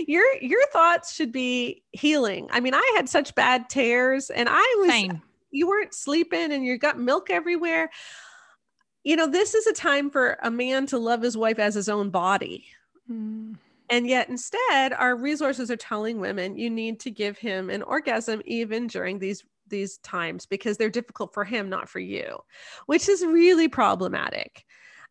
your 0.06 0.24
your 0.40 0.64
thoughts 0.68 1.12
should 1.12 1.32
be 1.32 1.82
healing 1.90 2.46
i 2.52 2.60
mean 2.60 2.74
i 2.74 2.92
had 2.94 3.08
such 3.08 3.34
bad 3.34 3.68
tears 3.68 4.30
and 4.30 4.48
i 4.48 4.76
was 4.78 4.88
Same 4.88 5.20
you 5.54 5.68
weren't 5.68 5.94
sleeping 5.94 6.52
and 6.52 6.64
you 6.64 6.76
got 6.76 6.98
milk 6.98 7.30
everywhere. 7.30 7.90
You 9.04 9.16
know, 9.16 9.26
this 9.26 9.54
is 9.54 9.66
a 9.66 9.72
time 9.72 10.10
for 10.10 10.36
a 10.42 10.50
man 10.50 10.86
to 10.86 10.98
love 10.98 11.22
his 11.22 11.36
wife 11.36 11.58
as 11.58 11.74
his 11.74 11.88
own 11.88 12.10
body. 12.10 12.66
Mm. 13.10 13.56
And 13.90 14.06
yet, 14.06 14.28
instead, 14.28 14.92
our 14.94 15.14
resources 15.14 15.70
are 15.70 15.76
telling 15.76 16.18
women 16.18 16.56
you 16.56 16.70
need 16.70 17.00
to 17.00 17.10
give 17.10 17.38
him 17.38 17.70
an 17.70 17.82
orgasm 17.82 18.42
even 18.44 18.86
during 18.86 19.18
these 19.18 19.44
these 19.68 19.98
times 19.98 20.44
because 20.44 20.76
they're 20.76 20.90
difficult 20.90 21.32
for 21.32 21.44
him, 21.44 21.70
not 21.70 21.88
for 21.88 21.98
you, 21.98 22.38
which 22.86 23.08
is 23.08 23.24
really 23.24 23.68
problematic. 23.68 24.64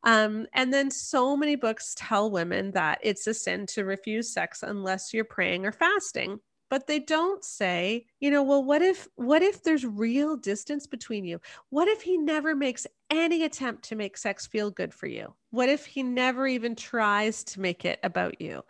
Um, 0.03 0.47
and 0.53 0.71
then 0.71 0.91
so 0.91 1.36
many 1.38 1.56
books 1.56 1.95
tell 1.97 2.29
women 2.29 2.71
that 2.71 2.99
it's 3.01 3.25
a 3.25 3.34
sin 3.34 3.65
to 3.67 3.86
refuse 3.86 4.34
sex 4.34 4.62
unless 4.62 5.13
you're 5.13 5.23
praying 5.23 5.65
or 5.65 5.71
fasting 5.71 6.39
but 6.73 6.88
they 6.88 6.97
don't 6.97 7.45
say 7.45 8.03
you 8.19 8.31
know 8.31 8.41
well 8.41 8.63
what 8.63 8.81
if 8.81 9.07
what 9.13 9.43
if 9.43 9.62
there's 9.62 9.86
real 9.86 10.36
distance 10.36 10.88
between 10.88 11.23
you? 11.23 11.39
What 11.69 11.88
if 11.88 12.01
he 12.01 12.17
never 12.17 12.55
makes 12.55 12.88
any 13.12 13.43
attempt 13.43 13.83
to 13.89 13.95
make 13.95 14.17
sex 14.17 14.47
feel 14.47 14.71
good 14.71 14.91
for 14.91 15.05
you? 15.05 15.36
What 15.51 15.69
if 15.69 15.86
he 15.86 16.01
never 16.01 16.47
even 16.47 16.75
tries 16.75 17.43
to 17.43 17.62
make 17.62 17.86
it 17.86 17.99
about 18.01 18.41
you? 18.41 18.63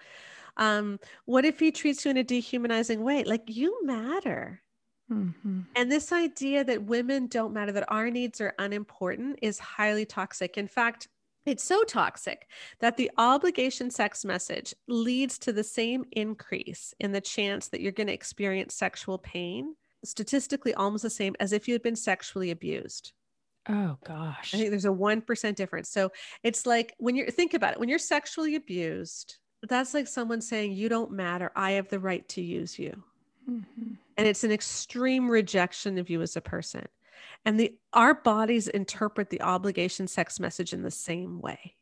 Um 0.57 0.99
what 1.23 1.45
if 1.45 1.61
he 1.61 1.71
treats 1.71 2.03
you 2.03 2.11
in 2.11 2.17
a 2.17 2.25
dehumanizing 2.25 3.01
way? 3.01 3.23
Like 3.23 3.43
you 3.47 3.85
matter. 3.85 4.61
Mm-hmm. 5.09 5.61
and 5.75 5.91
this 5.91 6.11
idea 6.11 6.63
that 6.63 6.83
women 6.83 7.27
don't 7.27 7.53
matter 7.53 7.71
that 7.73 7.91
our 7.91 8.09
needs 8.09 8.41
are 8.41 8.53
unimportant 8.59 9.39
is 9.41 9.59
highly 9.59 10.05
toxic. 10.05 10.57
In 10.57 10.67
fact 10.67 11.07
it's 11.45 11.63
so 11.63 11.83
toxic 11.83 12.47
that 12.79 12.97
the 12.97 13.11
obligation 13.17 13.89
sex 13.89 14.23
message 14.23 14.73
leads 14.87 15.37
to 15.39 15.53
the 15.53 15.63
same 15.63 16.05
increase 16.11 16.93
in 16.99 17.11
the 17.11 17.21
chance 17.21 17.67
that 17.69 17.81
you're 17.81 17.91
going 17.91 18.07
to 18.07 18.13
experience 18.13 18.75
sexual 18.75 19.17
pain, 19.17 19.75
statistically 20.05 20.73
almost 20.73 21.03
the 21.03 21.09
same 21.09 21.35
as 21.39 21.53
if 21.53 21.67
you 21.67 21.73
had 21.73 21.83
been 21.83 21.95
sexually 21.95 22.51
abused. 22.51 23.13
Oh 23.69 23.97
gosh. 24.05 24.53
I 24.53 24.57
think 24.57 24.69
there's 24.69 24.85
a 24.85 24.89
1% 24.89 25.55
difference. 25.55 25.89
So 25.89 26.11
it's 26.43 26.65
like 26.65 26.93
when 26.97 27.15
you 27.15 27.29
think 27.31 27.53
about 27.53 27.73
it, 27.73 27.79
when 27.79 27.89
you're 27.89 27.99
sexually 27.99 28.55
abused, 28.55 29.37
that's 29.69 29.93
like 29.93 30.07
someone 30.07 30.41
saying, 30.41 30.73
You 30.73 30.89
don't 30.89 31.11
matter. 31.11 31.51
I 31.55 31.71
have 31.71 31.87
the 31.87 31.99
right 31.99 32.27
to 32.29 32.41
use 32.41 32.77
you. 32.77 33.03
Mm-hmm. 33.49 33.93
And 34.17 34.27
it's 34.27 34.43
an 34.43 34.51
extreme 34.51 35.29
rejection 35.29 35.97
of 35.97 36.09
you 36.09 36.21
as 36.21 36.35
a 36.35 36.41
person 36.41 36.85
and 37.45 37.59
the 37.59 37.73
our 37.93 38.13
bodies 38.13 38.67
interpret 38.67 39.29
the 39.29 39.41
obligation 39.41 40.07
sex 40.07 40.39
message 40.39 40.73
in 40.73 40.83
the 40.83 40.91
same 40.91 41.39
way 41.41 41.75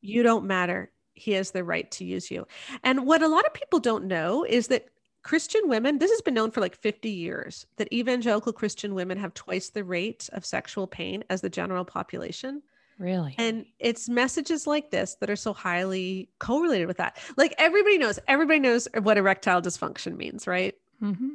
you 0.00 0.22
don't 0.22 0.44
matter 0.44 0.90
he 1.14 1.32
has 1.32 1.50
the 1.50 1.64
right 1.64 1.90
to 1.90 2.04
use 2.04 2.30
you 2.30 2.46
and 2.82 3.06
what 3.06 3.22
a 3.22 3.28
lot 3.28 3.46
of 3.46 3.54
people 3.54 3.78
don't 3.78 4.04
know 4.04 4.44
is 4.44 4.68
that 4.68 4.86
christian 5.22 5.62
women 5.66 5.98
this 5.98 6.10
has 6.10 6.20
been 6.20 6.34
known 6.34 6.50
for 6.50 6.60
like 6.60 6.76
50 6.76 7.10
years 7.10 7.66
that 7.76 7.92
evangelical 7.92 8.52
christian 8.52 8.94
women 8.94 9.18
have 9.18 9.34
twice 9.34 9.68
the 9.70 9.84
rate 9.84 10.28
of 10.32 10.44
sexual 10.44 10.86
pain 10.86 11.22
as 11.30 11.40
the 11.40 11.50
general 11.50 11.84
population 11.84 12.62
Really? 13.02 13.34
And 13.36 13.66
it's 13.80 14.08
messages 14.08 14.66
like 14.66 14.90
this 14.90 15.16
that 15.16 15.28
are 15.28 15.36
so 15.36 15.52
highly 15.52 16.28
correlated 16.38 16.86
with 16.86 16.98
that. 16.98 17.18
Like 17.36 17.52
everybody 17.58 17.98
knows, 17.98 18.20
everybody 18.28 18.60
knows 18.60 18.86
what 19.02 19.18
erectile 19.18 19.60
dysfunction 19.60 20.16
means, 20.16 20.46
right? 20.46 20.76
Mm-hmm. 21.02 21.30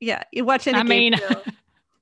Yeah. 0.00 0.22
You 0.32 0.46
watch 0.46 0.66
any 0.66 0.78
I 0.78 0.82
mean, 0.82 1.14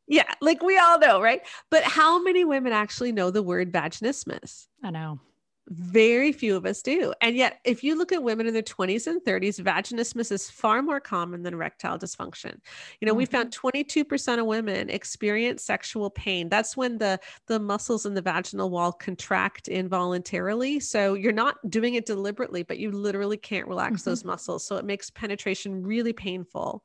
yeah, 0.08 0.32
like 0.40 0.62
we 0.62 0.78
all 0.78 0.98
know, 0.98 1.20
right? 1.20 1.42
But 1.70 1.84
how 1.84 2.22
many 2.22 2.44
women 2.44 2.72
actually 2.72 3.12
know 3.12 3.30
the 3.30 3.42
word 3.42 3.72
vaginismus? 3.72 4.66
I 4.82 4.90
know. 4.90 5.20
Very 5.70 6.32
few 6.32 6.56
of 6.56 6.64
us 6.64 6.80
do. 6.80 7.12
And 7.20 7.36
yet, 7.36 7.60
if 7.64 7.84
you 7.84 7.96
look 7.96 8.10
at 8.10 8.22
women 8.22 8.46
in 8.46 8.54
their 8.54 8.62
20s 8.62 9.06
and 9.06 9.22
30s, 9.22 9.60
vaginismus 9.60 10.32
is 10.32 10.48
far 10.48 10.80
more 10.80 11.00
common 11.00 11.42
than 11.42 11.52
erectile 11.54 11.98
dysfunction. 11.98 12.58
You 13.00 13.06
know, 13.06 13.12
mm-hmm. 13.12 13.18
we 13.18 13.26
found 13.26 13.54
22% 13.54 14.38
of 14.38 14.46
women 14.46 14.88
experience 14.88 15.62
sexual 15.62 16.08
pain. 16.08 16.48
That's 16.48 16.76
when 16.76 16.96
the 16.98 17.20
the 17.46 17.60
muscles 17.60 18.06
in 18.06 18.14
the 18.14 18.22
vaginal 18.22 18.70
wall 18.70 18.92
contract 18.92 19.68
involuntarily. 19.68 20.80
So 20.80 21.14
you're 21.14 21.32
not 21.32 21.56
doing 21.68 21.94
it 21.94 22.06
deliberately, 22.06 22.62
but 22.62 22.78
you 22.78 22.90
literally 22.90 23.36
can't 23.36 23.68
relax 23.68 24.00
mm-hmm. 24.00 24.10
those 24.10 24.24
muscles. 24.24 24.64
So 24.64 24.76
it 24.76 24.86
makes 24.86 25.10
penetration 25.10 25.82
really 25.82 26.14
painful. 26.14 26.82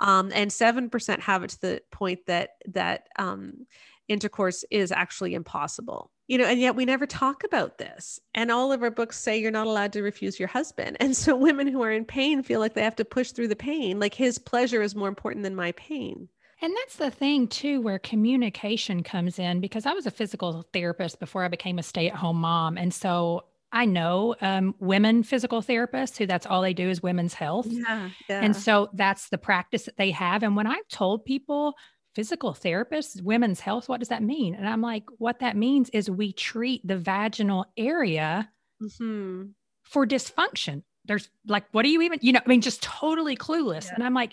Um, 0.00 0.32
and 0.34 0.50
7% 0.50 1.20
have 1.20 1.44
it 1.44 1.50
to 1.50 1.60
the 1.60 1.82
point 1.92 2.26
that 2.26 2.50
that 2.66 3.06
um, 3.18 3.66
intercourse 4.08 4.64
is 4.70 4.90
actually 4.90 5.34
impossible 5.34 6.10
you 6.26 6.38
know 6.38 6.44
and 6.44 6.60
yet 6.60 6.76
we 6.76 6.84
never 6.84 7.06
talk 7.06 7.44
about 7.44 7.78
this 7.78 8.20
and 8.34 8.50
all 8.50 8.72
of 8.72 8.82
our 8.82 8.90
books 8.90 9.18
say 9.18 9.38
you're 9.38 9.50
not 9.50 9.66
allowed 9.66 9.92
to 9.92 10.02
refuse 10.02 10.38
your 10.38 10.48
husband 10.48 10.96
and 11.00 11.16
so 11.16 11.36
women 11.36 11.66
who 11.66 11.82
are 11.82 11.92
in 11.92 12.04
pain 12.04 12.42
feel 12.42 12.60
like 12.60 12.74
they 12.74 12.82
have 12.82 12.96
to 12.96 13.04
push 13.04 13.32
through 13.32 13.48
the 13.48 13.56
pain 13.56 13.98
like 13.98 14.14
his 14.14 14.38
pleasure 14.38 14.82
is 14.82 14.94
more 14.94 15.08
important 15.08 15.42
than 15.42 15.54
my 15.54 15.72
pain 15.72 16.28
and 16.62 16.74
that's 16.74 16.96
the 16.96 17.10
thing 17.10 17.46
too 17.46 17.80
where 17.80 17.98
communication 17.98 19.02
comes 19.02 19.38
in 19.38 19.60
because 19.60 19.86
i 19.86 19.92
was 19.92 20.06
a 20.06 20.10
physical 20.10 20.66
therapist 20.72 21.20
before 21.20 21.44
i 21.44 21.48
became 21.48 21.78
a 21.78 21.82
stay-at-home 21.82 22.40
mom 22.40 22.76
and 22.76 22.92
so 22.92 23.44
I 23.72 23.84
know 23.84 24.34
um, 24.40 24.74
women 24.78 25.22
physical 25.22 25.60
therapists 25.60 26.16
who 26.16 26.24
that's 26.24 26.46
all 26.46 26.62
they 26.62 26.72
do 26.72 26.88
is 26.88 27.02
women's 27.02 27.34
health. 27.34 27.66
Yeah, 27.68 28.10
yeah. 28.28 28.40
And 28.40 28.56
so 28.56 28.88
that's 28.94 29.28
the 29.28 29.38
practice 29.38 29.84
that 29.84 29.96
they 29.96 30.12
have. 30.12 30.42
And 30.42 30.56
when 30.56 30.66
I've 30.66 30.88
told 30.88 31.24
people, 31.24 31.74
physical 32.16 32.54
therapist, 32.54 33.22
women's 33.22 33.60
health, 33.60 33.90
what 33.90 34.00
does 34.00 34.08
that 34.08 34.22
mean? 34.22 34.54
And 34.54 34.66
I'm 34.66 34.80
like, 34.80 35.04
what 35.18 35.40
that 35.40 35.54
means 35.54 35.90
is 35.90 36.10
we 36.10 36.32
treat 36.32 36.80
the 36.82 36.96
vaginal 36.96 37.66
area 37.76 38.50
mm-hmm. 38.82 39.48
for 39.82 40.06
dysfunction. 40.06 40.82
There's 41.04 41.28
like, 41.46 41.66
what 41.72 41.82
do 41.82 41.90
you 41.90 42.00
even, 42.00 42.18
you 42.22 42.32
know, 42.32 42.40
I 42.42 42.48
mean, 42.48 42.62
just 42.62 42.82
totally 42.82 43.36
clueless. 43.36 43.84
Yeah. 43.84 43.96
And 43.96 44.02
I'm 44.02 44.14
like, 44.14 44.32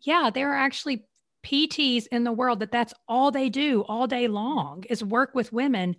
yeah, 0.00 0.30
there 0.32 0.54
are 0.54 0.58
actually 0.58 1.04
PTs 1.44 2.06
in 2.10 2.24
the 2.24 2.32
world 2.32 2.60
that 2.60 2.72
that's 2.72 2.94
all 3.06 3.30
they 3.30 3.50
do 3.50 3.84
all 3.86 4.06
day 4.06 4.26
long 4.26 4.84
is 4.88 5.04
work 5.04 5.34
with 5.34 5.52
women 5.52 5.96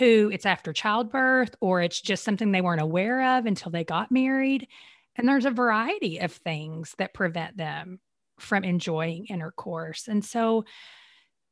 who 0.00 0.30
it's 0.32 0.46
after 0.46 0.72
childbirth 0.72 1.54
or 1.60 1.80
it's 1.80 2.00
just 2.00 2.24
something 2.24 2.50
they 2.50 2.60
weren't 2.60 2.82
aware 2.82 3.38
of 3.38 3.46
until 3.46 3.70
they 3.70 3.84
got 3.84 4.10
married. 4.10 4.66
And 5.14 5.28
there's 5.28 5.46
a 5.46 5.50
variety 5.52 6.18
of 6.18 6.32
things 6.32 6.92
that 6.98 7.14
prevent 7.14 7.56
them 7.56 8.00
from 8.38 8.64
enjoying 8.64 9.26
intercourse. 9.26 10.08
And 10.08 10.24
so, 10.24 10.64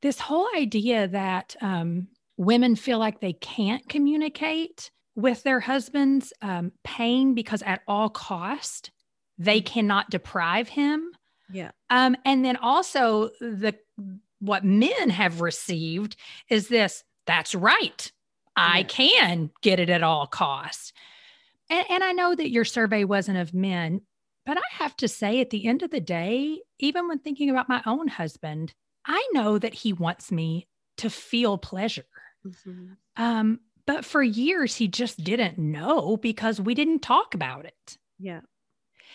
this 0.02 0.18
whole 0.18 0.48
idea 0.54 1.08
that 1.08 1.56
um, 1.62 2.08
women 2.36 2.76
feel 2.76 2.98
like 2.98 3.20
they 3.20 3.32
can't 3.32 3.88
communicate 3.88 4.90
with 5.16 5.42
their 5.42 5.60
husband's 5.60 6.32
um, 6.42 6.72
pain 6.82 7.34
because 7.34 7.62
at 7.62 7.80
all 7.86 8.10
cost 8.10 8.90
they 9.38 9.60
mm-hmm. 9.60 9.72
cannot 9.72 10.10
deprive 10.10 10.68
him. 10.68 11.10
Yeah. 11.50 11.70
Um, 11.90 12.16
and 12.24 12.44
then 12.44 12.56
also 12.56 13.30
the 13.40 13.74
what 14.40 14.64
men 14.64 15.10
have 15.10 15.40
received 15.40 16.16
is 16.48 16.68
this. 16.68 17.02
That's 17.26 17.54
right. 17.54 18.10
I 18.56 18.78
yeah. 18.78 18.84
can 18.84 19.50
get 19.62 19.80
it 19.80 19.90
at 19.90 20.02
all 20.02 20.26
costs. 20.26 20.92
And, 21.70 21.86
and 21.88 22.04
I 22.04 22.12
know 22.12 22.34
that 22.34 22.50
your 22.50 22.64
survey 22.64 23.04
wasn't 23.04 23.38
of 23.38 23.54
men, 23.54 24.02
but 24.46 24.58
I 24.58 24.62
have 24.72 24.96
to 24.98 25.08
say, 25.08 25.40
at 25.40 25.50
the 25.50 25.66
end 25.66 25.82
of 25.82 25.90
the 25.90 26.00
day, 26.00 26.60
even 26.78 27.08
when 27.08 27.18
thinking 27.18 27.50
about 27.50 27.68
my 27.68 27.82
own 27.86 28.08
husband, 28.08 28.74
I 29.06 29.26
know 29.32 29.58
that 29.58 29.74
he 29.74 29.92
wants 29.92 30.30
me 30.30 30.68
to 30.98 31.10
feel 31.10 31.58
pleasure. 31.58 32.04
Mm-hmm. 32.46 32.92
Um, 33.16 33.60
but 33.86 34.04
for 34.04 34.22
years, 34.22 34.76
he 34.76 34.88
just 34.88 35.22
didn't 35.22 35.58
know 35.58 36.16
because 36.16 36.60
we 36.60 36.74
didn't 36.74 37.00
talk 37.00 37.34
about 37.34 37.64
it. 37.64 37.98
Yeah. 38.18 38.40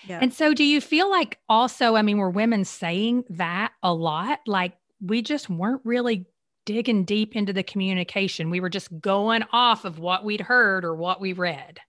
Yeah. 0.07 0.19
And 0.21 0.33
so, 0.33 0.53
do 0.53 0.63
you 0.63 0.79
feel 0.79 1.09
like 1.09 1.39
also, 1.49 1.95
I 1.95 2.01
mean, 2.01 2.17
were 2.17 2.29
women 2.29 2.63
saying 2.63 3.25
that 3.31 3.73
a 3.83 3.93
lot? 3.93 4.39
Like 4.47 4.73
we 5.01 5.21
just 5.21 5.49
weren't 5.49 5.81
really 5.83 6.25
digging 6.65 7.03
deep 7.03 7.35
into 7.35 7.51
the 7.51 7.63
communication. 7.63 8.49
We 8.49 8.59
were 8.59 8.69
just 8.69 8.99
going 9.01 9.43
off 9.51 9.85
of 9.85 9.99
what 9.99 10.23
we'd 10.23 10.41
heard 10.41 10.85
or 10.85 10.95
what 10.95 11.19
we 11.19 11.33
read. 11.33 11.79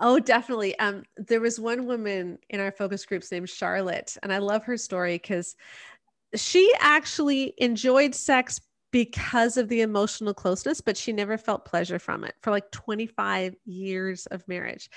Oh, 0.00 0.18
definitely. 0.18 0.78
Um, 0.78 1.02
there 1.16 1.40
was 1.40 1.58
one 1.58 1.86
woman 1.86 2.38
in 2.50 2.60
our 2.60 2.70
focus 2.70 3.04
groups 3.04 3.32
named 3.32 3.48
Charlotte, 3.48 4.16
and 4.22 4.32
I 4.32 4.38
love 4.38 4.64
her 4.64 4.76
story 4.76 5.14
because 5.14 5.56
she 6.34 6.72
actually 6.80 7.54
enjoyed 7.58 8.14
sex 8.14 8.60
because 8.90 9.56
of 9.56 9.68
the 9.68 9.82
emotional 9.82 10.32
closeness, 10.32 10.80
but 10.80 10.96
she 10.96 11.12
never 11.12 11.36
felt 11.36 11.64
pleasure 11.64 11.98
from 11.98 12.24
it 12.24 12.34
for 12.40 12.50
like 12.50 12.70
25 12.70 13.54
years 13.66 14.26
of 14.26 14.46
marriage. 14.48 14.88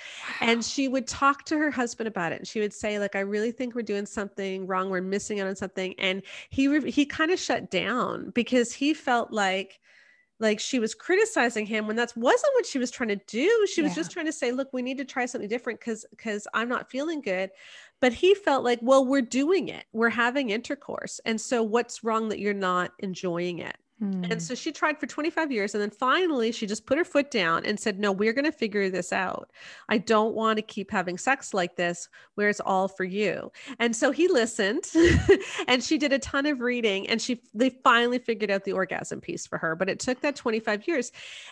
Wow. 0.41 0.47
And 0.49 0.63
she 0.63 0.87
would 0.87 1.07
talk 1.07 1.43
to 1.45 1.57
her 1.57 1.69
husband 1.69 2.07
about 2.07 2.31
it. 2.31 2.39
And 2.39 2.47
she 2.47 2.61
would 2.61 2.73
say, 2.73 2.99
like, 2.99 3.15
I 3.15 3.21
really 3.21 3.51
think 3.51 3.75
we're 3.75 3.81
doing 3.81 4.05
something 4.05 4.65
wrong. 4.65 4.89
We're 4.89 5.01
missing 5.01 5.41
out 5.41 5.47
on 5.47 5.55
something. 5.55 5.93
And 5.99 6.21
he, 6.49 6.67
re- 6.69 6.91
he 6.91 7.05
kind 7.05 7.31
of 7.31 7.39
shut 7.39 7.69
down 7.69 8.29
because 8.29 8.71
he 8.71 8.93
felt 8.93 9.31
like, 9.31 9.79
like 10.41 10.59
she 10.59 10.79
was 10.79 10.95
criticizing 10.95 11.65
him 11.65 11.87
when 11.87 11.95
that 11.95 12.11
wasn't 12.17 12.53
what 12.55 12.65
she 12.65 12.79
was 12.79 12.91
trying 12.91 13.09
to 13.09 13.21
do. 13.27 13.67
She 13.71 13.81
yeah. 13.81 13.87
was 13.87 13.95
just 13.95 14.11
trying 14.11 14.25
to 14.25 14.33
say 14.33 14.51
look 14.51 14.73
we 14.73 14.81
need 14.81 14.97
to 14.97 15.05
try 15.05 15.25
something 15.25 15.47
different 15.47 15.79
because 15.79 16.05
because 16.09 16.47
i'm 16.53 16.67
not 16.67 16.89
feeling 16.89 17.21
good. 17.21 17.51
But 18.01 18.13
he 18.13 18.33
felt 18.33 18.63
like 18.63 18.79
well 18.81 19.05
we're 19.05 19.21
doing 19.21 19.69
it. 19.69 19.85
We're 19.93 20.09
having 20.09 20.49
intercourse. 20.49 21.21
And 21.25 21.39
so 21.39 21.63
what's 21.63 22.03
wrong 22.03 22.29
that 22.29 22.39
you're 22.39 22.53
not 22.53 22.91
enjoying 22.99 23.59
it 23.59 23.77
and 24.01 24.33
hmm. 24.33 24.39
so 24.39 24.55
she 24.55 24.71
tried 24.71 24.99
for 24.99 25.05
25 25.05 25.51
years. 25.51 25.75
And 25.75 25.81
then 25.81 25.91
finally, 25.91 26.51
she 26.51 26.65
just 26.65 26.87
put 26.87 26.97
her 26.97 27.03
foot 27.03 27.29
down 27.29 27.63
and 27.65 27.79
said, 27.79 27.99
No, 27.99 28.11
we're 28.11 28.33
going 28.33 28.45
to 28.45 28.51
figure 28.51 28.89
this 28.89 29.13
out. 29.13 29.51
I 29.89 29.99
don't 29.99 30.33
want 30.33 30.57
to 30.57 30.63
keep 30.63 30.89
having 30.89 31.19
sex 31.19 31.53
like 31.53 31.75
this 31.75 32.09
where 32.33 32.49
it's 32.49 32.59
all 32.59 32.87
for 32.87 33.03
you. 33.03 33.51
And 33.77 33.95
so 33.95 34.11
he 34.11 34.27
listened 34.27 34.85
and 35.67 35.83
she 35.83 35.99
did 35.99 36.13
a 36.13 36.19
ton 36.19 36.47
of 36.47 36.61
reading 36.61 37.07
and 37.09 37.21
she, 37.21 37.43
they 37.53 37.69
finally 37.69 38.17
figured 38.17 38.49
out 38.49 38.63
the 38.63 38.71
orgasm 38.71 39.21
piece 39.21 39.45
for 39.45 39.59
her. 39.59 39.75
But 39.75 39.87
it 39.87 39.99
took 39.99 40.19
that 40.21 40.35
25 40.35 40.87
years. 40.87 41.11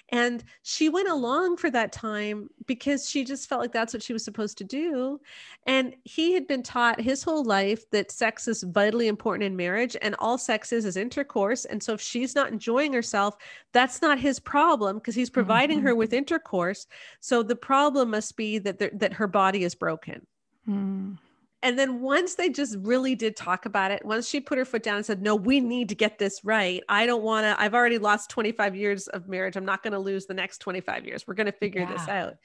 And 0.09 0.43
she 0.63 0.89
went 0.89 1.07
along 1.07 1.57
for 1.57 1.69
that 1.69 1.91
time 1.91 2.49
because 2.65 3.07
she 3.07 3.23
just 3.25 3.47
felt 3.47 3.61
like 3.61 3.73
that's 3.73 3.93
what 3.93 4.01
she 4.01 4.13
was 4.13 4.23
supposed 4.23 4.57
to 4.57 4.63
do. 4.63 5.21
And 5.67 5.95
he 6.03 6.33
had 6.33 6.47
been 6.47 6.63
taught 6.63 6.99
his 6.99 7.21
whole 7.21 7.43
life 7.43 7.87
that 7.91 8.11
sex 8.11 8.47
is 8.47 8.63
vitally 8.63 9.07
important 9.07 9.43
in 9.43 9.55
marriage 9.55 9.95
and 10.01 10.15
all 10.17 10.39
sex 10.39 10.71
is 10.71 10.85
is 10.85 10.97
intercourse. 10.97 11.65
And 11.65 11.83
so 11.83 11.93
if 11.93 12.01
she's 12.01 12.33
not 12.39 12.51
enjoying 12.51 12.93
herself, 12.93 13.35
that's 13.73 14.01
not 14.01 14.19
his 14.19 14.39
problem 14.39 14.97
because 14.97 15.15
he's 15.15 15.29
providing 15.29 15.79
mm-hmm. 15.79 15.87
her 15.87 15.95
with 15.95 16.13
intercourse. 16.13 16.87
So 17.19 17.43
the 17.43 17.55
problem 17.55 18.11
must 18.11 18.37
be 18.37 18.57
that 18.59 18.99
that 18.99 19.13
her 19.13 19.27
body 19.27 19.63
is 19.63 19.75
broken. 19.75 20.25
Mm. 20.67 21.17
And 21.61 21.77
then 21.77 21.99
once 22.01 22.35
they 22.35 22.49
just 22.49 22.77
really 22.79 23.15
did 23.15 23.35
talk 23.35 23.65
about 23.65 23.91
it, 23.91 24.05
once 24.05 24.29
she 24.29 24.39
put 24.39 24.57
her 24.57 24.63
foot 24.63 24.81
down 24.81 24.95
and 24.95 25.05
said, 25.05 25.21
No, 25.21 25.35
we 25.35 25.59
need 25.59 25.89
to 25.89 25.95
get 25.95 26.17
this 26.17 26.41
right. 26.43 26.81
I 26.87 27.05
don't 27.05 27.23
want 27.23 27.43
to, 27.45 27.61
I've 27.61 27.73
already 27.73 27.97
lost 27.97 28.29
25 28.29 28.75
years 28.75 29.07
of 29.09 29.27
marriage. 29.27 29.57
I'm 29.57 29.65
not 29.65 29.83
going 29.83 29.93
to 29.93 29.99
lose 29.99 30.25
the 30.25 30.33
next 30.33 30.59
25 30.59 31.05
years. 31.05 31.27
We're 31.27 31.33
going 31.33 31.47
to 31.47 31.51
figure 31.51 31.81
yeah. 31.81 31.91
this 31.91 32.07
out. 32.07 32.35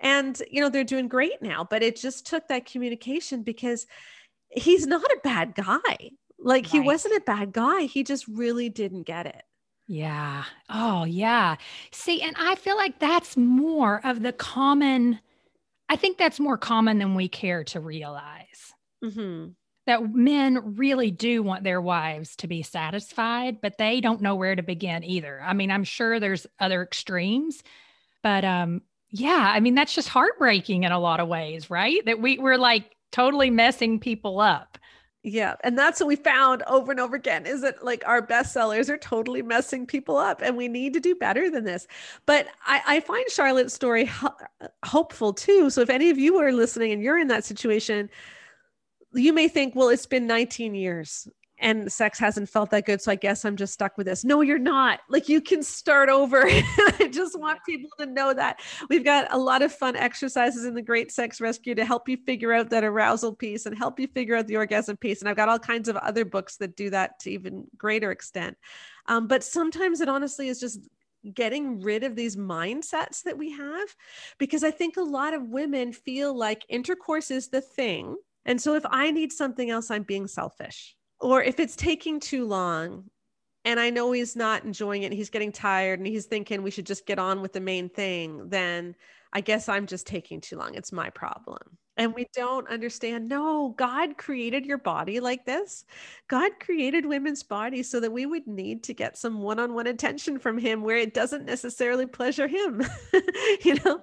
And, 0.00 0.40
you 0.50 0.60
know, 0.60 0.70
they're 0.70 0.82
doing 0.82 1.08
great 1.08 1.42
now, 1.42 1.66
but 1.68 1.82
it 1.82 1.96
just 1.96 2.26
took 2.26 2.48
that 2.48 2.66
communication 2.66 3.42
because 3.42 3.86
he's 4.50 4.86
not 4.86 5.04
a 5.04 5.20
bad 5.22 5.54
guy. 5.54 6.10
Like 6.44 6.64
right. 6.64 6.72
he 6.72 6.80
wasn't 6.80 7.16
a 7.16 7.20
bad 7.20 7.52
guy. 7.52 7.82
He 7.82 8.04
just 8.04 8.26
really 8.28 8.68
didn't 8.68 9.02
get 9.02 9.26
it. 9.26 9.42
Yeah. 9.86 10.44
Oh, 10.70 11.04
yeah. 11.04 11.56
See, 11.90 12.22
and 12.22 12.34
I 12.38 12.54
feel 12.54 12.76
like 12.76 12.98
that's 12.98 13.36
more 13.36 14.00
of 14.04 14.22
the 14.22 14.32
common 14.32 15.20
I 15.88 15.96
think 15.96 16.18
that's 16.18 16.40
more 16.40 16.58
common 16.58 16.98
than 16.98 17.14
we 17.14 17.28
care 17.28 17.64
to 17.64 17.80
realize. 17.80 18.72
Mm-hmm. 19.04 19.50
That 19.86 20.14
men 20.14 20.76
really 20.76 21.10
do 21.10 21.42
want 21.42 21.62
their 21.62 21.80
wives 21.80 22.36
to 22.36 22.46
be 22.46 22.62
satisfied, 22.62 23.60
but 23.60 23.76
they 23.76 24.00
don't 24.00 24.22
know 24.22 24.34
where 24.34 24.56
to 24.56 24.62
begin 24.62 25.04
either. 25.04 25.42
I 25.44 25.52
mean, 25.52 25.70
I'm 25.70 25.84
sure 25.84 26.18
there's 26.18 26.46
other 26.58 26.82
extremes, 26.82 27.62
but 28.22 28.46
um, 28.46 28.80
yeah, 29.10 29.52
I 29.54 29.60
mean, 29.60 29.74
that's 29.74 29.94
just 29.94 30.08
heartbreaking 30.08 30.84
in 30.84 30.92
a 30.92 30.98
lot 30.98 31.20
of 31.20 31.28
ways, 31.28 31.68
right? 31.68 32.02
That 32.06 32.20
we, 32.20 32.38
we're 32.38 32.56
like 32.56 32.96
totally 33.12 33.50
messing 33.50 34.00
people 34.00 34.40
up. 34.40 34.78
Yeah. 35.26 35.54
And 35.64 35.78
that's 35.78 36.00
what 36.00 36.06
we 36.08 36.16
found 36.16 36.62
over 36.64 36.90
and 36.92 37.00
over 37.00 37.16
again 37.16 37.46
is 37.46 37.62
that 37.62 37.82
like 37.82 38.06
our 38.06 38.20
bestsellers 38.24 38.90
are 38.90 38.98
totally 38.98 39.40
messing 39.40 39.86
people 39.86 40.18
up 40.18 40.42
and 40.42 40.54
we 40.54 40.68
need 40.68 40.92
to 40.92 41.00
do 41.00 41.14
better 41.14 41.50
than 41.50 41.64
this. 41.64 41.86
But 42.26 42.48
I, 42.66 42.82
I 42.86 43.00
find 43.00 43.24
Charlotte's 43.30 43.72
story 43.72 44.04
ho- 44.04 44.36
hopeful 44.84 45.32
too. 45.32 45.70
So 45.70 45.80
if 45.80 45.88
any 45.88 46.10
of 46.10 46.18
you 46.18 46.36
are 46.36 46.52
listening 46.52 46.92
and 46.92 47.02
you're 47.02 47.18
in 47.18 47.28
that 47.28 47.46
situation, 47.46 48.10
you 49.14 49.32
may 49.32 49.48
think, 49.48 49.74
well, 49.74 49.88
it's 49.88 50.04
been 50.04 50.26
19 50.26 50.74
years 50.74 51.26
and 51.64 51.90
sex 51.90 52.18
hasn't 52.18 52.50
felt 52.50 52.70
that 52.70 52.84
good. 52.84 53.00
So 53.00 53.10
I 53.10 53.14
guess 53.14 53.46
I'm 53.46 53.56
just 53.56 53.72
stuck 53.72 53.96
with 53.96 54.06
this. 54.06 54.22
No, 54.22 54.42
you're 54.42 54.58
not. 54.58 55.00
Like 55.08 55.30
you 55.30 55.40
can 55.40 55.62
start 55.62 56.10
over. 56.10 56.44
I 56.46 57.08
just 57.10 57.40
want 57.40 57.58
people 57.64 57.88
to 57.98 58.04
know 58.04 58.34
that 58.34 58.60
we've 58.90 59.02
got 59.02 59.32
a 59.32 59.38
lot 59.38 59.62
of 59.62 59.72
fun 59.72 59.96
exercises 59.96 60.66
in 60.66 60.74
the 60.74 60.82
Great 60.82 61.10
Sex 61.10 61.40
Rescue 61.40 61.74
to 61.74 61.86
help 61.86 62.06
you 62.06 62.18
figure 62.18 62.52
out 62.52 62.68
that 62.68 62.84
arousal 62.84 63.34
piece 63.34 63.64
and 63.64 63.76
help 63.76 63.98
you 63.98 64.06
figure 64.06 64.36
out 64.36 64.46
the 64.46 64.58
orgasm 64.58 64.98
piece. 64.98 65.20
And 65.20 65.28
I've 65.28 65.36
got 65.36 65.48
all 65.48 65.58
kinds 65.58 65.88
of 65.88 65.96
other 65.96 66.26
books 66.26 66.58
that 66.58 66.76
do 66.76 66.90
that 66.90 67.18
to 67.20 67.30
even 67.30 67.64
greater 67.78 68.10
extent. 68.10 68.58
Um, 69.06 69.26
but 69.26 69.42
sometimes 69.42 70.02
it 70.02 70.08
honestly 70.08 70.48
is 70.48 70.60
just 70.60 70.80
getting 71.32 71.80
rid 71.80 72.04
of 72.04 72.14
these 72.14 72.36
mindsets 72.36 73.22
that 73.22 73.38
we 73.38 73.50
have 73.52 73.96
because 74.36 74.62
I 74.62 74.70
think 74.70 74.98
a 74.98 75.02
lot 75.02 75.32
of 75.32 75.48
women 75.48 75.94
feel 75.94 76.36
like 76.36 76.66
intercourse 76.68 77.30
is 77.30 77.48
the 77.48 77.62
thing. 77.62 78.16
And 78.44 78.60
so 78.60 78.74
if 78.74 78.84
I 78.90 79.10
need 79.10 79.32
something 79.32 79.70
else, 79.70 79.90
I'm 79.90 80.02
being 80.02 80.26
selfish 80.26 80.94
or 81.24 81.42
if 81.42 81.58
it's 81.58 81.74
taking 81.74 82.20
too 82.20 82.44
long 82.46 83.04
and 83.64 83.80
I 83.80 83.88
know 83.88 84.12
he's 84.12 84.36
not 84.36 84.64
enjoying 84.64 85.04
it, 85.04 85.12
he's 85.12 85.30
getting 85.30 85.52
tired 85.52 85.98
and 85.98 86.06
he's 86.06 86.26
thinking 86.26 86.62
we 86.62 86.70
should 86.70 86.84
just 86.84 87.06
get 87.06 87.18
on 87.18 87.40
with 87.40 87.54
the 87.54 87.60
main 87.60 87.88
thing, 87.88 88.50
then 88.50 88.94
I 89.32 89.40
guess 89.40 89.66
I'm 89.66 89.86
just 89.86 90.06
taking 90.06 90.42
too 90.42 90.58
long. 90.58 90.74
It's 90.74 90.92
my 90.92 91.08
problem. 91.08 91.78
And 91.96 92.12
we 92.14 92.26
don't 92.34 92.68
understand 92.68 93.26
no, 93.26 93.70
God 93.78 94.18
created 94.18 94.66
your 94.66 94.76
body 94.76 95.18
like 95.18 95.46
this. 95.46 95.86
God 96.28 96.52
created 96.60 97.06
women's 97.06 97.42
bodies 97.42 97.90
so 97.90 98.00
that 98.00 98.12
we 98.12 98.26
would 98.26 98.46
need 98.46 98.82
to 98.84 98.92
get 98.92 99.16
some 99.16 99.40
one 99.40 99.58
on 99.58 99.72
one 99.72 99.86
attention 99.86 100.38
from 100.38 100.58
Him 100.58 100.82
where 100.82 100.98
it 100.98 101.14
doesn't 101.14 101.46
necessarily 101.46 102.04
pleasure 102.04 102.48
Him. 102.48 102.84
you 103.64 103.76
know? 103.84 104.02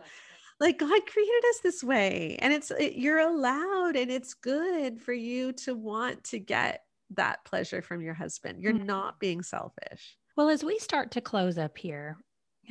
like 0.59 0.78
god 0.78 1.01
created 1.07 1.43
us 1.49 1.59
this 1.63 1.84
way 1.84 2.38
and 2.39 2.53
it's 2.53 2.69
it, 2.69 2.93
you're 2.93 3.17
allowed 3.17 3.95
and 3.95 4.11
it's 4.11 4.36
good 4.36 5.01
for 5.01 5.11
you 5.11 5.51
to 5.51 5.74
want 5.74 6.24
to 6.24 6.38
get 6.38 6.84
that 7.16 7.43
pleasure 7.45 7.82
from 7.82 8.01
your 8.01 8.14
husband. 8.14 8.62
You're 8.62 8.74
mm-hmm. 8.74 8.86
not 8.86 9.20
being 9.20 9.41
selfish. 9.41 10.18
Well, 10.38 10.49
as 10.49 10.64
we 10.64 10.80
start 10.80 11.12
to 11.12 11.22
close 11.22 11.57
up 11.57 11.78
here, 11.78 12.18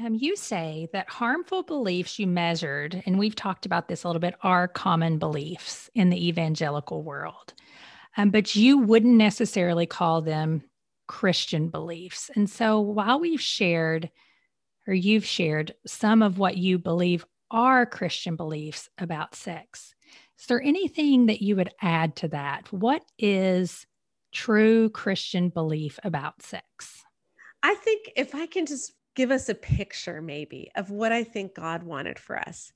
um, 0.05 0.14
you 0.14 0.36
say 0.36 0.88
that 0.93 1.11
harmful 1.11 1.62
beliefs 1.62 2.18
you 2.18 2.26
measured, 2.26 3.03
and 3.07 3.18
we've 3.18 3.34
talked 3.34 3.66
about 3.66 3.88
this 3.88 4.05
a 4.05 4.09
little 4.09 4.20
bit, 4.20 4.34
are 4.43 4.68
common 4.68 5.18
beliefs 5.18 5.91
in 5.95 6.11
the 6.11 6.28
evangelical 6.28 7.03
world. 7.03 7.55
Um, 8.16 8.30
but 8.30 8.57
you 8.57 8.78
wouldn't 8.78 9.16
necessarily 9.16 9.86
call 9.86 10.22
them 10.22 10.62
Christian 11.07 11.68
beliefs. 11.68 12.30
And 12.34 12.49
so 12.49 12.80
while 12.80 13.20
we've 13.20 13.41
shared, 13.41 14.11
or 14.86 14.95
you've 14.95 15.26
shared, 15.26 15.74
some 15.86 16.22
of 16.22 16.38
what 16.38 16.57
you 16.57 16.78
believe 16.78 17.26
are 17.51 17.84
Christian 17.84 18.36
beliefs 18.36 18.88
about 18.97 19.34
sex, 19.34 19.95
is 20.38 20.47
there 20.47 20.62
anything 20.62 21.26
that 21.26 21.43
you 21.43 21.57
would 21.57 21.70
add 21.82 22.16
to 22.16 22.28
that? 22.28 22.72
What 22.72 23.03
is 23.18 23.86
true 24.33 24.91
Christian 24.91 25.49
belief 25.49 25.99
about 26.05 26.43
sex? 26.43 27.03
I 27.62 27.74
think 27.74 28.11
if 28.16 28.35
I 28.35 28.47
can 28.47 28.66
just 28.66 28.93
give 29.14 29.31
us 29.31 29.49
a 29.49 29.55
picture, 29.55 30.22
maybe, 30.22 30.70
of 30.76 30.91
what 30.91 31.12
I 31.12 31.24
think 31.24 31.55
God 31.55 31.83
wanted 31.83 32.18
for 32.18 32.39
us, 32.39 32.72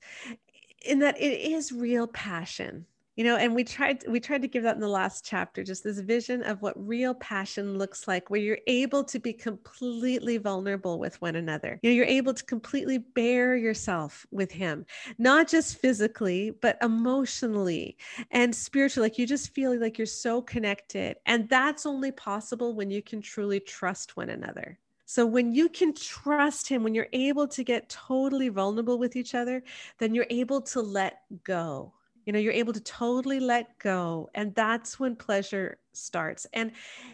in 0.85 0.99
that 0.99 1.19
it 1.19 1.51
is 1.51 1.71
real 1.71 2.07
passion 2.07 2.85
you 3.15 3.23
know 3.23 3.35
and 3.37 3.55
we 3.55 3.63
tried 3.63 4.03
we 4.07 4.19
tried 4.19 4.41
to 4.41 4.47
give 4.47 4.63
that 4.63 4.75
in 4.75 4.81
the 4.81 4.87
last 4.87 5.25
chapter 5.25 5.63
just 5.63 5.83
this 5.83 5.99
vision 5.99 6.43
of 6.43 6.61
what 6.61 6.73
real 6.75 7.13
passion 7.13 7.77
looks 7.77 8.07
like 8.07 8.29
where 8.29 8.39
you're 8.39 8.57
able 8.67 9.03
to 9.03 9.19
be 9.19 9.33
completely 9.33 10.37
vulnerable 10.37 10.99
with 10.99 11.21
one 11.21 11.35
another. 11.35 11.79
You 11.81 11.89
know 11.89 11.95
you're 11.95 12.05
able 12.05 12.33
to 12.33 12.43
completely 12.43 12.97
bare 12.97 13.55
yourself 13.55 14.25
with 14.31 14.51
him 14.51 14.85
not 15.17 15.47
just 15.47 15.77
physically 15.77 16.51
but 16.61 16.77
emotionally 16.81 17.97
and 18.31 18.53
spiritually. 18.53 19.09
Like 19.09 19.17
you 19.17 19.27
just 19.27 19.53
feel 19.53 19.79
like 19.79 19.97
you're 19.97 20.05
so 20.05 20.41
connected 20.41 21.17
and 21.25 21.47
that's 21.49 21.85
only 21.85 22.11
possible 22.11 22.75
when 22.75 22.89
you 22.89 23.01
can 23.01 23.21
truly 23.21 23.59
trust 23.59 24.17
one 24.17 24.29
another. 24.29 24.79
So 25.05 25.25
when 25.25 25.53
you 25.53 25.69
can 25.69 25.93
trust 25.93 26.67
him, 26.67 26.83
when 26.83 26.95
you're 26.95 27.07
able 27.13 27.47
to 27.49 27.63
get 27.63 27.89
totally 27.89 28.49
vulnerable 28.49 28.97
with 28.97 29.15
each 29.15 29.35
other, 29.35 29.63
then 29.99 30.15
you're 30.15 30.25
able 30.31 30.61
to 30.61 30.81
let 30.81 31.21
go 31.43 31.93
you 32.25 32.33
know 32.33 32.39
you're 32.39 32.53
able 32.53 32.73
to 32.73 32.81
totally 32.81 33.39
let 33.39 33.77
go 33.79 34.29
and 34.33 34.53
that's 34.55 34.99
when 34.99 35.15
pleasure 35.15 35.77
starts. 35.93 36.45
And 36.53 36.71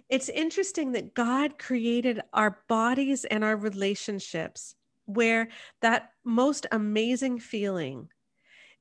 it's 0.10 0.30
interesting 0.30 0.94
that 0.94 1.14
god 1.14 1.60
created 1.60 2.22
our 2.34 2.60
bodies 2.68 3.26
and 3.26 3.44
our 3.44 3.56
relationships 3.56 4.76
where 5.06 5.50
that 5.82 6.12
most 6.24 6.66
amazing 6.72 7.40
feeling 7.40 8.10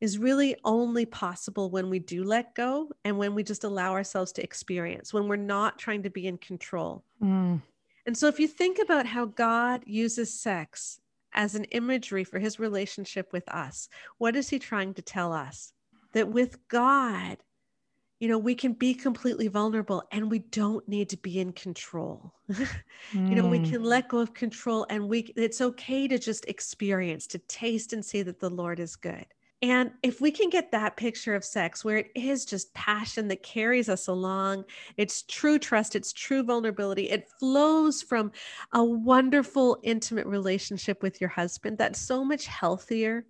is 0.00 0.18
really 0.18 0.56
only 0.64 1.04
possible 1.04 1.70
when 1.70 1.90
we 1.90 1.98
do 1.98 2.24
let 2.24 2.54
go 2.54 2.88
and 3.04 3.18
when 3.18 3.34
we 3.34 3.42
just 3.42 3.64
allow 3.64 3.92
ourselves 3.92 4.32
to 4.32 4.42
experience 4.42 5.12
when 5.12 5.28
we're 5.28 5.36
not 5.36 5.78
trying 5.78 6.02
to 6.02 6.10
be 6.10 6.26
in 6.26 6.38
control. 6.38 7.04
Mm. 7.22 7.60
and 8.06 8.16
so 8.16 8.26
if 8.28 8.40
you 8.40 8.48
think 8.48 8.78
about 8.78 9.06
how 9.06 9.26
god 9.26 9.82
uses 9.86 10.32
sex 10.32 11.00
as 11.34 11.54
an 11.54 11.64
imagery 11.64 12.24
for 12.24 12.38
his 12.38 12.58
relationship 12.58 13.32
with 13.32 13.46
us 13.48 13.88
what 14.18 14.36
is 14.36 14.48
he 14.48 14.58
trying 14.58 14.94
to 14.94 15.02
tell 15.02 15.32
us 15.32 15.72
that 16.12 16.28
with 16.28 16.68
God, 16.68 17.38
you 18.20 18.28
know, 18.28 18.38
we 18.38 18.54
can 18.54 18.74
be 18.74 18.92
completely 18.92 19.48
vulnerable 19.48 20.02
and 20.12 20.30
we 20.30 20.40
don't 20.40 20.86
need 20.86 21.08
to 21.08 21.16
be 21.16 21.40
in 21.40 21.52
control. 21.52 22.34
mm. 22.50 22.68
You 23.12 23.34
know, 23.34 23.48
we 23.48 23.58
hmm. 23.58 23.70
can 23.70 23.82
let 23.82 24.08
go 24.08 24.18
of 24.18 24.34
control 24.34 24.86
and 24.90 25.08
we 25.08 25.32
it's 25.36 25.60
okay 25.60 26.06
to 26.06 26.18
just 26.18 26.44
experience, 26.44 27.26
to 27.28 27.38
taste 27.38 27.94
and 27.94 28.04
see 28.04 28.22
that 28.22 28.38
the 28.38 28.50
Lord 28.50 28.78
is 28.78 28.94
good. 28.94 29.24
And 29.62 29.90
if 30.02 30.22
we 30.22 30.30
can 30.30 30.48
get 30.48 30.72
that 30.72 30.96
picture 30.96 31.34
of 31.34 31.44
sex 31.44 31.84
where 31.84 31.98
it 31.98 32.10
is 32.14 32.46
just 32.46 32.72
passion 32.72 33.28
that 33.28 33.42
carries 33.42 33.90
us 33.90 34.08
along, 34.08 34.64
it's 34.96 35.22
true 35.22 35.58
trust, 35.58 35.94
it's 35.94 36.14
true 36.14 36.42
vulnerability, 36.42 37.10
it 37.10 37.28
flows 37.38 38.00
from 38.00 38.32
a 38.72 38.82
wonderful, 38.82 39.78
intimate 39.82 40.26
relationship 40.26 41.02
with 41.02 41.20
your 41.20 41.28
husband, 41.28 41.76
that's 41.76 42.00
so 42.00 42.24
much 42.24 42.46
healthier 42.46 43.26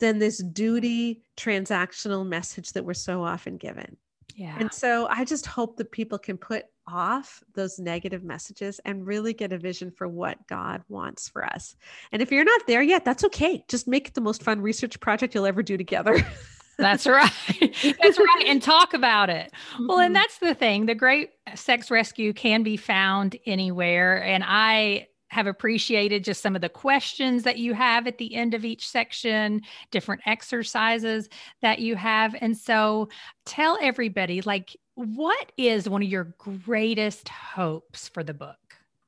than 0.00 0.18
this 0.18 0.38
duty 0.38 1.22
transactional 1.36 2.26
message 2.26 2.72
that 2.72 2.84
we're 2.84 2.94
so 2.94 3.22
often 3.22 3.56
given. 3.56 3.96
Yeah. 4.34 4.56
And 4.58 4.72
so 4.72 5.08
I 5.10 5.24
just 5.24 5.46
hope 5.46 5.76
that 5.78 5.90
people 5.90 6.18
can 6.18 6.38
put 6.38 6.66
off 6.86 7.42
those 7.54 7.78
negative 7.78 8.22
messages 8.22 8.80
and 8.84 9.06
really 9.06 9.32
get 9.32 9.52
a 9.52 9.58
vision 9.58 9.90
for 9.90 10.08
what 10.08 10.46
God 10.46 10.82
wants 10.88 11.28
for 11.28 11.44
us. 11.44 11.76
And 12.12 12.22
if 12.22 12.30
you're 12.30 12.44
not 12.44 12.66
there 12.66 12.82
yet, 12.82 13.04
that's 13.04 13.24
okay. 13.24 13.64
Just 13.68 13.88
make 13.88 14.08
it 14.08 14.14
the 14.14 14.20
most 14.20 14.42
fun 14.42 14.60
research 14.60 14.98
project 15.00 15.34
you'll 15.34 15.46
ever 15.46 15.62
do 15.62 15.76
together. 15.76 16.24
That's 16.78 17.08
right. 17.08 17.32
That's 17.60 18.18
right. 18.20 18.44
And 18.46 18.62
talk 18.62 18.94
about 18.94 19.30
it. 19.30 19.52
Well, 19.80 19.98
and 19.98 20.14
mm-hmm. 20.14 20.22
that's 20.22 20.38
the 20.38 20.54
thing. 20.54 20.86
The 20.86 20.94
Great 20.94 21.30
Sex 21.56 21.90
Rescue 21.90 22.32
can 22.32 22.62
be 22.62 22.76
found 22.76 23.36
anywhere. 23.46 24.22
And 24.22 24.44
I 24.46 25.07
have 25.28 25.46
appreciated 25.46 26.24
just 26.24 26.42
some 26.42 26.56
of 26.56 26.62
the 26.62 26.68
questions 26.68 27.42
that 27.42 27.58
you 27.58 27.74
have 27.74 28.06
at 28.06 28.18
the 28.18 28.34
end 28.34 28.54
of 28.54 28.64
each 28.64 28.88
section, 28.88 29.62
different 29.90 30.22
exercises 30.26 31.28
that 31.62 31.78
you 31.78 31.96
have. 31.96 32.34
And 32.40 32.56
so 32.56 33.08
tell 33.44 33.78
everybody, 33.80 34.40
like, 34.42 34.76
what 34.94 35.52
is 35.56 35.88
one 35.88 36.02
of 36.02 36.08
your 36.08 36.34
greatest 36.38 37.28
hopes 37.28 38.08
for 38.08 38.24
the 38.24 38.34
book? 38.34 38.56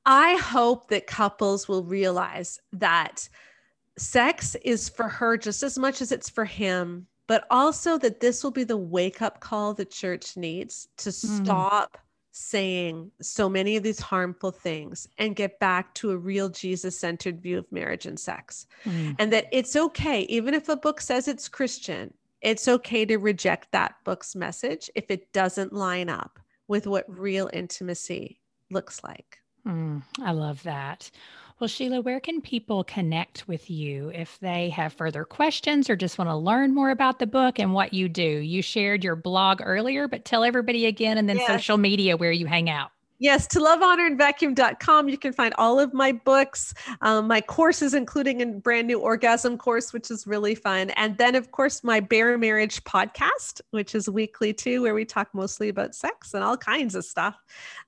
I 0.06 0.36
hope 0.36 0.88
that 0.88 1.06
couples 1.06 1.68
will 1.68 1.84
realize 1.84 2.58
that 2.72 3.28
sex 3.98 4.56
is 4.64 4.88
for 4.88 5.08
her 5.08 5.36
just 5.36 5.62
as 5.62 5.78
much 5.78 6.00
as 6.00 6.12
it's 6.12 6.30
for 6.30 6.44
him, 6.44 7.06
but 7.26 7.44
also 7.50 7.98
that 7.98 8.20
this 8.20 8.42
will 8.42 8.50
be 8.50 8.64
the 8.64 8.76
wake 8.76 9.20
up 9.20 9.40
call 9.40 9.74
the 9.74 9.84
church 9.84 10.36
needs 10.36 10.88
to 10.98 11.10
mm. 11.10 11.92
Saying 12.32 13.10
so 13.20 13.48
many 13.48 13.76
of 13.76 13.82
these 13.82 14.00
harmful 14.00 14.50
things 14.50 15.08
and 15.18 15.34
get 15.34 15.58
back 15.58 15.92
to 15.94 16.10
a 16.12 16.16
real 16.16 16.48
Jesus 16.48 16.98
centered 16.98 17.40
view 17.40 17.58
of 17.58 17.72
marriage 17.72 18.06
and 18.06 18.18
sex. 18.18 18.66
Mm. 18.84 19.16
And 19.18 19.32
that 19.32 19.46
it's 19.52 19.74
okay, 19.76 20.22
even 20.22 20.54
if 20.54 20.68
a 20.68 20.76
book 20.76 21.00
says 21.00 21.26
it's 21.26 21.48
Christian, 21.48 22.14
it's 22.40 22.68
okay 22.68 23.04
to 23.04 23.18
reject 23.18 23.72
that 23.72 23.96
book's 24.04 24.34
message 24.36 24.90
if 24.94 25.10
it 25.10 25.32
doesn't 25.32 25.72
line 25.72 26.08
up 26.08 26.38
with 26.68 26.86
what 26.86 27.04
real 27.08 27.50
intimacy 27.52 28.40
looks 28.70 29.02
like. 29.02 29.39
Mm, 29.66 30.02
I 30.22 30.32
love 30.32 30.62
that. 30.62 31.10
Well, 31.58 31.68
Sheila, 31.68 32.00
where 32.00 32.20
can 32.20 32.40
people 32.40 32.84
connect 32.84 33.46
with 33.46 33.68
you 33.68 34.10
if 34.14 34.38
they 34.40 34.70
have 34.70 34.94
further 34.94 35.26
questions 35.26 35.90
or 35.90 35.96
just 35.96 36.16
want 36.16 36.30
to 36.30 36.36
learn 36.36 36.74
more 36.74 36.90
about 36.90 37.18
the 37.18 37.26
book 37.26 37.58
and 37.58 37.74
what 37.74 37.92
you 37.92 38.08
do? 38.08 38.22
You 38.22 38.62
shared 38.62 39.04
your 39.04 39.14
blog 39.14 39.60
earlier, 39.62 40.08
but 40.08 40.24
tell 40.24 40.42
everybody 40.42 40.86
again 40.86 41.18
and 41.18 41.28
then 41.28 41.36
yes. 41.36 41.46
social 41.46 41.76
media 41.76 42.16
where 42.16 42.32
you 42.32 42.46
hang 42.46 42.70
out. 42.70 42.92
Yes, 43.20 43.46
to 43.48 43.60
love, 43.60 43.82
honor, 43.82 44.06
and 44.06 44.16
vacuum.com. 44.16 45.10
You 45.10 45.18
can 45.18 45.34
find 45.34 45.52
all 45.58 45.78
of 45.78 45.92
my 45.92 46.10
books, 46.10 46.72
um, 47.02 47.28
my 47.28 47.42
courses, 47.42 47.92
including 47.92 48.40
a 48.40 48.46
brand 48.46 48.86
new 48.86 48.98
orgasm 48.98 49.58
course, 49.58 49.92
which 49.92 50.10
is 50.10 50.26
really 50.26 50.54
fun. 50.54 50.88
And 50.90 51.18
then, 51.18 51.34
of 51.34 51.50
course, 51.50 51.84
my 51.84 52.00
Bare 52.00 52.38
Marriage 52.38 52.82
podcast, 52.84 53.60
which 53.72 53.94
is 53.94 54.08
weekly 54.08 54.54
too, 54.54 54.80
where 54.80 54.94
we 54.94 55.04
talk 55.04 55.28
mostly 55.34 55.68
about 55.68 55.94
sex 55.94 56.32
and 56.32 56.42
all 56.42 56.56
kinds 56.56 56.94
of 56.94 57.04
stuff. 57.04 57.36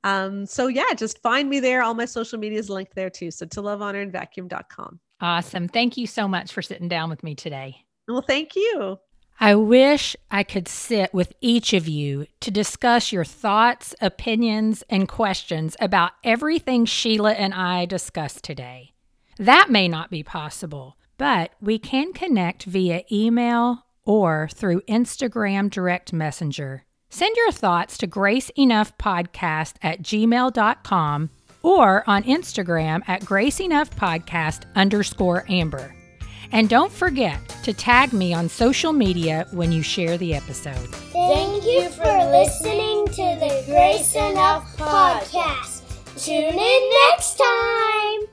Um, 0.04 0.44
so, 0.44 0.66
yeah, 0.66 0.92
just 0.94 1.22
find 1.22 1.48
me 1.48 1.60
there. 1.60 1.82
All 1.82 1.94
my 1.94 2.04
social 2.04 2.38
media 2.38 2.58
is 2.58 2.68
linked 2.68 2.94
there 2.94 3.10
too. 3.10 3.30
So, 3.30 3.46
to 3.46 3.62
love, 3.62 3.80
honor, 3.80 4.02
and 4.02 4.12
vacuum.com. 4.12 5.00
Awesome. 5.22 5.66
Thank 5.66 5.96
you 5.96 6.06
so 6.06 6.28
much 6.28 6.52
for 6.52 6.60
sitting 6.60 6.88
down 6.88 7.08
with 7.08 7.22
me 7.22 7.34
today. 7.34 7.86
Well, 8.06 8.20
thank 8.20 8.54
you. 8.54 8.98
I 9.42 9.56
wish 9.56 10.14
I 10.30 10.44
could 10.44 10.68
sit 10.68 11.12
with 11.12 11.32
each 11.40 11.72
of 11.72 11.88
you 11.88 12.28
to 12.38 12.52
discuss 12.52 13.10
your 13.10 13.24
thoughts, 13.24 13.92
opinions, 14.00 14.84
and 14.88 15.08
questions 15.08 15.74
about 15.80 16.12
everything 16.22 16.84
Sheila 16.84 17.32
and 17.32 17.52
I 17.52 17.84
discussed 17.84 18.44
today. 18.44 18.92
That 19.38 19.68
may 19.68 19.88
not 19.88 20.10
be 20.10 20.22
possible, 20.22 20.96
but 21.18 21.54
we 21.60 21.80
can 21.80 22.12
connect 22.12 22.66
via 22.66 23.02
email 23.10 23.84
or 24.04 24.48
through 24.54 24.82
Instagram 24.82 25.70
direct 25.70 26.12
messenger. 26.12 26.84
Send 27.10 27.34
your 27.34 27.50
thoughts 27.50 27.98
to 27.98 28.06
graceenoughpodcast 28.06 29.74
at 29.82 30.02
gmail.com 30.02 31.30
or 31.64 32.08
on 32.08 32.22
Instagram 32.22 33.02
at 33.08 33.22
graceenoughpodcast 33.22 34.66
underscore 34.76 35.44
amber. 35.48 35.96
And 36.52 36.68
don't 36.68 36.92
forget 36.92 37.40
to 37.64 37.72
tag 37.72 38.12
me 38.12 38.34
on 38.34 38.48
social 38.48 38.92
media 38.92 39.46
when 39.52 39.72
you 39.72 39.82
share 39.82 40.18
the 40.18 40.34
episode. 40.34 40.88
Thank 41.12 41.64
you 41.64 41.88
for 41.90 42.04
listening 42.30 43.06
to 43.06 43.38
the 43.40 43.64
Grace 43.66 44.14
Enough 44.14 44.76
podcast. 44.76 45.80
Tune 46.22 46.58
in 46.58 46.90
next 47.08 47.36
time. 47.38 48.31